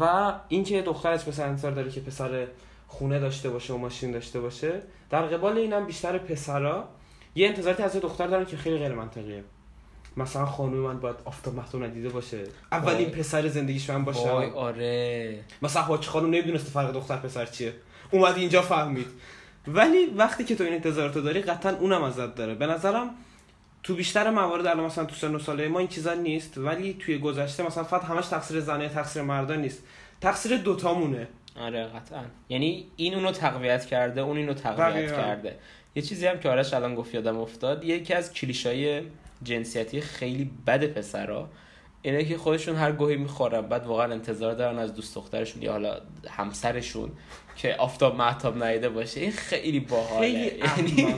و 0.00 0.32
اینکه 0.48 0.82
دخترش 0.82 1.28
مثلا 1.28 1.46
انتظار 1.46 1.72
داره 1.72 1.90
که 1.90 2.00
پسر 2.00 2.46
خونه 2.88 3.18
داشته 3.18 3.50
باشه 3.50 3.72
و 3.72 3.76
ماشین 3.78 4.12
داشته 4.12 4.40
باشه 4.40 4.82
در 5.10 5.22
قبال 5.22 5.58
اینم 5.58 5.86
بیشتر 5.86 6.18
پسرا 6.18 6.88
یه 7.34 7.48
انتظاراتی 7.48 7.82
از 7.82 7.96
دختر 7.96 8.26
دارن 8.26 8.44
که 8.44 8.56
خیلی 8.56 8.78
غیر 8.78 8.94
منطقیه 8.94 9.44
مثلا 10.16 10.46
خانم 10.46 10.76
من 10.76 11.00
باید 11.00 11.16
آفتاب 11.24 11.54
مختون 11.54 11.82
ندیده 11.82 12.08
باشه. 12.08 12.44
اولین 12.72 13.10
پسر 13.10 13.48
زندگیش 13.48 13.90
من 13.90 14.04
باشه. 14.04 14.30
آره. 14.30 15.40
مثلا 15.62 15.82
حاج 15.82 16.06
خانم 16.06 16.26
نمی‌دونسته 16.26 16.70
فرق 16.70 16.92
دختر 16.92 17.16
پسر 17.16 17.46
چیه. 17.46 17.72
اومد 18.10 18.36
اینجا 18.36 18.62
فهمید. 18.62 19.06
ولی 19.68 20.06
وقتی 20.06 20.44
که 20.44 20.56
تو 20.56 20.64
این 20.64 20.72
انتظاراتو 20.72 21.20
داری 21.20 21.42
قطعا 21.42 21.76
اونم 21.76 22.02
ازت 22.02 22.34
داره. 22.34 22.54
به 22.54 22.66
نظرم 22.66 23.10
تو 23.82 23.94
بیشتر 23.94 24.30
موارد 24.30 24.66
الان 24.66 24.84
مثلا 24.84 25.04
تو 25.04 25.14
سن 25.14 25.34
و 25.34 25.38
ساله 25.38 25.68
ما 25.68 25.78
این 25.78 25.88
چیزا 25.88 26.14
نیست 26.14 26.58
ولی 26.58 26.94
توی 26.94 27.18
گذشته 27.18 27.66
مثلا 27.66 27.84
فقط 27.84 28.04
همش 28.04 28.26
تقصیر 28.26 28.60
زنه 28.60 28.88
تقصیر 28.88 29.22
مردا 29.22 29.54
نیست. 29.54 29.82
تقصیر 30.20 30.56
دوتامونه. 30.56 31.28
آره 31.60 31.84
قطعا. 31.84 32.22
یعنی 32.48 32.86
این 32.96 33.14
اونو 33.14 33.32
تقویت 33.32 33.84
کرده 33.84 34.20
اون 34.20 34.36
اینو 34.36 34.54
تقویت. 34.54 35.16
کرده. 35.16 35.56
یه 35.94 36.02
چیزی 36.02 36.26
هم 36.26 36.38
که 36.38 36.48
آرش 36.48 36.74
الان 36.74 36.94
گفت 36.94 37.14
یادم 37.14 37.38
افتاد 37.38 37.84
یکی 37.84 38.14
از 38.14 38.32
کلیشای 38.32 39.02
جنسیتی 39.42 40.00
خیلی 40.00 40.50
بد 40.66 40.84
پسرا 40.86 41.48
اینه 42.02 42.24
که 42.24 42.38
خودشون 42.38 42.76
هر 42.76 42.92
گوهی 42.92 43.16
می‌خورن 43.16 43.60
بعد 43.60 43.86
واقعا 43.86 44.12
انتظار 44.12 44.54
دارن 44.54 44.78
از 44.78 44.94
دوست 44.94 45.14
دخترشون 45.14 45.62
یا 45.62 45.72
حالا 45.72 46.00
همسرشون 46.28 47.10
که 47.56 47.74
آفتاب 47.74 48.16
محتاب 48.16 48.64
نیده 48.64 48.88
باشه. 48.88 49.20
این 49.20 49.32
خیلی 49.32 49.80
باحاله. 49.80 50.58
خیلی 50.66 51.02
یعنی. 51.02 51.14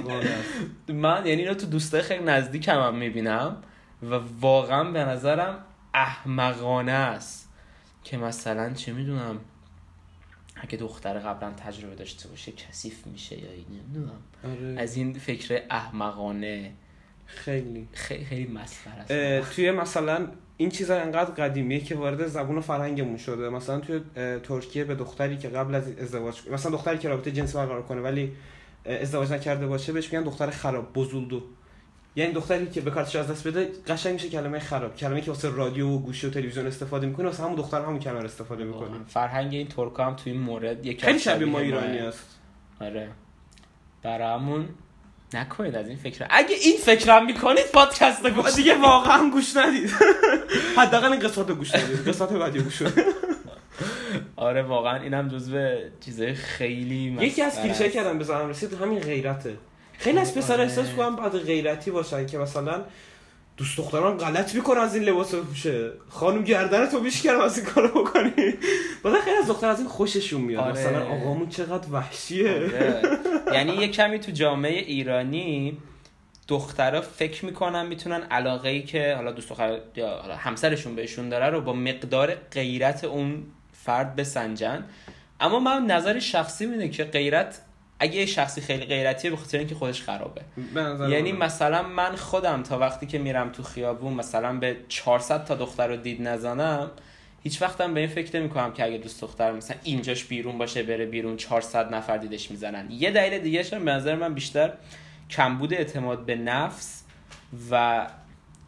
من 1.03 1.27
یعنی 1.27 1.43
اینو 1.43 1.55
تو 1.55 1.67
دوستای 1.67 2.03
خیلی 2.03 2.25
نزدیکم 2.25 2.81
هم 2.81 2.95
می‌بینم 2.95 3.57
و 4.03 4.21
واقعا 4.41 4.85
به 4.85 5.05
نظرم 5.05 5.65
احمقانه 5.95 6.93
است. 6.93 7.49
که 8.05 8.17
مثلا 8.17 8.75
چه 8.75 8.93
می‌دونم 8.93 9.41
اگه 10.57 10.79
دختر 10.79 11.19
قبلا 11.19 11.53
تجربه 11.53 11.95
داشته 11.95 12.29
باشه 12.29 12.53
کثیف 12.53 13.07
میشه 13.07 13.39
یا 13.39 13.51
این 13.51 13.67
نمی‌دونم 13.71 14.19
آره. 14.45 14.81
از 14.81 14.97
این 14.97 15.13
فکر 15.13 15.63
احمقانه. 15.71 16.73
خیلی. 17.29 17.89
خیلی 17.93 18.25
خیلی 18.25 18.47
مسخره 18.47 19.43
توی 19.55 19.71
مثلا 19.71 20.27
این 20.57 20.71
چیزا 20.71 21.01
انقدر 21.01 21.31
قدیمیه 21.31 21.81
که 21.81 21.95
وارد 21.95 22.27
زبون 22.27 22.59
و 22.59 22.61
فرهنگمون 22.61 23.17
شده. 23.17 23.49
مثلا 23.49 23.81
توی 23.81 24.01
ترکیه 24.43 24.85
به 24.85 24.95
دختری 24.95 25.37
که 25.37 25.49
قبل 25.49 25.75
از 25.75 25.99
ازدواج 25.99 26.41
مثلا 26.51 26.73
دختری 26.73 26.99
که 26.99 27.09
رابطه 27.09 27.33
جنسی 27.33 27.55
برقرار 27.55 27.83
کنه 27.83 28.01
ولی 28.01 28.33
ازدواج 28.87 29.33
نکرده 29.33 29.67
باشه 29.67 29.93
بهش 29.93 30.13
میگن 30.13 30.25
دختر 30.25 30.51
خراب 30.51 30.93
بزولدو 30.93 31.43
یعنی 32.17 32.33
دختری 32.33 32.67
که 32.67 32.81
به 32.81 32.91
کارتش 32.91 33.17
از 33.17 33.31
دست 33.31 33.47
بده 33.47 33.69
قشنگ 33.87 34.13
میشه 34.13 34.29
کلمه 34.29 34.59
خراب. 34.59 34.97
کلمه 34.97 35.21
که 35.21 35.31
واسه 35.31 35.51
رادیو 35.51 35.89
و 35.89 35.99
گوشی 35.99 36.27
و 36.27 36.31
تلویزیون 36.31 36.67
استفاده 36.67 37.07
می‌کنه 37.07 37.27
واسه 37.27 37.43
همون 37.43 37.55
دختر 37.55 37.83
همون 37.83 37.99
کلمه 37.99 38.25
استفاده 38.25 38.65
می‌کنه. 38.65 39.05
فرهنگ 39.07 39.55
این 39.55 39.69
ترکا 39.69 40.05
هم 40.05 40.17
توی 40.17 40.33
این 40.33 40.41
مورد 40.41 40.87
یکی 40.87 41.07
خیلی 41.07 41.19
شبیه 41.19 41.47
ما. 41.47 41.59
ایرانی 41.59 41.99
است. 41.99 42.39
آره. 42.81 43.09
برامون 44.03 44.69
نکنید 45.35 45.75
از 45.77 45.89
این 45.89 45.97
فکر. 45.97 46.27
اگه 46.31 46.55
این 46.55 46.77
فکرم 46.77 47.27
می‌کنید 47.27 47.67
پادکست 47.73 48.25
رو 48.25 48.31
گوش 48.31 48.55
دیگه 48.55 48.75
واقعا 48.75 49.31
گوش 49.31 49.57
ندید. 49.57 49.91
حداقل 50.77 51.13
این 51.13 51.21
قسمت 51.21 51.49
رو 51.49 51.55
گوش 51.55 51.75
ندید. 51.75 52.09
قسمت 52.09 52.33
بعدی 52.33 52.59
گوش. 52.59 52.83
آره 54.37 54.63
واقعا 54.63 55.03
اینم 55.03 55.29
جزو 55.29 55.69
چیزای 56.01 56.35
خیلی 56.35 57.17
یکی 57.21 57.43
از 57.43 57.63
کلیشه 57.63 58.15
به 58.15 58.25
ذهنم 58.25 58.49
رسید 58.49 58.73
همین 58.73 58.99
غیرته. 58.99 59.57
خیلی 59.99 60.19
از 60.19 60.35
پسر 60.35 60.53
آره. 60.53 60.63
احساس 60.63 60.87
کنم 60.91 61.17
بعد 61.17 61.39
غیرتی 61.39 61.91
باشن 61.91 62.27
که 62.27 62.39
مثلا 62.39 62.85
دوست 63.59 63.79
دختران 63.79 64.17
غلط 64.17 64.55
می‌کنن 64.55 64.81
از 64.81 64.95
این 64.95 65.05
لباس 65.05 65.35
بپوشه 65.35 65.93
خانم 66.09 66.45
گردن 66.45 66.87
تو 66.87 67.01
بیشکرم 67.01 67.41
از 67.41 67.59
این 67.59 67.67
کارو 67.67 67.89
بکنی. 67.89 68.55
بعد 69.05 69.21
خیلی 69.21 69.37
از 69.37 69.47
دختر 69.49 69.69
از 69.69 69.79
این 69.79 69.89
خوششون 69.89 70.41
میاد. 70.41 70.65
آره. 70.65 70.73
مثلا 70.73 71.07
آقامون 71.07 71.49
چقدر 71.49 71.93
وحشیه. 71.93 72.51
آره. 72.51 73.03
یعنی 73.53 73.73
یه 73.73 73.89
کمی 73.89 74.19
تو 74.19 74.33
جامعه 74.33 74.79
ایرانی 74.79 75.79
دخترها 76.49 77.01
فکر 77.01 77.45
می‌کنن 77.45 77.87
می‌تونن 77.87 78.23
علاقه 78.23 78.69
ای 78.69 78.83
که 78.83 79.15
حالا 79.17 79.33
دوست 79.33 79.49
دختر 79.49 79.79
یا 79.97 80.09
حالا 80.09 80.37
همسرشون 80.37 80.95
بهشون 80.95 81.29
داره 81.29 81.47
رو 81.47 81.61
با 81.61 81.73
مقدار 81.73 82.35
غیرت 82.35 83.05
اون 83.05 83.43
فرد 83.73 84.17
بسنجن. 84.17 84.85
اما 85.41 85.61
من 85.61 85.87
نظر 85.87 86.19
شخصی 86.19 86.65
اینه 86.65 86.89
که 86.89 87.05
غیرت 87.05 87.61
اگه 88.01 88.15
یه 88.15 88.27
شخصی 88.27 88.61
خیلی 88.61 88.85
غیرتیه 88.85 89.31
به 89.31 89.37
خاطر 89.37 89.59
اینکه 89.59 89.75
خودش 89.75 90.03
خرابه 90.03 90.41
یعنی 91.11 91.33
من. 91.33 91.47
مثلا 91.47 91.83
من 91.83 92.17
خودم 92.17 92.63
تا 92.63 92.79
وقتی 92.79 93.07
که 93.07 93.19
میرم 93.19 93.53
تو 93.53 93.63
خیابون 93.63 94.13
مثلا 94.13 94.53
به 94.53 94.77
400 94.89 95.45
تا 95.45 95.55
دختر 95.55 95.89
رو 95.89 95.97
دید 95.97 96.23
نزنم 96.23 96.91
هیچ 97.43 97.63
وقتم 97.63 97.95
به 97.95 98.01
این 98.01 98.09
فکر 98.09 98.41
نمی 98.41 98.49
کنم 98.49 98.73
که 98.73 98.85
اگه 98.85 98.99
دوست 98.99 99.21
دختر 99.21 99.53
مثلا 99.53 99.77
اینجاش 99.83 100.25
بیرون 100.25 100.59
باشه 100.59 100.83
بره 100.83 101.07
بیرون 101.07 101.37
400 101.37 101.95
نفر 101.95 102.17
دیدش 102.17 102.51
می‌زنن 102.51 102.91
یه 102.91 103.11
دلیل 103.11 103.39
دیگه 103.39 103.67
هم 103.73 103.85
به 103.85 103.91
نظر 103.91 104.15
من 104.17 104.35
بیشتر 104.35 104.73
کمبود 105.31 105.75
اعتماد 105.75 106.27
به 106.27 106.35
نفس 106.35 107.03
و 107.71 108.07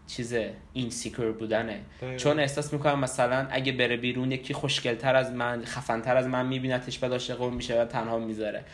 چیز 0.07 0.35
اینسیکر 0.73 1.33
بودنه 1.33 1.81
دقیقاً. 2.01 2.16
چون 2.16 2.40
احساس 2.40 2.73
می‌کنم 2.73 2.99
مثلا 2.99 3.47
اگه 3.51 3.73
بره 3.73 3.97
بیرون 3.97 4.33
یکی 4.33 4.55
خوشگلتر 4.55 5.16
از 5.16 5.33
من 5.33 5.64
خفنتر 5.64 6.16
از 6.16 6.27
من 6.27 6.47
میبینتش 6.47 6.99
بعد 6.99 7.12
عاشق 7.12 7.43
میشه 7.43 7.83
و 7.83 7.85
تنها 7.85 8.19
می‌ذاره 8.19 8.64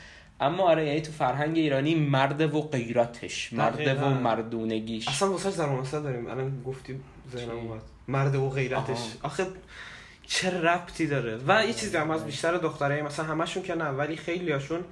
اما 0.40 0.62
آره 0.62 0.86
یعنی 0.86 1.00
تو 1.00 1.12
فرهنگ 1.12 1.58
ایرانی 1.58 1.94
مرد 1.94 2.54
و 2.54 2.60
غیرتش 2.60 3.52
مرد 3.52 4.02
و. 4.02 4.08
مردونگیش. 4.08 5.08
اصلا 5.08 5.30
واسه 5.30 5.50
ضرب 5.50 5.70
مثل 5.70 6.02
داریم. 6.02 6.26
الان 6.26 6.62
گفتیم 6.62 7.04
ذهنم 7.32 7.56
اومد. 7.56 7.82
مرد 8.08 8.34
و 8.34 8.50
غیرتش. 8.50 8.98
آخه 9.22 9.46
چه 10.26 10.60
ربطی 10.60 11.06
داره؟ 11.06 11.38
و 11.48 11.66
یه 11.66 11.72
چیزی 11.72 11.96
هم 11.96 12.10
از 12.10 12.24
بیشتر 12.24 12.56
دخترای 12.56 13.02
مثلا 13.02 13.24
همشون 13.24 13.62
که 13.62 13.74
نه 13.74 13.84
ولی 13.84 14.16
خیلی 14.16 14.52
هاشون 14.52 14.84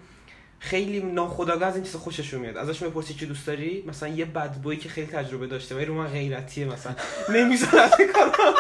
خیلی 0.65 1.01
ناخودآگاه 1.01 1.69
از 1.69 1.75
این 1.75 1.85
چیز 1.85 1.97
خوششون 1.97 2.41
میاد. 2.41 2.57
ازشون 2.57 2.91
بپرسی 2.91 3.15
چی 3.15 3.27
دوست 3.27 3.47
داری؟ 3.47 3.85
مثلا 3.87 4.09
یه 4.09 4.25
بد 4.25 4.53
بوی 4.53 4.77
که 4.77 4.89
خیلی 4.89 5.07
تجربه 5.07 5.47
داشته 5.47 5.75
ولی 5.75 5.85
رو 5.85 5.95
من 5.95 6.07
غیرتیه 6.07 6.65
مثلا. 6.65 6.95
نمی‌ذاره 7.31 7.91
کنم 8.15 8.55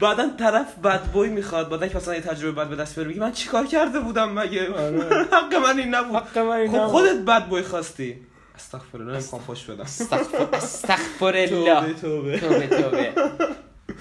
بعدا 0.00 0.30
طرف 0.38 0.78
بد 0.78 1.02
بوی 1.02 1.28
می‌خواد 1.28 1.68
بعدا 1.68 1.88
که 1.88 1.96
مثلا 1.96 2.14
یه 2.14 2.20
تجربه 2.20 2.64
بد 2.64 2.68
به 2.68 2.76
دست 2.76 2.94
بیاره 2.94 3.08
میگه 3.08 3.20
من 3.20 3.32
چیکار 3.32 3.66
کرده 3.66 4.00
بودم 4.00 4.32
مگه؟ 4.32 4.62
حق 5.32 5.54
من 5.54 5.78
این 5.78 5.94
نبود. 5.94 6.16
حق 6.16 6.38
من 6.38 6.56
این 6.56 6.70
خب 6.70 6.76
نبود. 6.76 6.90
خودت 6.90 7.16
بد 7.16 7.46
بوی 7.46 7.62
خواستی. 7.62 8.16
استغفر 8.54 8.98
الله 8.98 9.12
نمی‌خوام 9.12 9.42
خوش 9.42 9.64
بدم. 9.64 9.80
استغفر 9.80 10.48
استغفر 10.52 11.36
الله 11.36 11.92
توبه. 11.92 12.38
توبه 12.38 12.66
توبه. 12.66 13.12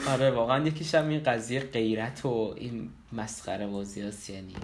آره 0.07 0.31
واقعا 0.31 0.67
یکیش 0.67 0.95
هم 0.95 1.09
این 1.09 1.23
قضیه 1.23 1.59
غیرت 1.59 2.25
و 2.25 2.53
این 2.57 2.89
مسخره 3.13 3.67
بازی 3.67 3.99
یعنی 4.29 4.55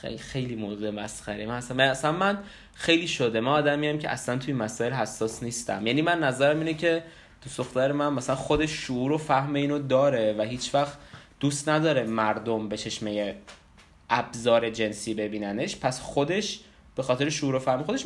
خیلی 0.00 0.18
خیلی 0.18 0.56
موضوع 0.56 0.90
مسخره. 0.90 1.46
من 1.46 1.54
اصلا, 1.54 1.76
من 1.76 1.88
اصلا 1.88 2.12
من 2.12 2.38
خیلی 2.74 3.08
شده. 3.08 3.40
من 3.40 3.52
آدمی 3.52 3.88
هم 3.88 3.98
که 3.98 4.08
اصلا 4.08 4.38
توی 4.38 4.54
مسائل 4.54 4.92
حساس 4.92 5.42
نیستم. 5.42 5.86
یعنی 5.86 6.02
من 6.02 6.18
نظرم 6.18 6.58
اینه 6.58 6.74
که 6.74 7.02
دوست 7.44 7.58
دختر 7.58 7.92
من 7.92 8.12
مثلا 8.12 8.36
خودش 8.36 8.70
شعور 8.70 9.12
و 9.12 9.18
فهم 9.18 9.54
اینو 9.54 9.78
داره 9.78 10.34
و 10.38 10.42
هیچ 10.42 10.74
وقت 10.74 10.98
دوست 11.40 11.68
نداره 11.68 12.04
مردم 12.04 12.68
به 12.68 12.76
چشمه 12.76 13.34
ابزار 14.10 14.70
جنسی 14.70 15.14
ببیننش. 15.14 15.76
پس 15.76 16.00
خودش 16.00 16.60
به 16.96 17.02
خاطر 17.02 17.30
شعور 17.30 17.54
و 17.54 17.58
فهم 17.58 17.82
خودش 17.82 18.04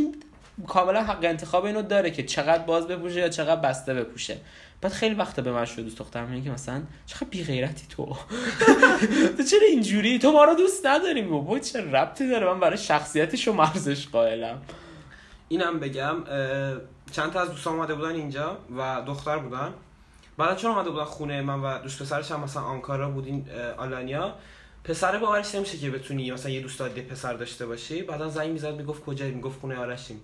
کاملا 0.66 1.02
حق 1.02 1.24
انتخاب 1.24 1.64
اینو 1.64 1.82
داره 1.82 2.10
که 2.10 2.22
چقدر 2.22 2.62
باز 2.62 2.88
بپوشه 2.88 3.20
یا 3.20 3.28
چقدر 3.28 3.60
بسته 3.60 3.94
بپوشه. 3.94 4.36
بعد 4.80 4.92
خیلی 4.92 5.14
وقت 5.14 5.40
به 5.40 5.52
من 5.52 5.64
شده 5.64 5.82
دوست 5.82 5.98
دخترم 5.98 6.28
میگه 6.28 6.44
که 6.44 6.50
مثلا 6.50 6.82
چقدر 7.06 7.26
بی 7.30 7.44
غیرتی 7.44 7.86
تو. 7.88 8.04
تو 9.36 9.42
چرا 9.42 9.66
اینجوری؟ 9.70 10.18
تو 10.18 10.32
ما 10.32 10.44
رو 10.44 10.54
دوست 10.54 10.86
نداریم 10.86 11.30
بابا 11.30 11.58
چه 11.58 11.80
ربطی 11.80 12.28
داره؟ 12.28 12.46
من 12.46 12.60
برای 12.60 12.78
شخصیتش 12.78 13.48
و 13.48 13.52
مرزش 13.52 14.08
قائلم. 14.08 14.62
اینم 15.48 15.80
بگم 15.80 16.16
چند 17.12 17.32
تا 17.32 17.40
از 17.40 17.50
دوستان 17.50 17.74
اومده 17.74 17.94
بودن 17.94 18.14
اینجا 18.14 18.58
و 18.76 19.02
دختر 19.06 19.38
بودن. 19.38 19.74
بعد 20.38 20.56
چون 20.56 20.70
اومده 20.70 20.90
بودن 20.90 21.04
خونه 21.04 21.42
من 21.42 21.60
و 21.60 21.78
دوست 21.78 22.02
پسرش 22.02 22.30
هم 22.30 22.40
مثلا 22.40 22.62
آنکارا 22.62 23.10
بود 23.10 23.26
این 23.26 23.46
اه، 23.50 23.72
آلانیا 23.72 24.34
پسر 24.84 25.18
باورش 25.18 25.54
نمیشه 25.54 25.78
که 25.78 25.90
بتونی 25.90 26.30
مثلا 26.30 26.52
یه 26.52 26.60
دوست 26.60 26.82
پسر 26.82 27.34
داشته 27.34 27.66
باشی. 27.66 28.02
بعدا 28.02 28.28
زنگ 28.28 28.50
می‌زد 28.50 28.74
می‌گفت 28.74 29.04
کجایی؟ 29.04 29.32
می‌گفت 29.32 29.60
خونه 29.60 29.76
آرشیم. 29.76 30.20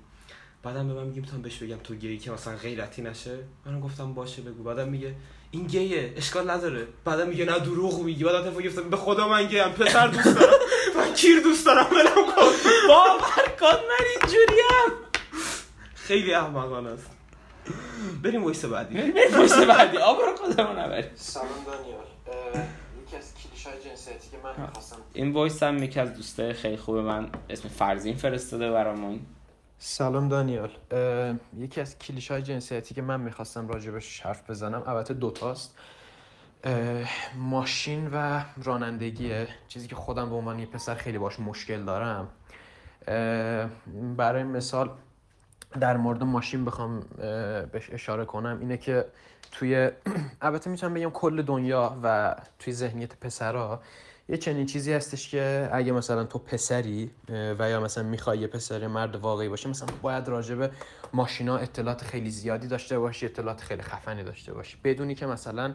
بعدم 0.63 0.89
به 0.89 0.95
من 0.95 1.05
میگه 1.05 1.21
می‌تونم 1.21 1.43
بهش 1.43 1.59
بگم 1.59 1.77
تو 1.77 1.95
گیی 1.95 2.19
که 2.19 2.31
مثلا 2.31 2.57
غیرتی 2.57 3.03
نشه. 3.03 3.39
منم 3.67 3.81
گفتم 3.81 4.15
باشه 4.15 4.43
بگو. 4.43 4.63
بعدم 4.63 4.89
میگه 4.89 5.15
این 5.51 5.67
گیه 5.67 6.13
اشکال 6.17 6.51
نداره. 6.51 6.87
بعدم 7.05 7.29
میگه 7.29 7.45
نه 7.45 7.59
دروغ 7.59 8.03
میگی. 8.03 8.25
بعد 8.25 8.35
اتفاقی 8.35 8.69
گفتم 8.69 8.91
به 8.91 8.97
خدا 8.97 9.29
من 9.29 9.47
گیم. 9.47 9.69
پسر 9.69 10.07
دوست 10.07 10.35
دارم. 10.35 10.55
من 10.97 11.15
کیر 11.15 11.41
دوست 11.41 11.67
دارم. 11.67 11.87
ولم 11.93 12.15
کن. 12.15 12.43
باور 12.89 13.49
کن 13.61 13.67
من 13.67 14.07
اینجوریم. 14.21 14.99
خیلی 15.95 16.35
احمقانه 16.35 16.91
است. 16.91 17.11
بریم 18.23 18.45
voice 18.45 18.65
بعدی. 18.65 18.95
بریم 18.95 19.37
voice 19.39 19.59
بعدی. 19.59 19.97
آبرو 19.97 20.37
خودمون 20.37 20.79
نبریم 20.79 21.11
سلام 21.15 21.47
دانیال. 21.67 22.67
یکی 23.07 23.17
از 23.17 23.85
جنسیتی 23.85 24.31
که 24.31 24.37
من 24.45 24.69
این 25.13 25.33
voice 25.33 25.63
هم 25.63 25.83
یکی 25.83 26.01
از 26.01 26.15
دوستای 26.15 26.53
خیلی 26.53 26.77
خوب 26.77 26.97
من 26.97 27.29
اسم 27.51 27.69
فرزین 27.69 28.17
فرستاده 28.17 28.71
برامون. 28.71 29.21
سلام 29.85 30.29
دانیال. 30.29 30.71
یکی 31.57 31.81
از 31.81 31.99
کلیشه 31.99 32.31
های 32.31 32.43
جنسیتی 32.43 32.95
که 32.95 33.03
من 33.03 33.21
می‌خواستم 33.21 33.69
راجبش 33.69 34.21
حرف 34.21 34.51
بزنم 34.51 34.83
البته 34.87 35.15
دوتاست. 35.15 35.79
ماشین 37.37 38.11
و 38.13 38.45
رانندگیه 38.63 39.49
چیزی 39.69 39.89
که 39.89 39.95
خودم 39.95 40.31
به 40.31 40.35
عنوان 40.35 40.59
یه 40.59 40.67
پسر 40.67 40.95
خیلی 40.95 41.19
باش 41.19 41.41
مشکل 41.41 41.85
دارم. 41.85 42.29
برای 44.17 44.43
مثال 44.43 44.91
در 45.81 45.97
مورد 45.97 46.23
ماشین 46.23 46.65
بخوام 46.65 47.01
بهش 47.73 47.91
اشاره 47.91 48.25
کنم. 48.25 48.59
اینه 48.61 48.77
که 48.77 49.05
توی 49.53 49.91
البته 50.43 50.71
می‌تونم 50.71 50.95
بگم 50.95 51.11
کل 51.11 51.43
دنیا 51.43 51.97
و 52.03 52.37
توی 52.59 52.73
ذهنیت 52.73 53.17
پسرها 53.17 53.81
یه 54.29 54.37
چنین 54.37 54.67
چیزی 54.67 54.93
هستش 54.93 55.29
که 55.29 55.71
اگه 55.73 55.93
مثلا 55.93 56.25
تو 56.25 56.39
پسری 56.39 57.11
و 57.59 57.71
یا 57.71 57.81
مثلا 57.81 58.05
می‌خوای 58.05 58.39
یه 58.39 58.47
پسر 58.47 58.87
مرد 58.87 59.17
واقعی 59.17 59.49
باشه 59.49 59.69
مثلا 59.69 59.89
باید 60.03 60.29
راجب 60.29 60.71
ماشینا 61.13 61.57
اطلاعات 61.57 62.05
خیلی 62.05 62.31
زیادی 62.31 62.69
داشته 62.69 62.99
باشی 62.99 63.27
اطلاعات 63.27 63.61
خیلی 63.61 63.83
خفنی 63.83 64.25
داشته 64.25 64.53
باشی. 64.55 64.77
بدونی 64.85 65.15
که 65.15 65.27
مثلا 65.27 65.75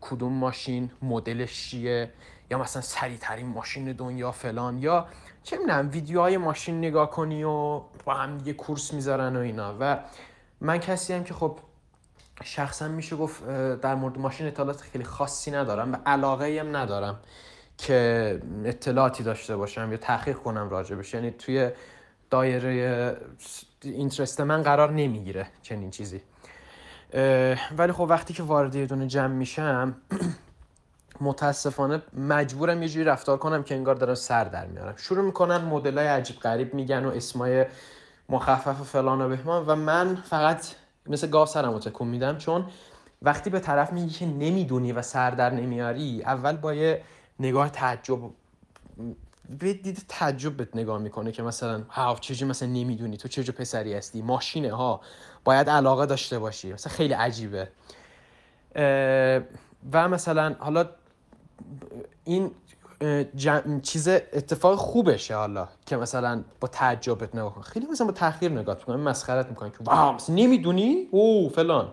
کدوم 0.00 0.32
ماشین 0.32 0.90
مدلش 1.02 1.70
چیه 1.70 2.10
یا 2.50 2.58
مثلا 2.58 2.82
سریعترین 2.82 3.46
ماشین 3.46 3.92
دنیا 3.92 4.32
فلان 4.32 4.78
یا 4.78 5.06
چه 5.42 5.56
می‌دونم 5.56 5.90
ویدیوهای 5.92 6.36
ماشین 6.36 6.78
نگاه 6.78 7.10
کنی 7.10 7.44
و 7.44 7.82
با 8.04 8.14
هم 8.14 8.38
دیگه 8.38 8.52
کورس 8.52 8.94
می‌ذارن 8.94 9.36
و 9.36 9.40
اینا. 9.40 9.76
و 9.80 9.98
من 10.60 10.78
کسی 10.78 11.12
هم 11.12 11.24
که 11.24 11.34
خب 11.34 11.58
شخصا 12.44 12.88
میشه 12.88 13.16
گفت 13.16 13.46
در 13.80 13.94
مورد 13.94 14.18
ماشین 14.18 14.46
اطلاعات 14.46 14.80
خیلی 14.80 15.04
خاصی 15.04 15.50
ندارم 15.50 15.92
و 15.92 15.96
علاقه 16.06 16.60
هم 16.60 16.76
ندارم 16.76 17.18
که 17.78 18.40
اطلاعاتی 18.64 19.22
داشته 19.22 19.56
باشم 19.56 19.92
یا 19.92 19.96
تحقیق 19.96 20.36
کنم 20.36 20.68
راجبش 20.68 21.14
یعنی 21.14 21.30
توی 21.30 21.70
دایره 22.30 23.16
اینترست 23.82 24.40
من 24.40 24.62
قرار 24.62 24.92
نمی‌گیره 24.92 25.46
چنین 25.62 25.90
چیزی. 25.90 26.20
ولی 27.78 27.92
خب 27.92 28.06
وقتی 28.10 28.34
که 28.34 28.42
وارد 28.42 28.74
یه 28.74 28.86
دونه 28.86 29.06
جمع 29.06 29.34
میشم 29.34 29.96
متاسفانه 31.20 32.02
مجبورم 32.12 32.82
یه 32.82 32.88
جوری 32.88 33.04
رفتار 33.04 33.36
کنم 33.36 33.62
که 33.62 33.74
انگار 33.74 33.94
دارم 33.94 34.14
سر 34.14 34.44
در 34.44 34.66
میارم. 34.66 34.94
شروع 34.96 35.24
می‌کنن 35.24 35.56
مدل 35.56 35.98
های 35.98 36.06
عجیب 36.06 36.36
غریب 36.36 36.74
میگن 36.74 37.04
و 37.04 37.10
اسمای 37.10 37.66
مخفف 38.28 38.80
و 38.80 38.84
فلان 38.84 39.20
و 39.20 39.28
بهمان 39.28 39.66
و 39.66 39.76
من 39.76 40.16
فقط 40.16 40.66
مثل 41.08 41.26
گاو 41.26 41.46
سرم 41.46 41.78
تکون 41.78 42.08
میدم. 42.08 42.38
چون 42.38 42.66
وقتی 43.22 43.50
به 43.50 43.60
طرف 43.60 43.92
میگی 43.92 44.10
که 44.10 44.26
نمی‌دونی 44.26 44.92
و 44.92 45.02
سر 45.02 45.30
در 45.30 45.50
نمیاری 45.50 46.22
اول 46.22 46.56
با 46.56 46.74
یه 46.74 47.02
نگاه 47.40 47.70
تعجب 47.70 48.18
به 49.60 49.72
دید 49.72 50.04
تعجب 50.08 50.56
بهت 50.56 50.76
نگاه 50.76 50.98
می‌کنه 50.98 51.32
که 51.32 51.42
مثلا 51.42 51.82
ها 51.90 52.16
چجوری 52.20 52.50
مثلا 52.50 52.68
نمی‌دونی؟ 52.68 53.16
تو 53.16 53.28
چه 53.28 53.52
پسری 53.52 53.94
هستی؟ 53.94 54.22
ماشینه 54.22 54.72
ها 54.72 55.00
باید 55.44 55.70
علاقه 55.70 56.06
داشته 56.06 56.38
باشی. 56.38 56.72
مثلا 56.72 56.92
خیلی 56.92 57.14
عجیبه. 57.14 57.68
و 59.92 60.08
مثلا 60.08 60.56
حالا 60.58 60.88
این 62.24 62.50
چیز 63.82 64.08
اتفاق 64.08 64.78
خوبشه 64.78 65.36
حالا 65.36 65.68
که 65.86 65.96
مثلا 65.96 66.44
با 66.60 66.68
تعجبت 66.68 67.34
نگاه 67.34 67.54
کن. 67.54 67.60
خیلی 67.60 67.86
مثلا 67.86 68.06
با 68.06 68.12
تاخیر 68.12 68.52
نگاه 68.52 68.76
می‌کنن 68.76 68.96
مسخرت 68.96 69.48
می‌کنن 69.48 69.70
که 69.70 69.76
واو 69.84 70.16
نمی‌دونی؟ 70.28 71.08
او 71.10 71.48
فلان. 71.48 71.92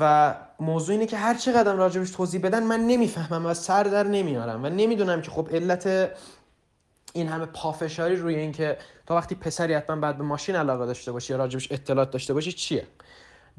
و 0.00 0.34
موضوع 0.60 0.92
اینه 0.92 1.06
که 1.06 1.16
هر 1.16 1.34
چقدر 1.34 1.72
راجبش 1.72 2.10
توضیح 2.10 2.40
بدن 2.40 2.62
من 2.62 2.80
نمی‌فهمم 2.80 3.46
و 3.46 3.54
سر 3.54 3.82
در 3.82 4.02
نمیارم 4.02 4.64
و 4.64 4.68
نمی‌دونم 4.68 5.22
که 5.22 5.30
خب 5.30 5.48
علت 5.50 6.10
این 7.12 7.28
همه 7.28 7.46
پافشاری 7.46 8.16
روی 8.16 8.34
اینکه 8.34 8.78
تا 9.06 9.14
وقتی 9.14 9.34
پسری 9.34 9.74
حتما 9.74 9.96
بعد 9.96 10.18
به 10.18 10.24
ماشین 10.24 10.56
علاقه 10.56 10.86
داشته 10.86 11.12
باشی 11.12 11.32
یا 11.32 11.38
راجبش 11.38 11.72
اطلاعات 11.72 12.10
داشته 12.10 12.34
باشی 12.34 12.52
چیه؟ 12.52 12.86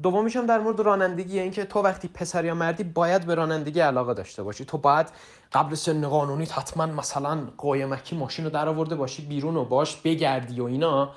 دومیش 0.02 0.36
هم 0.36 0.46
در 0.46 0.58
مورد 0.58 0.80
رانندگی 0.80 1.38
اینکه 1.38 1.64
تو 1.64 1.82
وقتی 1.82 2.08
پسر 2.08 2.44
یا 2.44 2.54
مردی 2.54 2.84
باید 2.84 3.26
به 3.26 3.34
رانندگی 3.34 3.80
علاقه 3.80 4.14
داشته 4.14 4.42
باشی. 4.42 4.64
تو 4.64 4.78
باید 4.78 5.06
قبل 5.52 5.74
سن 5.74 6.08
قانونی 6.08 6.44
حتما 6.44 6.86
مثلا 6.86 7.38
قایمکی 7.56 8.16
ماشین 8.16 8.44
رو 8.44 8.50
در 8.50 8.68
آورده 8.68 8.94
باشی 8.94 9.26
بیرون 9.26 9.56
و 9.56 9.64
باش 9.64 9.96
بگردی 9.96 10.60
و 10.60 10.64
اینا 10.64 11.10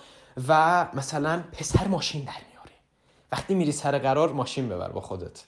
و 0.47 0.85
مثلا 0.93 1.43
پسر 1.51 1.87
ماشین 1.87 2.21
در 2.21 2.41
میاره 2.51 2.75
وقتی 3.31 3.55
میری 3.55 3.71
سر 3.71 3.97
قرار 3.97 4.29
ماشین 4.33 4.69
ببر 4.69 4.89
با 4.89 5.01
خودت. 5.01 5.43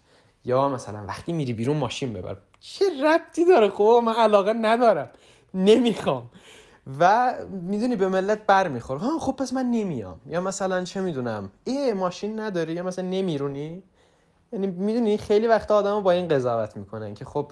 یا 0.46 0.70
مثلا 0.70 1.06
وقتی 1.08 1.34
میری 1.34 1.54
بیرون 1.54 1.78
ماشین 1.78 2.14
ببر. 2.14 2.38
چه 2.60 2.86
ربطی 3.04 3.46
داره؟ 3.46 3.70
خب 3.70 4.02
من 4.06 4.14
علاقه 4.14 4.54
ندارم. 4.54 5.10
نمی‌خوام. 5.54 6.30
و 7.00 7.34
می‌دونی 7.50 7.96
به 7.96 8.08
ملت 8.08 8.46
بر 8.46 8.68
می‌خوره. 8.68 9.00
ها 9.00 9.20
خب 9.20 9.32
پس 9.32 9.54
من 9.54 9.66
نمیام. 9.66 10.22
یا 10.26 10.42
مثلا 10.42 10.84
چه 10.84 11.02
می‌دونم. 11.02 11.52
ای 11.64 11.94
ماشین 11.94 12.40
نداری؟ 12.40 12.74
یا 12.74 12.84
مثلا 12.84 13.06
نمیرونی؟ 13.06 13.84
یعنی 14.54 14.68
می‌دونی 14.68 15.18
خیلی 15.18 15.48
وقت 15.48 15.72
آدم 15.72 16.04
با 16.04 16.12
این 16.12 16.28
قضاوت 16.28 16.78
می‌کنن 16.78 17.14
که 17.14 17.26
خب 17.26 17.52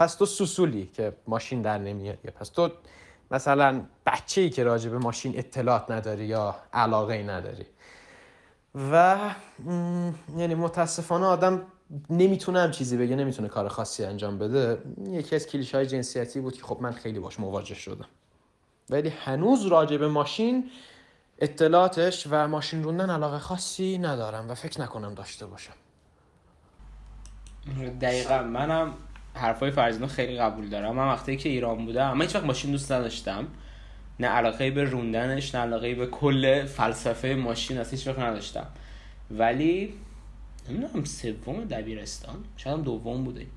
پس 0.00 0.14
تو 0.14 0.26
سوسولی 0.26 0.86
که 0.86 1.12
ماشین 1.26 1.62
در 1.62 1.78
نمیاری 1.78 2.18
یا 2.24 2.30
پس 2.30 2.48
تو 2.48 2.70
مثلا 3.30 3.82
بچه 4.06 4.40
ای 4.40 4.50
که 4.50 4.64
راجع 4.64 4.90
به 4.90 4.98
ماشین 4.98 5.38
اطلاعات 5.38 5.90
نداری 5.90 6.26
یا 6.26 6.56
علاقه 6.72 7.14
ای 7.14 7.22
نداری. 7.22 7.66
و 8.92 9.18
یعنی 10.36 10.54
متاسفانه 10.54 11.26
آدم 11.26 11.62
نمی‌تونه 12.10 12.70
چیزی 12.70 12.96
بگه 12.96 13.16
نمی‌تونه 13.16 13.48
کار 13.48 13.68
خاصی 13.68 14.04
انجام 14.04 14.38
بده. 14.38 14.82
یکی 15.06 15.36
از 15.36 15.46
کلیش 15.46 15.74
های 15.74 15.86
جنسیتی 15.86 16.40
بود 16.40 16.56
که 16.56 16.62
خب 16.62 16.78
من 16.80 16.92
خیلی 16.92 17.18
باش 17.18 17.40
مواجه 17.40 17.74
شدم. 17.74 18.08
ولی 18.90 19.08
هنوز 19.08 19.66
راجع 19.66 19.96
به 19.96 20.08
ماشین 20.08 20.70
اطلاعاتش 21.38 22.26
و 22.30 22.48
ماشین 22.48 22.84
روندن 22.84 23.10
علاقه 23.10 23.38
خاصی 23.38 23.98
ندارم 23.98 24.50
و 24.50 24.54
فکر 24.54 24.80
نکنم 24.80 25.14
داشته 25.14 25.46
باشم. 25.46 25.74
دقیقا 28.00 28.42
منم 28.42 28.94
حرفای 29.34 29.70
فرزینو 29.70 30.06
خیلی 30.06 30.36
قبول 30.36 30.68
دارم. 30.68 30.94
من 30.94 31.08
وقتی 31.08 31.36
که 31.36 31.48
ایران 31.48 31.84
بودم 31.84 32.16
من 32.16 32.22
هیچ 32.22 32.34
وقت 32.34 32.44
ماشین 32.44 32.70
دوست 32.70 32.92
نداشتم. 32.92 33.46
نه 34.20 34.26
علاقه 34.26 34.70
به 34.70 34.84
روندنش 34.84 35.54
نه 35.54 35.60
علاقه 35.60 35.94
به 35.94 36.06
کل 36.06 36.64
فلسفه 36.64 37.34
ماشین 37.34 37.78
اصلا 37.78 37.90
هیچ 37.90 38.06
وقت 38.06 38.18
نداشتم. 38.18 38.66
ولی 39.30 39.94
نمی‌دونم 40.68 41.04
سوم 41.04 41.64
دبیرستان؟ 41.64 42.36
شاید 42.56 42.82
دوم 42.82 43.24
بودیم 43.24 43.50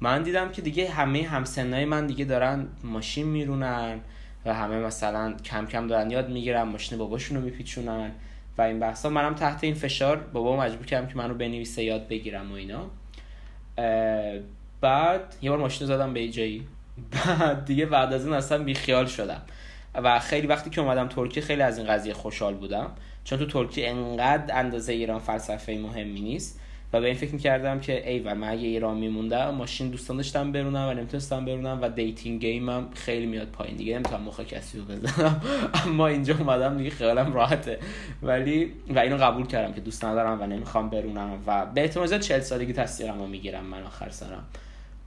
من 0.00 0.22
دیدم 0.22 0.48
که 0.52 0.62
دیگه 0.62 0.90
همه 0.90 1.22
همسنای 1.22 1.84
من 1.84 2.06
دیگه 2.06 2.24
دارن 2.24 2.66
ماشین 2.84 3.26
میرونن 3.26 4.00
و 4.44 4.54
همه 4.54 4.76
مثلا 4.76 5.34
کم 5.44 5.66
کم 5.66 5.86
دارن 5.86 6.10
یاد 6.10 6.30
می‌گیرن 6.30 6.62
ماشین 6.62 6.98
باباشون 6.98 7.36
رو 7.36 7.42
میپیچونن 7.42 8.10
و 8.58 8.62
این 8.62 8.80
بحثا. 8.80 9.08
منم 9.08 9.34
تحت 9.34 9.64
این 9.64 9.74
فشار 9.74 10.16
بابا 10.16 10.56
مجبور 10.56 10.86
کردم 10.86 11.08
که 11.08 11.16
منو 11.16 11.34
بنویسه 11.34 11.84
یاد 11.84 12.08
بگیرم 12.08 12.52
و 12.52 12.54
اینا. 12.54 12.90
بعد 14.84 15.34
یه 15.42 15.50
بار 15.50 15.58
ماشین 15.58 15.86
زدم 15.86 16.12
به 16.12 16.28
جایی 16.28 16.66
بعد 17.12 17.64
دیگه 17.64 17.86
بعد 17.86 18.12
از 18.12 18.24
این 18.24 18.34
اصلا 18.34 18.64
بیخیال 18.64 19.06
شدم. 19.06 19.42
و 19.94 20.18
خیلی 20.18 20.46
وقتی 20.46 20.70
که 20.70 20.80
اومدم 20.80 21.08
ترکیه 21.08 21.42
خیلی 21.42 21.62
از 21.62 21.78
این 21.78 21.86
قضیه 21.86 22.14
خوشحال 22.14 22.54
بودم. 22.54 22.90
چون 23.24 23.38
تو 23.38 23.46
ترکیه 23.46 23.90
انقدر 23.90 24.58
اندازه 24.58 24.92
ایران 24.92 25.18
فلسفه 25.18 25.72
مهمی 25.72 26.20
نیست. 26.20 26.60
و 26.92 27.00
به 27.00 27.06
این 27.06 27.16
فکر 27.16 27.32
می‌کردم 27.32 27.80
که 27.80 28.10
ای 28.10 28.18
و 28.18 28.34
من 28.34 28.48
اگه 28.48 28.66
ایران 28.66 28.96
میموندم 28.96 29.50
ماشین 29.50 29.88
دوست 29.88 30.16
نداشتم 30.16 30.52
برونم 30.52 30.88
و 30.88 30.94
نمی‌تونستم 30.94 31.44
برونم 31.44 31.78
و 31.82 31.88
dating 31.88 32.40
game 32.40 32.78
م 32.78 32.88
خیلی 32.94 33.26
میاد 33.26 33.48
پایین. 33.48 33.76
دیگه 33.76 33.94
نمی‌تونم 33.94 34.22
مخ 34.22 34.40
کسی 34.40 34.78
رو 34.78 34.84
بزنم. 34.84 35.42
اما 35.86 36.06
اینجا 36.06 36.34
اومدم 36.38 36.78
دیگه 36.78 36.90
خیالم 36.90 37.32
راحته. 37.32 37.78
ولی 38.22 38.72
و 38.94 38.98
اینو 38.98 39.16
قبول 39.16 39.46
کردم 39.46 39.72
که 39.72 39.80
دوست 39.80 40.04
ندارم 40.04 40.42
و 40.42 40.46
نمی‌خوام 40.46 40.90
برونم. 40.90 41.42
و 41.46 41.66
به 41.66 41.80
احتمال 41.80 42.06
زیاد 42.06 42.20
40 42.20 42.40
سالگی 42.40 42.72
تصدیقم 42.72 43.18
رو 43.18 43.26
می‌گیرم 43.26 43.64
من 43.64 43.82
آخر 43.82 44.10
سرم. 44.10 44.44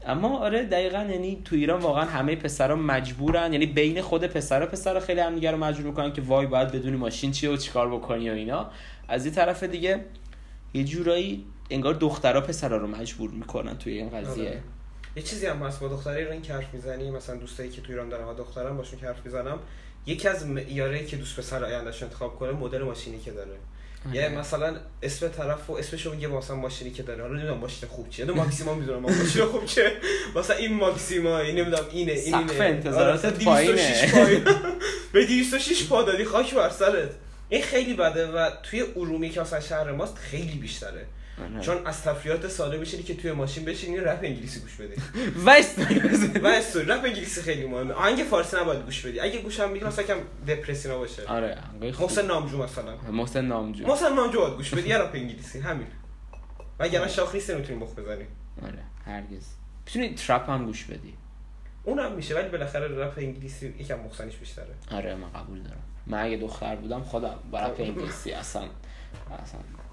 اما 0.05 0.39
آره 0.39 0.65
دقیقا 0.65 1.07
یعنی 1.11 1.41
تو 1.45 1.55
ایران 1.55 1.81
واقعا 1.81 2.05
همه 2.05 2.35
پسرا 2.35 2.75
مجبورن 2.75 3.53
یعنی 3.53 3.65
بین 3.65 4.01
خود 4.01 4.25
پسرا 4.25 4.65
پسرا 4.65 4.99
خیلی 4.99 5.19
هم 5.19 5.39
رو 5.45 5.57
مجبور 5.57 5.85
می‌کنن 5.85 6.13
که 6.13 6.21
وای 6.21 6.45
باید 6.45 6.71
بدونی 6.71 6.97
ماشین 6.97 7.31
چیه 7.31 7.49
و 7.49 7.57
چیکار 7.57 7.89
بکنی 7.95 8.29
و 8.29 8.33
اینا. 8.33 8.71
از 9.07 9.25
این 9.25 9.33
طرف 9.33 9.63
دیگه 9.63 10.05
یه 10.73 10.83
جورایی 10.83 11.45
انگار 11.69 11.93
دخترها 11.93 12.41
پسرا 12.41 12.77
رو 12.77 12.87
مجبور 12.87 13.29
می‌کنن 13.29 13.77
توی 13.77 13.93
این 13.93 14.09
قضیه. 14.09 14.47
آره. 14.49 14.61
یه 15.15 15.23
چیزی 15.23 15.45
هم 15.45 15.57
هست 15.57 15.79
با 15.79 15.87
دختری 15.87 16.25
رو 16.25 16.31
این 16.31 16.45
حرف 16.45 16.73
می‌زنی 16.73 17.11
مثلا 17.11 17.35
دوستایی 17.35 17.69
که 17.69 17.81
توی 17.81 17.95
ایران 17.95 18.09
دارن 18.09 18.25
و 18.25 18.33
دخترم 18.33 18.77
باشون 18.77 18.99
حرف 18.99 19.25
می‌زنم 19.25 19.59
یکی 20.05 20.27
از 20.27 20.47
معیاره 20.47 21.05
که 21.05 21.17
دوست 21.17 21.39
پسر 21.39 21.65
آیندهش 21.65 22.03
انتخاب 22.03 22.35
کنه 22.35 22.51
مدل 22.51 22.83
ماشینی 22.83 23.19
که 23.19 23.31
داره. 23.31 23.57
یه 24.13 24.29
مثلا 24.29 24.75
اسم 25.01 25.27
طرف 25.27 25.69
و 25.69 25.73
اسمشو 25.73 26.11
میگه 26.11 26.27
مثلا 26.27 26.55
ماشینی 26.55 26.91
که 26.91 27.03
داره. 27.03 27.21
حالا 27.21 27.33
نمی‌دونم 27.33 27.57
ماشین 27.57 27.89
خوب 27.89 28.09
چیه. 28.09 28.25
ماکسیما 28.25 28.73
می‌دونم. 28.73 28.99
ماشین 28.99 29.45
خوب 29.45 29.65
چیه. 29.65 29.91
مثلا 30.35 30.55
این 30.55 30.73
ماکسیما 30.73 31.39
این 31.39 31.55
نمی‌دونم 31.55 31.85
اینه 31.91 32.11
این 32.11 32.35
اینه. 32.35 32.47
سقف 32.47 32.61
انتظارات 32.61 33.43
پایینه. 33.43 34.11
به 35.13 35.25
206 35.25 35.83
پا 35.83 36.03
دادی 36.03 36.25
خاک 36.25 36.53
بر 36.53 36.69
سرت. 36.69 37.09
این 37.49 37.61
خیلی 37.61 37.93
بده 37.93 38.27
و 38.27 38.49
توی 38.63 38.83
ارومیه 38.95 39.29
که 39.29 39.41
مثلا 39.41 39.59
شهر 39.59 39.91
ماست 39.91 40.17
خیلی 40.17 40.57
بیشتره. 40.57 41.05
چون 41.61 41.85
از 41.85 42.03
تفریحات 42.03 42.47
ساده 42.47 42.77
میشینی 42.77 43.03
که 43.03 43.15
توی 43.15 43.31
ماشین 43.31 43.65
بشینی 43.65 43.97
رپ 43.97 44.19
انگلیسی 44.23 44.59
گوش 44.59 44.75
بدی 44.75 44.93
و 45.45 45.49
استوری 45.49 45.99
و 46.39 46.47
استوری 46.47 46.85
رپ 46.85 47.03
انگلیسی 47.03 47.41
خیلی 47.41 47.67
مهمه. 47.67 47.93
آهنگ 47.93 48.17
فارسی 48.23 48.57
نباید 48.57 48.85
گوش 48.85 49.05
بدی. 49.05 49.19
اگه 49.19 49.41
گوشم 49.41 49.69
میگی 49.71 49.85
مثلا 49.85 50.05
کم 50.05 50.17
دپرسی 50.47 50.89
نباشه. 50.89 51.25
آره 51.27 51.57
محسن 51.99 52.25
نامجو 52.25 52.63
مثلا. 52.63 52.97
محسن 53.11 53.45
نامجو. 53.45 53.87
محسن 53.87 54.13
نامجو 54.13 54.39
باید 54.39 54.53
گوش 54.53 54.73
بدی 54.73 54.93
رپ 54.93 55.11
انگلیسی 55.13 55.59
همین. 55.59 55.87
و 56.79 56.83
اگر 56.83 57.01
من 57.01 57.07
شاخ 57.07 57.35
نیست 57.35 57.49
نمی‌تونی 57.49 57.79
مخ 57.79 57.93
بزنی. 57.93 58.25
آره 58.63 58.79
هرگز. 59.05 59.45
می‌تونی 59.85 60.15
trap 60.15 60.49
هم 60.49 60.65
گوش 60.65 60.83
بدی. 60.83 61.13
اونم 61.83 62.11
میشه 62.11 62.35
ولی 62.35 62.49
بالاخره 62.49 62.87
رپ 62.87 63.17
انگلیسی 63.17 63.73
یکم 63.79 63.99
مخزنش 63.99 64.35
بیشتره. 64.35 64.75
آره 64.91 65.15
من 65.15 65.31
قبول 65.31 65.59
دارم. 65.61 65.83
من 66.07 66.23
اگه 66.23 66.37
دختر 66.37 66.75
بودم 66.75 67.01
خودم 67.01 67.39
با 67.51 67.59
رپ 67.59 67.81
انگلیسی 67.87 68.31
اصلا 68.31 68.63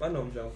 من 0.01 0.13
نامجو 0.13 0.49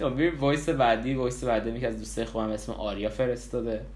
بیر 0.16 0.34
وایس 0.34 0.68
بعدی 0.68 1.14
وایس 1.14 1.44
بعدی 1.44 1.70
یکی 1.70 1.86
از 1.86 1.98
دوستای 1.98 2.24
خوبم 2.24 2.50
اسم 2.50 2.72
آریا 2.72 3.08
فرستاده. 3.08 3.86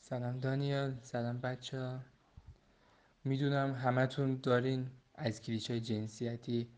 سلام 0.00 0.40
دانیال 0.40 0.94
سلام 1.02 1.40
بچه 1.40 1.80
ها 1.80 1.98
می‌دونم 3.24 3.74
همتون 3.74 4.40
دارین 4.42 4.90
از 5.14 5.42
کلیشه 5.42 5.70
های 5.70 5.80
جنسیتی 5.80 6.68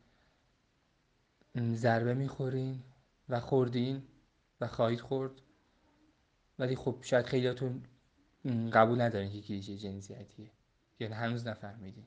ضربه 1.74 2.14
می‌خورین 2.14 2.82
و 3.28 3.40
خوردین 3.40 4.02
و 4.60 4.66
خواهید 4.66 5.00
خورد. 5.00 5.32
ولی 6.58 6.76
خب 6.76 6.98
شاید 7.02 7.26
خیلیاتون 7.26 7.82
قبول 8.72 9.00
ندارین 9.00 9.32
که 9.32 9.40
کلیشه 9.40 9.76
جنسیتیه. 9.76 10.50
یعنی 11.00 11.14
هنوز 11.14 11.46
نفهمیدین. 11.46 12.06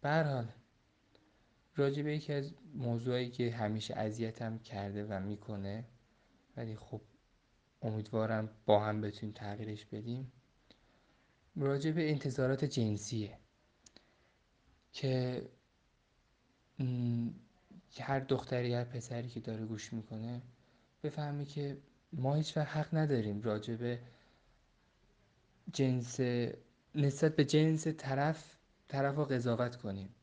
به 0.00 0.22
حال 0.24 0.46
راجع 1.78 2.02
به 2.02 2.16
یکی 2.16 2.32
از 2.32 2.52
موضوعی 2.74 3.30
که 3.30 3.50
همیشه 3.50 3.94
اذیتم 3.96 4.58
کرده 4.58 5.04
و 5.04 5.20
می‌کنه 5.20 5.84
ولی 6.56 6.76
خب 6.76 7.00
امیدوارم 7.82 8.50
با 8.66 8.80
هم 8.80 9.00
بتونیم 9.00 9.34
تغییرش 9.34 9.84
بدیم 9.84 10.32
راجع 11.56 11.90
به 11.90 12.10
انتظارات 12.10 12.64
جنسیه. 12.64 13.38
که 14.92 15.42
هر 18.00 18.20
دختری 18.20 18.74
هر 18.74 18.84
پسری 18.84 19.28
که 19.28 19.40
داره 19.40 19.64
گوش 19.64 19.92
می‌کنه 19.92 20.42
بفهمی 21.02 21.44
که 21.44 21.78
ما 22.12 22.34
هیچ 22.34 22.56
وقت 22.56 22.76
حق 22.76 22.94
نداریم 22.94 23.42
راجع 23.42 23.74
به 23.74 23.98
جنس 25.72 26.20
نسبت 26.94 27.36
به 27.36 27.44
جنس 27.44 27.86
طرف 27.86 28.56
طرف 28.88 29.14
رو 29.14 29.24
قضاوت 29.24 29.76
کنیم. 29.76 30.14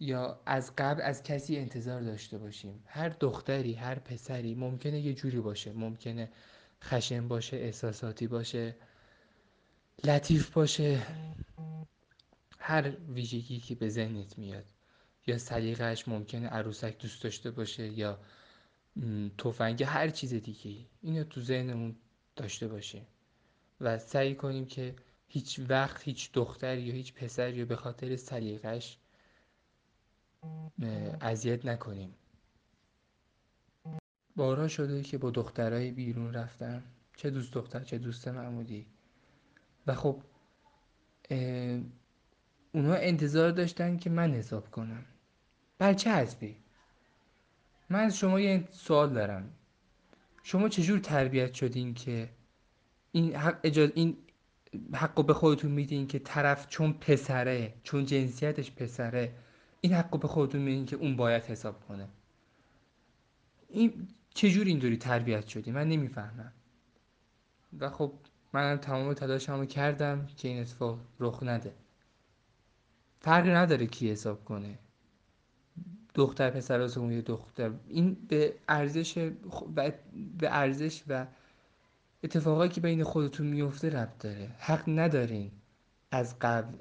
یا 0.00 0.40
از 0.46 0.72
قبل 0.78 1.02
از 1.02 1.22
کسی 1.22 1.56
انتظار 1.56 2.00
داشته 2.00 2.38
باشیم. 2.38 2.84
هر 2.86 3.08
دختری 3.08 3.74
هر 3.74 3.98
پسری 3.98 4.54
ممکنه 4.54 5.00
یه 5.00 5.14
جوری 5.14 5.40
باشه. 5.40 5.72
ممکنه 5.72 6.32
خشن 6.82 7.28
باشه 7.28 7.56
احساساتی 7.56 8.26
باشه 8.26 8.76
لطیف 10.04 10.50
باشه. 10.50 11.02
هر 12.58 12.90
ویژگی 13.08 13.60
که 13.60 13.74
به 13.74 13.88
ذهنت 13.88 14.38
میاد. 14.38 14.64
یا 15.26 15.38
سلیقهش 15.38 16.08
ممکنه 16.08 16.48
عروسک 16.48 16.98
دوست 16.98 17.22
داشته 17.22 17.50
باشه 17.50 17.88
یا 17.88 18.18
تفنگ 19.38 19.82
هر 19.82 20.08
چیز 20.08 20.34
دیگه 20.34 20.86
اینو 21.02 21.24
تو 21.24 21.40
ذهنمون 21.40 21.96
داشته 22.36 22.68
باشیم. 22.68 23.06
و 23.80 23.98
سعی 23.98 24.34
کنیم 24.34 24.66
که 24.66 24.94
هیچ 25.28 25.60
وقت 25.68 26.02
هیچ 26.02 26.32
دختر 26.32 26.78
یا 26.78 26.94
هیچ 26.94 27.14
پسر 27.14 27.54
یا 27.54 27.64
به 27.64 27.76
خاطر 27.76 28.16
سلیقش 28.16 28.98
اذیت 31.20 31.66
نکنیم. 31.66 32.14
بارها 34.36 34.68
شده 34.68 35.02
که 35.02 35.18
با 35.18 35.30
دخترای 35.30 35.90
بیرون 35.90 36.34
رفتم 36.34 36.82
چه 37.16 37.30
دوست 37.30 37.52
دختر 37.54 37.80
چه 37.80 37.98
دوست 37.98 38.28
معمولی. 38.28 38.86
و 39.86 39.94
خب 39.94 40.22
اونها 42.72 42.94
انتظار 42.94 43.50
داشتن 43.50 43.96
که 43.96 44.10
من 44.10 44.34
حساب 44.34 44.70
کنم. 44.70 45.04
بچه 45.80 46.12
هستی 46.12 46.56
من 47.90 48.00
از 48.00 48.16
شما 48.16 48.40
یه 48.40 48.68
سوال 48.70 49.12
دارم. 49.12 49.50
شما 50.42 50.68
چجور 50.68 50.98
تربیت 50.98 51.54
شدین 51.54 51.94
که 51.94 52.28
این 53.12 53.36
حق 53.36 53.60
اجاز 53.62 53.90
این 53.94 54.16
حقو 54.92 55.22
به 55.22 55.34
خودتون 55.34 55.70
میدین 55.70 56.06
که 56.06 56.18
طرف 56.18 56.68
چون 56.68 56.92
پسره 56.92 57.74
چون 57.82 58.06
جنسیتش 58.06 58.72
پسره 58.72 59.34
این 59.80 59.92
حقو 59.92 60.18
به 60.18 60.28
خودتون 60.28 60.60
میدین 60.60 60.86
که 60.86 60.96
اون 60.96 61.16
باید 61.16 61.42
حساب 61.42 61.86
کنه. 61.88 62.08
این 63.68 64.08
چجور 64.34 64.66
اینطوری 64.66 64.96
تربیت 64.96 65.46
شدی؟ 65.46 65.70
من 65.70 65.88
نمی‌فهمم. 65.88 66.52
و 67.78 67.90
خب 67.90 68.12
من 68.52 68.76
تمام 68.76 69.14
تلاشمو 69.14 69.64
کردم 69.64 70.26
که 70.36 70.48
این 70.48 70.60
اتفاق 70.60 70.98
رخ 71.20 71.42
نده. 71.42 71.74
فرقی 73.20 73.50
نداره 73.50 73.86
کی 73.86 74.10
حساب 74.10 74.44
کنه. 74.44 74.78
دختر 76.14 76.50
پسر 76.50 76.80
از 76.80 76.96
یه 76.96 77.22
دختر. 77.22 77.70
این 77.88 78.14
به 78.28 78.54
ارزش 78.68 79.18
و 79.76 79.92
به 80.38 80.54
ارزش 80.56 81.02
و 81.08 81.26
اتفاقایی 82.24 82.70
که 82.70 82.80
بین 82.80 83.04
خودتون 83.04 83.46
میفته 83.46 83.90
ربط 83.90 84.18
داره. 84.18 84.50
حق 84.58 84.84
ندارین 84.88 85.50
از 86.10 86.38
قبل 86.38 86.76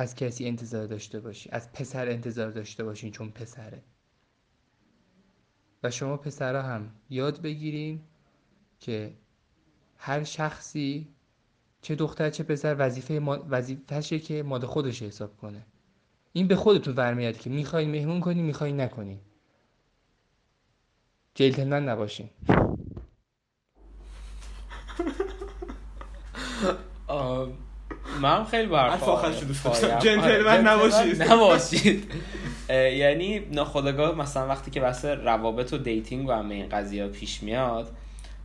از 0.00 0.14
کسی 0.14 0.46
انتظار 0.46 0.86
داشته 0.86 1.20
باشی 1.20 1.50
از 1.52 1.72
پسر 1.72 2.08
انتظار 2.08 2.50
داشته 2.50 2.84
باشین 2.84 3.10
چون 3.10 3.30
پسره. 3.30 3.82
و 5.82 5.90
شما 5.90 6.16
پسرها 6.16 6.62
هم 6.62 6.90
یاد 7.10 7.42
بگیرین 7.42 8.00
که 8.80 9.14
هر 9.96 10.24
شخصی 10.24 11.08
چه 11.82 11.94
دختر 11.94 12.30
چه 12.30 12.42
پسر 12.42 12.76
وظیفه 12.78 13.14
ما... 13.14 13.46
وظیفهشه 13.50 14.18
که 14.18 14.42
ماده 14.42 14.66
خودش 14.66 15.02
حساب 15.02 15.36
کنه. 15.36 15.66
این 16.32 16.48
به 16.48 16.56
خودتون 16.56 16.94
برمیاد 16.94 17.38
که 17.38 17.50
می‌خواین 17.50 17.90
مهمون 17.90 18.20
کنی 18.20 18.42
می‌خواین 18.42 18.80
نکنی 18.80 19.20
جلتمن 21.34 21.88
نباشین. 21.88 22.30
من 28.18 28.44
خیلی 28.44 28.66
برفا 28.66 29.32
جنتلمن 29.98 30.66
نباشید. 30.66 31.22
نباشید. 31.22 32.12
یعنی 32.70 33.38
ناخودآگاه 33.38 34.14
مثلا 34.14 34.46
وقتی 34.48 34.70
که 34.70 34.80
بحث 34.80 35.04
روابط 35.04 35.72
و 35.72 35.78
dating 35.78 36.28
و 36.28 36.32
همه 36.32 36.54
این 36.54 36.68
قضیه 36.68 37.06
پیش 37.06 37.42
میاد 37.42 37.90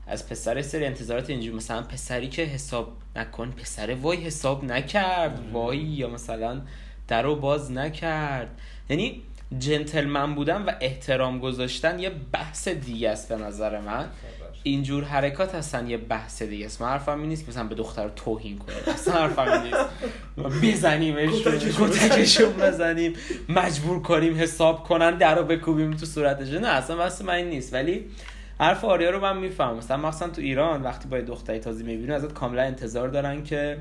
از 0.08 0.30
پسر 0.30 0.62
سری 0.62 0.86
انتظارات 0.86 1.30
اینجوری 1.30 1.56
مثلا 1.56 1.82
پسری 1.82 2.28
که 2.28 2.42
حساب 2.42 2.94
نکن 3.16 3.52
پسر 3.52 3.94
وای 3.94 4.18
حساب 4.18 4.64
نکرد 4.64 5.40
وای 5.54 5.78
یا 5.78 6.10
مثلا 6.10 6.62
درو 7.08 7.36
باز 7.36 7.72
نکرد. 7.72 8.48
یعنی 8.90 9.22
جنتلمن 9.60 10.36
بودن 10.36 10.62
و 10.62 10.72
احترام 10.82 11.40
گذاشتن 11.40 12.00
یه 12.00 12.12
بحث 12.32 12.68
دیگه 12.68 13.10
است 13.10 13.30
به 13.30 13.36
نظر 13.36 13.80
من. 13.80 14.06
اینجور 14.64 15.04
حرکات 15.04 15.56
هستن 15.56 15.90
یه 15.90 15.98
بحث 15.98 16.42
دیگه 16.42 16.66
است 16.66 16.82
من 16.82 16.88
حرفم 16.88 17.20
این 17.20 17.30
نیست 17.30 17.46
که 17.46 17.52
مثلا 17.52 17.64
به 17.64 17.76
دختر 17.76 18.10
توهین 18.10 18.58
کنه. 18.58 18.76
اصلا 18.94 19.14
حرفم 19.14 19.42
این 19.42 19.62
نیست. 19.64 19.86
بزنیمش 20.64 21.42
کتکشون 21.80 22.54
بزنیم. 22.54 23.14
مجبور 23.50 24.02
کنیم 24.02 24.38
حساب 24.38 24.84
کنن 24.84 25.18
در 25.18 25.36
رو 25.36 25.44
بکوبیم 25.44 25.94
تو 25.94 26.06
صورتش. 26.06 26.50
نه 26.50 26.68
اصلا 26.68 26.96
بحث 26.96 27.22
من 27.22 27.34
این 27.34 27.50
نیست. 27.50 27.74
ولی 27.74 28.06
حرف 28.60 28.86
آریا 28.86 29.10
رو 29.10 29.20
من 29.20 29.38
می‌فهمم. 29.38 29.78
مثلا 29.78 29.98
مثلا 29.98 30.30
تو 30.30 30.42
ایران 30.42 30.82
وقتی 30.82 31.08
با 31.08 31.20
دختری 31.20 31.60
تازه 31.60 31.84
می‌بینی 31.84 32.12
ازت 32.12 32.34
کاملا 32.34 32.62
انتظار 32.62 33.08
دارن 33.08 33.44
که 33.44 33.78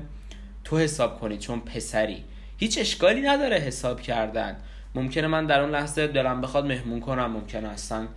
تو 0.63 0.77
حساب 0.77 1.19
کنی 1.19 1.37
چون 1.37 1.59
پسری. 1.59 2.23
هیچ 2.57 2.77
اشکالی 2.77 3.21
نداره 3.21 3.57
حساب 3.57 4.01
کردن. 4.01 4.57
ممکنه 4.95 5.27
من 5.27 5.45
در 5.45 5.59
اون 5.59 5.71
لحظه 5.71 6.07
دلم 6.07 6.41
بخواد 6.41 6.65
مهمون 6.65 6.99
کنم 6.99 7.31
ممکنه 7.31 7.67
اصلا 7.69 8.07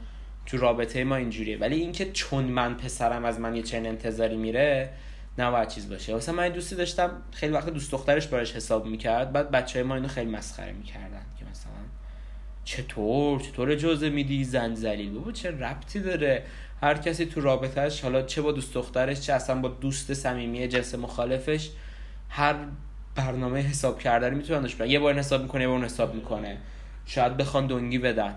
تو 0.47 0.57
رابطه 0.57 1.05
ما 1.05 1.16
اینجوریه. 1.16 1.59
ولی 1.59 1.76
اینکه 1.76 2.11
چون 2.12 2.44
من 2.44 2.74
پسرم 2.74 3.24
از 3.24 3.40
من 3.40 3.57
یه 3.57 3.62
چنین 3.62 3.86
انتظاری 3.86 4.36
میره 4.36 4.90
نباید 5.38 5.68
چیز 5.68 5.88
باشه. 5.88 6.14
مثلا 6.14 6.34
من 6.34 6.49
دوستی 6.49 6.76
داشتم 6.76 7.22
خیلی 7.32 7.53
وقت 7.53 7.70
دوست 7.70 7.92
دخترش 7.92 8.26
براش 8.26 8.53
حساب 8.53 8.86
می‌کرد 8.86 9.32
بعد 9.32 9.51
بچه 9.51 9.78
های 9.78 9.88
ما 9.88 9.94
اینو 9.94 10.09
خیلی 10.09 10.30
مسخره 10.30 10.72
می‌کردن 10.72 11.22
که 11.38 11.44
مثلا 11.51 11.72
چطور؟ 12.64 13.40
چطور 13.40 13.70
اجازه 13.70 14.11
میدی؟ 14.11 14.44
زن 14.44 14.74
زلیل. 14.74 15.12
بابا 15.12 15.32
چه 15.32 15.51
ربطی 15.51 16.01
داره؟ 16.01 16.42
هر 16.82 16.94
کسی 16.94 17.26
تو 17.26 17.40
رابطهش 17.40 18.01
حالا 18.01 18.22
چه 18.22 18.42
با 18.42 18.53
دوست 18.53 18.74
دخترش 18.74 19.20
چه 19.20 19.32
اصلا 19.32 19.61
با 19.61 19.68
دوست 19.68 20.14
صمیمی 20.14 20.68
جنس 20.68 20.94
مخالفش 20.94 21.70
هر 22.28 22.55
برنامه 23.14 23.61
حساب 23.61 23.99
کردنی 23.99 24.36
می‌تونن 24.36 24.61
داشته 24.61 24.88
یه 24.88 24.99
بار 24.99 25.18
حساب 25.18 25.42
می‌کنه 25.42 25.62
یه 25.62 25.68
بار 25.68 25.84
حساب 25.84 26.14
می‌کنه. 26.14 26.57
شاید 27.07 27.36
بخوان 27.36 27.66
دنگی 27.66 27.99
بدن. 27.99 28.34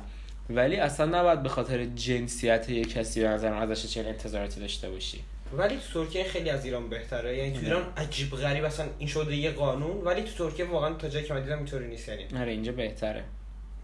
ولی 0.49 0.75
اصلا 0.75 1.19
نباید 1.19 1.43
به 1.43 1.49
خاطر 1.49 1.85
جنسیت 1.85 2.69
یه 2.69 2.85
کسی 2.85 3.21
به 3.21 3.27
نظر 3.27 3.53
ازش 3.53 3.93
چه 3.93 4.01
انتظاراتی 4.01 4.59
داشته 4.59 4.89
باشی. 4.89 5.19
ولی 5.57 5.77
تو 5.93 6.03
ترکیه 6.03 6.23
خیلی 6.23 6.49
از 6.49 6.65
ایران 6.65 6.89
بهتره. 6.89 7.37
یعنی 7.37 7.53
تو 7.53 7.59
ایران 7.59 7.83
عجیب 7.97 8.31
غریب 8.31 8.63
اصلا 8.63 8.85
این 8.97 9.07
شده 9.07 9.35
یه 9.35 9.51
قانون 9.51 9.97
ولی 9.97 10.21
تو 10.21 10.49
ترکیه 10.49 10.65
واقعا 10.65 10.93
تا 10.93 11.09
جایی 11.09 11.25
که 11.25 11.33
من 11.33 11.43
دیدم 11.43 11.57
اینطوری 11.57 11.87
نیست. 11.87 12.09
یعنی 12.09 12.25
آره 12.41 12.51
اینجا 12.51 12.71
بهتره. 12.71 13.23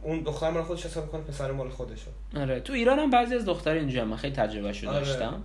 اون 0.02 0.22
دختر 0.22 0.50
مال 0.50 0.64
خودش 0.64 0.86
حساب 0.86 1.04
می‌کنه 1.04 1.22
پسر 1.22 1.52
مال 1.52 1.70
خودشو 1.70 2.12
آره 2.38 2.60
تو 2.60 2.74
ایران 2.74 3.00
هم 3.00 3.10
بعضی 3.10 3.36
از 3.36 3.46
دختر 3.46 3.72
اینجا 3.72 4.06
من 4.06 4.18
خیلی 4.18 4.36
تجربه 4.36 4.74
شده 4.74 4.90
آره. 4.90 5.00
داشتم. 5.00 5.44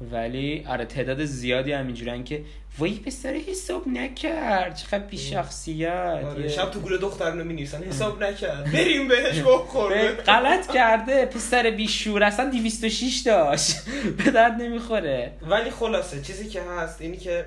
ولی 0.00 0.64
آره 0.68 0.84
تعداد 0.84 1.24
زیادی 1.24 1.72
هم 1.72 1.86
اینجورن 1.86 2.24
که 2.24 2.44
وای 2.78 2.94
پسر 2.94 3.34
حساب 3.34 3.88
نکرد 3.88 4.74
چقدر 4.74 4.98
بی 4.98 5.18
شخصیت. 5.18 6.24
آره. 6.24 6.48
شب 6.48 6.70
تو 6.70 6.80
گروه 6.80 6.98
دخترونو 6.98 7.44
می‌نویسن 7.44 7.82
حساب 7.82 8.22
نکرد. 8.22 8.72
بریم 8.72 9.08
بهش 9.08 9.40
بخور. 9.40 10.12
غلط 10.12 10.72
کرده 10.72 11.26
پسر 11.26 11.70
بیشور 11.70 12.22
اصلا 12.22 12.50
206 12.50 13.22
داشت. 13.26 13.76
به 14.24 14.30
درد 14.30 14.52
نمی‌خوره. 14.52 15.32
ولی 15.42 15.70
خلاصه 15.70 16.22
چیزی 16.22 16.48
که 16.48 16.62
هست 16.62 17.00
اینی 17.00 17.16
که 17.16 17.44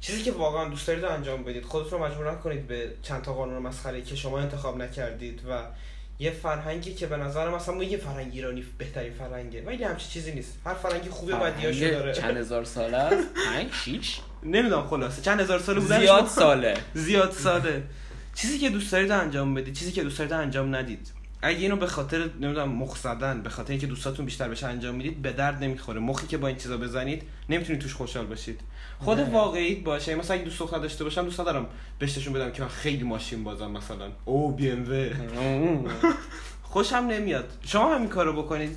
چیزی 0.00 0.22
که 0.22 0.32
واقعا 0.32 0.68
دوست 0.68 0.86
دارید 0.86 1.04
انجام 1.04 1.44
بدید 1.44 1.64
خودتون 1.64 1.98
رو 1.98 2.06
مجبور 2.06 2.32
نکنید 2.32 2.66
به 2.66 2.90
چند 3.02 3.22
تا 3.22 3.34
قانون 3.34 3.62
مسخره 3.62 4.02
که 4.02 4.16
شما 4.16 4.40
انتخاب 4.40 4.82
نکردید 4.82 5.40
و 5.50 5.58
یه 6.18 6.30
فرهنگی 6.30 6.94
که 6.94 7.06
به 7.06 7.16
نظر 7.16 7.50
مثلا 7.50 7.74
ما 7.74 7.84
یه 7.84 7.98
فرهنگ 7.98 8.32
ایرانی 8.32 8.64
بهترین 8.78 9.12
فرهنگه. 9.12 9.62
ولی 9.62 9.84
همچین 9.84 10.08
چیزی 10.10 10.32
نیست. 10.32 10.58
هر 10.66 10.74
فرهنگی 10.74 11.08
خوبه 11.08 11.34
بدیاشو 11.34 11.90
داره. 11.90 12.12
چند 12.12 12.36
هزار 12.36 12.64
ساله 12.64 12.96
است؟ 12.96 13.28
5 13.52 13.72
6 13.72 14.18
نمی‌دونم 14.42 14.86
خلاصه. 14.86 15.22
چند 15.22 15.40
هزار 15.40 15.58
ساله 15.58 15.80
بودن 15.80 16.00
زیاد 16.00 16.26
ساله. 16.26 16.76
زیاد 16.94 17.32
ساله. 17.32 17.82
چیزی 18.34 18.58
که 18.58 18.70
دوست 18.70 18.92
دارید 18.92 19.10
انجام 19.10 19.54
بدید 19.54 19.74
چیزی 19.74 19.92
که 19.92 20.02
دوست 20.02 20.18
دارید 20.18 20.32
انجام 20.32 20.76
ندید. 20.76 21.12
اگه 21.42 21.58
اینو 21.58 21.76
به 21.76 21.86
خاطر 21.86 22.18
نمی‌دونم 22.18 22.68
مخ 22.68 22.96
زدن 22.96 23.42
به 23.42 23.50
خاطر 23.50 23.70
اینکه 23.70 23.86
دوستاتون 23.86 24.24
بیشتر 24.24 24.48
بشه 24.48 24.66
انجام 24.66 24.94
می‌دید 24.94 25.22
به 25.22 25.32
درد 25.32 25.64
نمی‌خوره. 25.64 26.00
مخی 26.00 26.26
که 26.26 26.38
با 26.38 26.48
این 26.48 26.56
چیزا 26.56 26.76
بزنید 26.76 27.22
نمی‌تونید 27.48 27.82
توش 27.82 27.94
خوشحال 27.94 28.26
باشید. 28.26 28.60
خود 29.04 29.18
واقعیت 29.18 29.84
باشه. 29.84 30.14
مثلا 30.14 30.36
اگه 30.36 30.44
دوست 30.44 30.58
دختر 30.58 30.78
داشته 30.78 31.04
باشم 31.04 31.24
دوست 31.24 31.38
دارم 31.38 31.66
بهشتشون 31.98 32.32
بدم 32.32 32.52
که 32.52 32.62
من 32.62 32.68
خیلی 32.68 33.02
ماشین 33.02 33.44
بازم 33.44 33.70
مثلا. 33.70 34.08
او 34.24 34.52
بی 34.52 34.70
ام 34.70 34.84
خوشم 36.62 36.96
نمیاد. 36.96 37.50
شما 37.66 37.94
همین 37.94 38.08
کارو 38.08 38.42
بکنید. 38.42 38.76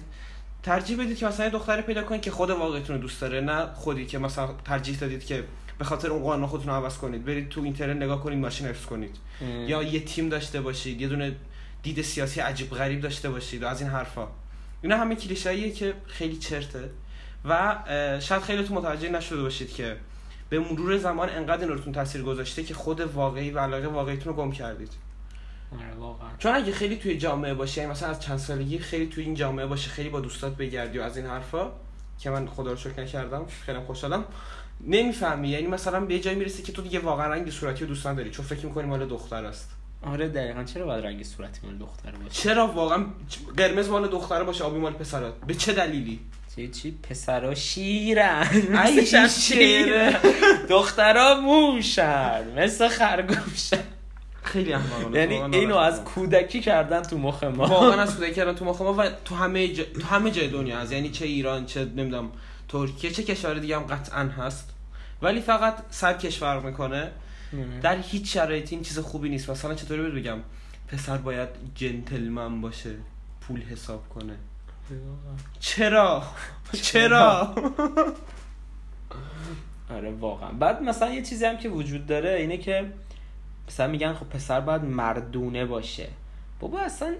ترجیح 0.63 0.97
بدید 1.03 1.17
که 1.17 1.25
مثلا 1.25 1.45
یه 1.45 1.51
دختری 1.51 1.81
پیدا 1.81 2.03
کنید 2.03 2.21
که 2.21 2.31
خود 2.31 2.49
واقعیتون 2.49 2.95
رو 2.95 3.01
دوست 3.01 3.21
داره 3.21 3.41
نه 3.41 3.65
خودی 3.73 4.05
که 4.05 4.19
مثلا 4.19 4.49
ترجیح 4.65 4.97
دادید 4.97 5.25
که 5.25 5.43
به 5.77 5.85
خاطر 5.85 6.07
اون 6.07 6.23
قانون 6.23 6.47
خودتون 6.47 6.69
رو 6.69 6.75
عوض 6.75 6.97
کنید. 6.97 7.25
برید 7.25 7.49
تو 7.49 7.61
اینترنت 7.61 8.01
نگاه 8.03 8.23
کنید 8.23 8.39
ماشین 8.39 8.67
حفظ 8.67 8.85
کنید. 8.85 9.15
یا 9.67 9.83
یه 9.83 9.99
تیم 9.99 10.29
داشته 10.29 10.61
باشید 10.61 11.01
یه 11.01 11.07
دونه 11.07 11.35
دید 11.83 12.01
سیاسی 12.01 12.39
عجیب 12.39 12.69
غریب 12.69 13.01
داشته 13.01 13.29
باشید 13.29 13.63
و 13.63 13.67
از 13.67 13.81
این 13.81 13.89
حرفا. 13.89 14.27
اینا 14.81 14.97
همه 14.97 15.15
کلیشه‌ایه 15.15 15.71
که 15.71 15.93
خیلی 16.07 16.37
چرته. 16.37 16.89
و 17.45 17.75
شاید 18.19 18.41
خیلی 18.41 18.63
تو 18.63 18.73
متوجه 18.73 19.09
نشده 19.09 19.41
باشید 19.41 19.73
که 19.73 19.97
به 20.49 20.59
مرور 20.59 20.97
زمان 20.97 21.29
انقدر 21.29 21.61
این 21.61 21.69
روتون 21.69 21.93
تاثیر 21.93 22.23
گذاشته 22.23 22.63
که 22.63 22.73
خود 22.73 23.01
واقعی 23.01 23.51
و 23.51 23.59
علاقه 23.59 23.87
واقعیتون 23.87 24.33
رو 24.33 24.43
گم 24.43 24.51
کردید. 24.51 24.91
آره 25.71 25.93
واقعا. 25.99 26.29
چون 26.37 26.55
اگه 26.55 26.71
خیلی 26.71 26.95
توی 26.95 27.17
جامعه 27.17 27.53
باشی 27.53 27.79
یعنی 27.79 27.91
مثلا 27.91 28.09
از 28.09 28.19
چند 28.19 28.37
سالگی 28.37 28.79
خیلی 28.79 29.07
توی 29.07 29.23
این 29.23 29.35
جامعه 29.35 29.65
باشی 29.65 29.89
خیلی 29.89 30.09
با 30.09 30.19
دوستات 30.19 30.57
بگردی 30.57 30.99
و 30.99 31.01
از 31.01 31.17
این 31.17 31.25
حرفا 31.25 31.71
که 32.19 32.29
من 32.29 32.47
خدا 32.47 32.71
رو 32.71 32.77
شکر 32.77 33.01
نکردم 33.01 33.45
خیلی 33.65 33.79
خوشحالم. 33.79 34.25
نمی‌فهمی 34.81 35.49
یعنی 35.49 35.67
مثلا 35.67 35.99
به 35.99 36.19
جایی 36.19 36.37
می‌رسی 36.37 36.63
که 36.63 36.71
تو 36.71 36.81
دیگه 36.81 36.99
واقعا 36.99 37.27
رنگ 37.27 37.49
صورتی 37.49 37.83
و 37.83 37.87
دوست 37.87 38.07
نداری 38.07 38.31
چون 38.31 38.45
فکر 38.45 38.65
می‌کنی 38.65 38.87
مال 38.87 39.05
دختر 39.05 39.45
است. 39.45 39.71
آره 40.03 40.27
دقیقا. 40.27 40.63
چرا 40.63 40.85
باید 40.85 41.05
رنگ 41.05 41.23
صورتی 41.23 41.67
مال 41.67 41.77
دختر 41.77 42.11
باشه؟ 42.11 42.29
چرا 42.29 42.67
واقعا 42.67 43.05
قرمز 43.57 43.89
مال 43.89 44.07
دختر 44.07 44.43
باشه 44.43 44.63
آبی 44.63 44.79
مال 44.79 44.93
پسرات؟ 44.93 45.33
به 45.47 45.53
چه 45.53 45.73
دلیلی؟ 45.73 46.19
چی 46.55 46.67
چی؟ 46.67 46.91
پسرا 46.91 47.55
شیرن. 47.55 48.47
مثل 48.69 49.27
شیره. 49.27 50.19
دخترا 50.69 51.39
موشن. 51.41 52.43
مثل 52.57 52.87
خرگوشن. 52.87 53.83
خیلی 54.43 54.73
احمقانه 54.73 55.19
یعنی 55.19 55.57
اینو 55.57 55.75
از. 55.75 56.03
کودکی 56.03 56.61
کردن 56.61 57.01
تو 57.01 57.17
مخ 57.17 57.43
ما. 57.43 57.65
واقعا 57.67 58.01
از 58.01 58.15
کودکی 58.17 58.33
کردن 58.33 58.55
تو 58.55 58.65
مخ 58.65 58.81
ما 58.81 58.93
و 58.93 59.09
تو 59.25 59.35
همه 59.35 59.67
جا... 59.67 59.83
تو 59.83 60.07
همه 60.07 60.31
جای 60.31 60.47
دنیا 60.47 60.79
هست. 60.79 60.91
یعنی 60.91 61.09
چه 61.09 61.25
ایران 61.25 61.65
چه 61.65 61.85
نمی‌دونم 61.85 62.31
ترکیه 62.69 63.11
چه 63.11 63.23
کشور 63.23 63.53
دیگه 63.53 63.75
هم 63.75 63.83
قطعا 63.83 64.23
هست. 64.23 64.69
ولی 65.21 65.41
فقط 65.41 65.77
سبکش 65.89 66.37
فرق 66.37 66.65
می‌کنه. 66.65 67.11
در 67.81 67.97
هیچ 68.01 68.33
شرایطی 68.33 68.75
این 68.75 68.83
چیز 68.83 68.99
خوبی 68.99 69.29
نیست. 69.29 69.49
مثلا 69.49 69.73
چطوری 69.73 70.21
بگم؟ 70.21 70.37
پسر 70.87 71.17
باید 71.17 71.49
جنتلمن 71.75 72.61
باشه. 72.61 72.95
پول 73.41 73.61
حساب 73.61 74.09
کنه. 74.09 74.35
چرا؟ 75.59 76.23
چرا؟ 76.81 77.55
آره 79.89 80.11
واقعا. 80.11 80.51
بعد 80.51 80.81
مثلا 80.81 81.13
یه 81.13 81.21
چیزی 81.21 81.45
هم 81.45 81.57
که 81.57 81.69
وجود 81.69 82.05
داره 82.05 82.29
اینه 82.29 82.57
که 82.57 82.85
مثلا 83.67 83.87
میگن 83.87 84.13
خب 84.13 84.29
پسر 84.29 84.59
باید 84.59 84.83
مردونه 84.83 85.65
باشه. 85.65 86.07
بابا 86.59 86.79
اصلا 86.79 87.15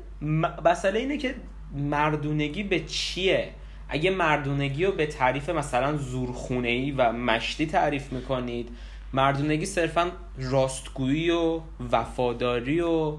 مسئله 0.65 0.99
اینه 0.99 1.17
که 1.17 1.35
مردونگی 1.73 2.63
به 2.63 2.79
چیه؟ 2.79 3.51
اگه 3.89 4.11
مردونگی 4.11 4.85
رو 4.85 4.91
به 4.91 5.05
تعریف 5.05 5.49
مثلا 5.49 5.97
زورخونه 5.97 6.67
ای 6.67 6.91
و 6.91 7.11
مشتی 7.11 7.65
تعریف 7.65 8.13
می‌کنید 8.13 8.69
مردونگی 9.13 9.65
صرفا 9.65 10.11
راستگویی 10.37 11.29
و 11.29 11.61
وفاداری 11.91 12.81
و 12.81 13.17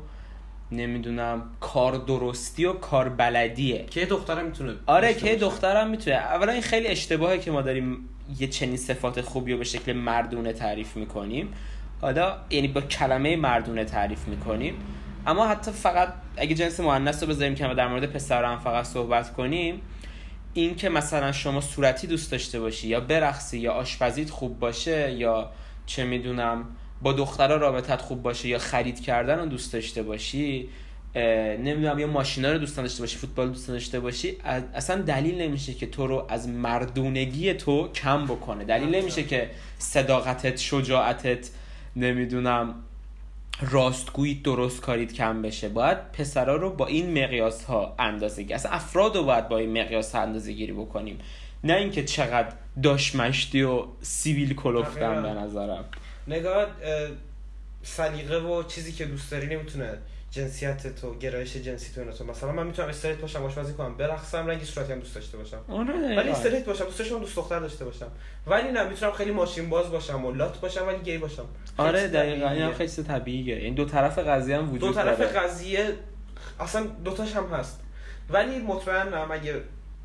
نمی‌دونم 0.73 1.43
کار 1.61 1.97
درستی 1.97 2.65
و 2.65 2.73
کار 2.73 3.09
بلدیه. 3.09 3.87
که 3.91 4.01
یه 4.01 4.07
دخترم 4.07 4.47
می‌تونه 4.47 4.75
آره 4.87 5.15
که. 5.15 5.37
دخترم 5.37 5.91
می‌تونه. 5.91 6.17
اولا 6.17 6.53
این 6.53 6.63
خیلی 6.63 6.87
اشتباهه 6.87 7.39
که 7.39 7.51
ما 7.51 7.63
داریم 7.63 8.09
یه 8.39 8.49
چنین 8.49 8.77
صفات 8.77 9.21
خوبی 9.21 9.53
رو 9.53 9.59
به 9.59 9.65
شکل 9.65 9.93
مردونه 9.93 10.53
تعریف 10.53 10.97
می‌کنیم. 10.97 11.53
حالا 12.01 12.37
یعنی 12.51 12.69
با 12.69 12.81
کلمه 12.81 13.37
مردونه 13.37 13.85
تعریف 13.85 14.29
می‌کنیم. 14.29 14.75
اما 15.27 15.47
حتی 15.47 15.71
فقط 15.71 16.13
اگه 16.37 16.55
جنس 16.55 16.81
مؤنث 16.81 17.23
رو 17.23 17.29
بذاریم 17.29 17.55
که 17.55 17.67
ما 17.67 17.75
در 17.75 17.89
مورد 17.89 18.07
پسران 18.07 18.59
فقط 18.59 18.85
صحبت 18.85 19.33
کنیم 19.33 19.81
این 20.55 20.77
که 20.77 20.89
مثلا 20.89 21.33
شما 21.33 21.61
صورتی 21.61 22.07
دوست 22.07 22.33
داشته 22.33 22.61
باشی 22.61 22.89
یا 22.89 23.01
برقصی 23.01 23.59
یا 23.59 23.73
آشپزیت 23.73 24.31
خوب 24.31 24.59
باشه 24.59 25.13
یا 25.13 25.51
چه 25.87 26.05
می‌دونم 26.05 26.65
با 27.03 27.13
دخترها 27.13 27.57
رابطت 27.57 28.01
خوب 28.01 28.23
باشه 28.23 28.49
یا 28.49 28.59
خرید 28.59 29.01
کردن 29.01 29.39
رو 29.39 29.47
دوست 29.47 29.73
داشته 29.73 30.03
باشی 30.03 30.69
نمی‌دونم 31.59 31.99
یا 31.99 32.07
ماشینا 32.07 32.53
رو 32.53 32.59
دوست 32.59 32.77
داشته 32.77 33.01
باشی 33.01 33.17
فوتبال 33.17 33.49
دوست 33.49 33.69
داشته 33.69 34.01
باشی 34.01 34.37
اصلا 34.75 35.03
دلیل 35.03 35.41
نمیشه 35.41 35.75
که 35.75 35.87
تو 35.87 36.07
رو 36.07 36.27
از 36.29 36.49
مردونگی 36.49 37.55
تو 37.55 37.89
کم 37.89 38.25
بکنه. 38.25 38.65
دلیل 38.65 38.95
نمیشه 38.95 39.23
که 39.23 39.51
صداقتت 39.79 40.57
شجاعتت 40.57 41.51
نمی‌دونم 41.97 42.75
راستگویی 43.71 44.35
درست 44.35 44.81
کارید 44.81 45.13
کم 45.13 45.43
بشه. 45.43 45.69
باید 45.69 46.13
پسرا 46.13 46.57
رو 46.57 46.71
با 46.71 46.87
این 46.87 47.25
مقیاس 47.25 47.65
ها 47.65 47.95
اندازه 47.99 48.43
گیری. 48.43 48.55
اصلا 48.55 48.73
افراد 48.73 49.17
رو 49.17 49.25
باید 49.25 49.49
با 49.49 49.59
این 49.59 49.83
مقیاس 49.83 50.15
ها 50.15 50.23
اندازه 50.23 50.53
گیری 50.53 50.73
بکنیم. 50.73 51.19
نه 51.65 51.73
اینکه 51.73 52.05
چقدر 52.05 52.53
داشمشتی 52.83 53.63
و 53.63 53.85
سیویل 54.01 54.55
کلفتن 54.55 55.23
به. 55.23 55.29
نظرم. 55.29 55.85
نگاه 56.29 56.67
اه، 56.83 57.09
سلیقه 57.83 58.39
و 58.39 58.63
چیزی 58.63 58.93
که 58.93 59.05
دوست 59.05 59.31
داری 59.31 59.47
نمی‌تونه 59.47 59.99
جنسیت 60.31 61.01
تو 61.01 61.19
گرایش 61.19 61.57
جنسی 61.57 61.93
تو 61.95 62.13
تو 62.13 62.25
مثلا 62.25 62.53
من 62.53 62.67
می‌تونم 62.67 62.89
استریت 62.89 63.17
باشم 63.17 63.45
آشپزی 63.45 63.73
کنم 63.73 63.97
برقصم 63.97 64.47
رنگ 64.47 64.65
صورتی 64.65 64.93
هم 64.93 64.99
دوست 64.99 65.15
داشته 65.15 65.39
باشم. 65.39 65.59
ولی 65.69 66.29
استریت 66.29 66.65
باشم 66.65 66.85
دوست 66.85 66.99
داشتم 66.99 67.19
دوست 67.19 67.37
دختر 67.37 67.61
داشته 67.61 67.85
باشم. 67.85 68.09
ولی 68.47 68.73
نه 68.73 68.89
می‌تونم 68.89 69.13
خیلی 69.13 69.31
ماشین 69.31 69.71
باز 69.71 69.91
باشم 69.91 70.25
و 70.25 70.33
لات 70.33 70.61
باشم 70.61 70.87
ولی 70.87 70.99
گی 70.99 71.19
باشم. 71.19 71.45
آره 71.77 72.09
دقیقا. 72.09 72.49
این 72.49 72.49
طبیعیه. 72.49 72.67
هم 72.67 72.73
خیلی 72.73 72.91
طبیعیه. 72.91 73.57
این 73.57 73.75
دو 73.75 73.85
طرف 73.85 74.19
قضیه 74.19 74.57
هم 74.57 74.69
وجود 74.69 74.81
دو 74.81 74.93
طرف 74.93 75.19
داره. 75.19 75.31
قضیه 75.31 75.93
اصلا 76.61 76.87
دوتاش 77.05 77.37
هم 77.37 77.47
هست. 77.47 77.81
ولی 78.31 78.59
مطمئنم 78.59 79.29
اگه 79.31 79.61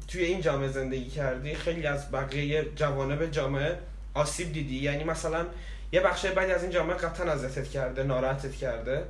توی 0.08 0.24
این 0.24 0.42
جامعه 0.42 0.68
زندگی 0.68 1.10
کردی 1.10 1.56
خیلی 1.56 1.88
از 1.88 2.12
بقیه 2.12 2.66
جوانب 2.76 3.32
جامعه 3.32 3.78
آسیب 4.14 4.54
دیدی. 4.54 4.76
یعنی 4.76 5.04
مثلا 5.04 5.46
یه 5.92 6.02
بخش 6.02 6.26
بعدی 6.26 6.52
از 6.52 6.62
این 6.64 6.72
جامعه 6.72 6.96
قطعا 6.98 7.32
اذیتت 7.32 7.70
کرده 7.70 8.04
ناراحتت 8.04 8.56
کرده. 8.56 9.06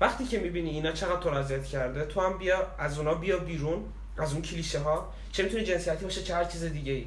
وقتی 0.00 0.24
که 0.24 0.38
می‌بینی 0.38 0.70
اینا 0.70 0.92
چقدر 0.92 1.20
تو 1.20 1.30
رو 1.30 1.36
اذیت 1.36 1.64
کرده 1.64 2.04
تو 2.04 2.20
هم 2.20 2.38
بیا 2.38 2.66
از 2.78 2.98
اونا 2.98 3.14
بیا 3.14 3.38
بیرون 3.38 3.84
از 4.18 4.32
اون 4.32 4.42
کلیشه 4.42 4.78
ها 4.78 5.12
چه 5.32 5.42
می‌تونه 5.42 5.64
جنسیتی 5.64 6.04
باشه 6.04 6.22
چه 6.22 6.34
هر 6.34 6.44
چیز 6.44 6.64
دیگه 6.64 6.92
ای 6.92 7.06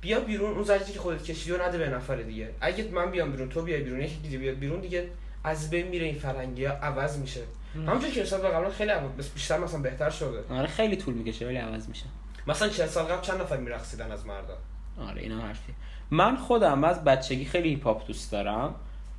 بیا 0.00 0.20
بیرون 0.20 0.50
اون 0.50 0.62
زجری 0.62 0.92
که 0.92 0.98
خودت 0.98 1.22
کشیدی 1.22 1.52
و 1.52 1.62
نده 1.62 1.78
به 1.78 1.88
نفر 1.88 2.16
دیگه. 2.16 2.50
اگه 2.60 2.88
من 2.88 3.10
بیام 3.10 3.32
بیرون 3.32 3.48
تو 3.48 3.62
بیای 3.62 3.82
بیرون 3.82 4.00
یکی 4.00 4.16
دیگه 4.16 4.38
بیاد 4.38 4.56
بیرون 4.56 4.80
دیگه 4.80 5.08
از 5.44 5.70
بین 5.70 5.88
میره 5.88 6.06
این 6.06 6.18
فرهنگی 6.18 6.64
ها 6.64 6.74
عوض 6.74 7.18
میشه. 7.18 7.40
همونجور 7.74 8.10
که 8.10 8.22
نسبت 8.22 8.42
به 8.42 8.48
قبلا 8.48 8.70
خیلی 8.70 8.92
بیشتر 9.34 9.58
مثلا 9.58 9.80
بهتر 9.80 10.10
شده. 10.10 10.54
آره 10.54 10.66
خیلی 10.66 10.96
طول 10.96 11.14
می‌کشه 11.14 11.46
ولی 11.46 11.56
عوض 11.56 11.88
میشه. 11.88 12.04
مثلا 12.46 12.68
40 12.68 12.86
سال 12.86 13.04
قبل 13.04 13.22
چند 13.22 13.40
نفر 13.40 13.56
میرقصیدن 13.56 14.12
از 14.12 14.26
مردا؟ 14.26 14.58
آره 15.00 15.22
اینا 15.22 15.40
حرفی. 15.40 15.74
من 16.10 16.36
خودم 16.36 16.84
از 16.84 17.04
بچگی 17.04 17.44
خیلی 17.44 17.68
hip 17.68 17.84
hop 17.86 18.06
دوست 18.06 18.32
دارم. 18.32 18.74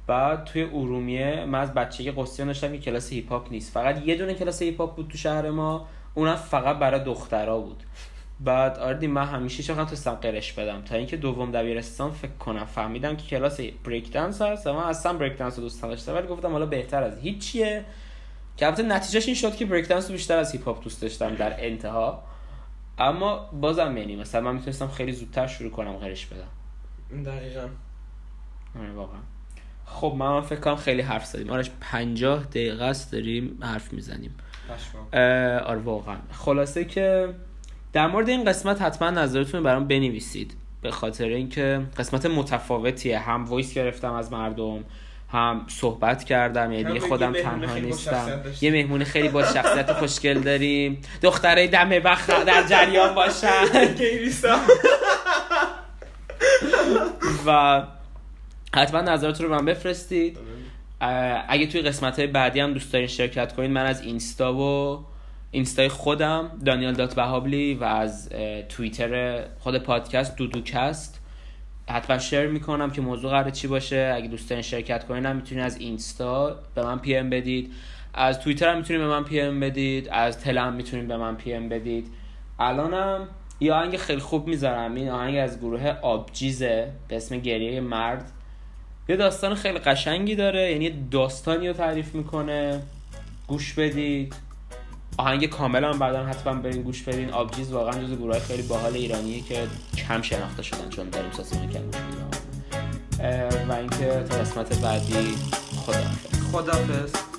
بعد 0.08 0.44
توی 0.44 0.64
ارومیه 0.64 1.46
من 1.46 1.60
از 1.60 1.74
بچگی 1.74 2.12
غصه 2.12 2.46
داشتم 2.46 2.72
که 2.72 2.78
کلاس 2.78 3.10
hip 3.10 3.30
hop 3.30 3.52
نیست. 3.52 3.74
فقط 3.74 4.08
یه 4.08 4.16
دونه 4.16 4.34
کلاس 4.34 4.62
hip 4.62 4.82
hop 4.82 4.96
بود 4.96 5.08
تو 5.08 5.18
شهر 5.18 5.50
ما. 5.50 5.88
اونم 6.14 6.36
فقط 6.36 6.80
برای 6.80 7.04
دخترا 7.04 7.60
بود. 7.60 7.84
بعد 8.40 8.80
آردی 8.80 9.08
من 9.08 9.26
همیشه 9.26 9.64
چقدر 9.64 9.84
تونستم 9.84 10.14
قرش 10.14 10.54
بدم. 10.54 10.82
تا 10.82 10.96
اینکه 10.96 11.18
دوم 11.18 11.52
دبیرستان 11.52 12.12
فکر 12.12 12.32
کنم 12.32 12.66
فهمیدم 12.66 13.16
که 13.16 13.28
کلاس 13.28 13.60
breakdance 13.84 14.42
هست. 14.42 14.68
من 14.68 14.76
اصلا 14.76 15.14
breakdance 15.14 15.58
رو 15.58 15.64
دوست 15.64 15.82
داشتم 15.82 16.14
ولی 16.14 16.28
گفتم 16.28 16.52
حالا 16.52 16.66
بهتر 16.66 17.04
از 17.04 17.18
هیچیه. 17.18 17.86
که 18.58 18.66
البته 18.66 18.84
نتیجهش 18.84 19.26
این 19.26 19.36
شد 19.36 19.56
که 19.56 19.66
breakdance 19.66 20.08
رو 20.08 20.12
بیشتر 20.12 20.38
از 20.38 20.52
hip 20.52 20.66
hop 20.66 20.84
دوست 20.84 21.02
داشتم 21.02 21.36
در 21.36 21.66
انتها. 21.66 22.24
اما 22.98 23.50
بازم 23.62 23.98
یعنی 23.98 24.16
مثلا 24.16 24.42
من 24.42 24.56
می‌تونستم 24.56 24.88
خیلی 24.88 25.12
زودتر 25.12 25.48
شروع 25.48 25.72
کنم 25.72 25.94
قرش 25.94 26.26
بدم. 26.26 26.48
دقیقا. 27.22 27.68
آره 28.80 28.92
واقعا. 28.92 29.20
خب 29.86 30.14
من 30.18 30.42
فکر 30.42 30.60
کنم 30.60 30.76
خیلی 30.76 31.02
حرف 31.02 31.26
زدیم. 31.26 31.50
آرش 31.50 31.72
50 31.82 32.44
دقیقه 32.44 32.86
است 32.86 33.12
داریم 33.12 33.58
حرف 33.62 33.94
می‌زنیم. 33.94 34.36
آره 35.66 35.80
واقعا. 35.80 36.18
خلاصه 36.32 36.86
که 36.86 37.30
در 37.94 38.08
مورد 38.08 38.30
این 38.30 38.44
قسمت 38.44 38.82
حتما 38.82 39.10
نظرتون 39.10 39.64
برام 39.64 39.88
بنویسید. 39.88 40.54
به 40.82 40.92
خاطر 40.92 41.26
اینکه 41.26 41.82
قسمت 41.98 42.26
متفاوتیه. 42.26 43.20
هم 43.20 43.46
voice 43.46 43.74
گرفتم 43.74 44.14
از 44.14 44.32
مردم 44.32 44.84
هم 45.32 45.66
صحبت 45.68 46.24
کردم. 46.24 46.72
یعنی 46.72 47.00
خودم 47.00 47.34
تنها 47.34 47.76
نیستم. 47.76 48.42
یه 48.62 48.72
مهمون 48.72 49.04
خیلی 49.04 49.30
با 49.30 49.44
شخصیت 49.44 49.94
خوشگل 49.94 50.40
داریم. 50.40 51.02
دختره 51.22 51.68
دم 51.68 51.90
وقت 52.04 52.46
در 52.46 52.68
جریان 52.68 53.16
باشن. 53.16 53.66
و 57.46 57.84
حتما 58.76 59.02
نظرات 59.02 59.42
رو 59.42 59.50
من 59.50 59.66
بفرستید. 59.66 60.38
اگه 61.48 61.68
توی 61.68 61.82
قسمت 61.82 62.20
های 62.20 62.28
بعدی 62.28 62.60
هم 62.60 62.74
دوست 62.74 62.94
دارین 62.94 63.08
شرکت 63.08 63.54
کنید 63.54 63.72
من 63.72 63.86
از 63.86 64.02
اینستا 64.02 64.54
و 64.54 65.00
اینستای 65.52 65.88
خودم 65.88 66.52
دانیال 66.66 66.94
دات 66.94 67.16
بهابلی 67.16 67.74
و 67.74 67.84
از 67.84 68.30
توییتر 68.70 69.44
خود 69.60 69.78
پادکست 69.78 70.36
دودوکست 70.36 71.20
حتما 71.90 72.18
share 72.18 72.48
می‌کنم 72.48 72.92
که 72.92 73.02
موضوع 73.02 73.32
قرار 73.32 73.50
چی 73.50 73.68
باشه. 73.68 74.14
اگه 74.16 74.28
دوست 74.28 74.50
دارین 74.50 74.62
شرکت 74.62 75.08
کنین 75.08 75.26
هم 75.26 75.36
می‌تونید 75.36 75.64
از 75.64 75.78
اینستا 75.78 76.60
به 76.76 76.84
من 76.84 77.00
PM 77.00 77.30
بدید. 77.30 77.74
از 78.14 78.40
توییتر 78.40 78.70
هم 78.70 78.78
می‌تونید 78.78 79.02
به 79.02 79.08
من 79.08 79.24
PM 79.24 79.60
بدید. 79.60 80.10
از 80.10 80.40
تلم 80.40 80.74
می‌تونید 80.74 81.08
به 81.08 81.18
من 81.18 81.36
PM 81.36 81.70
بدید. 81.70 82.08
الانم 82.60 83.28
یه 83.60 83.74
آهنگ 83.74 83.98
خیلی 83.98 84.22
خوب 84.22 84.48
می‌ذارم. 84.48 84.96
این 84.96 85.10
آهنگ 85.10 85.38
از 85.38 85.60
گروه 85.60 85.88
آبجیزه 86.02 86.92
به 87.08 87.16
اسم 87.16 87.38
گریه 87.40 87.82
مرد. 87.82 88.32
یه 89.10 89.16
داستان 89.16 89.56
خیلی 89.56 89.80
قشنگی 89.80 90.36
داره 90.36 90.72
یعنی 90.72 91.08
داستانی 91.12 91.68
رو 91.68 91.74
تعریف 91.74 92.16
می‌کنه. 92.16 92.82
گوش 93.48 93.74
بدید. 93.74 94.36
آهنگ 95.18 95.46
کامل 95.46 95.84
هم 95.84 96.00
بعدا 96.00 96.26
حتما 96.26 96.54
برین 96.54 96.82
گوش 96.82 97.04
بدین. 97.04 97.30
آبجیز 97.30 97.72
واقعا 97.72 98.04
جزو 98.04 98.18
گروه 98.18 98.40
خیلی 98.40 98.64
باحال 98.64 98.94
ایرانیه 98.94 99.42
که 99.42 99.68
کم 100.08 100.22
شناخته 100.22 100.64
شدن 100.64 100.90
چون 100.90 101.10
داریم 101.10 101.32
ساسی 101.32 101.60
می‌کنیم 101.60 101.90
و 103.70 103.74
اینکه 103.74 104.24
تا 104.30 104.38
قسمت 104.38 104.82
بعدی 104.82 105.14
خداحافظ. 105.86 106.52
خداحافظ. 106.52 107.33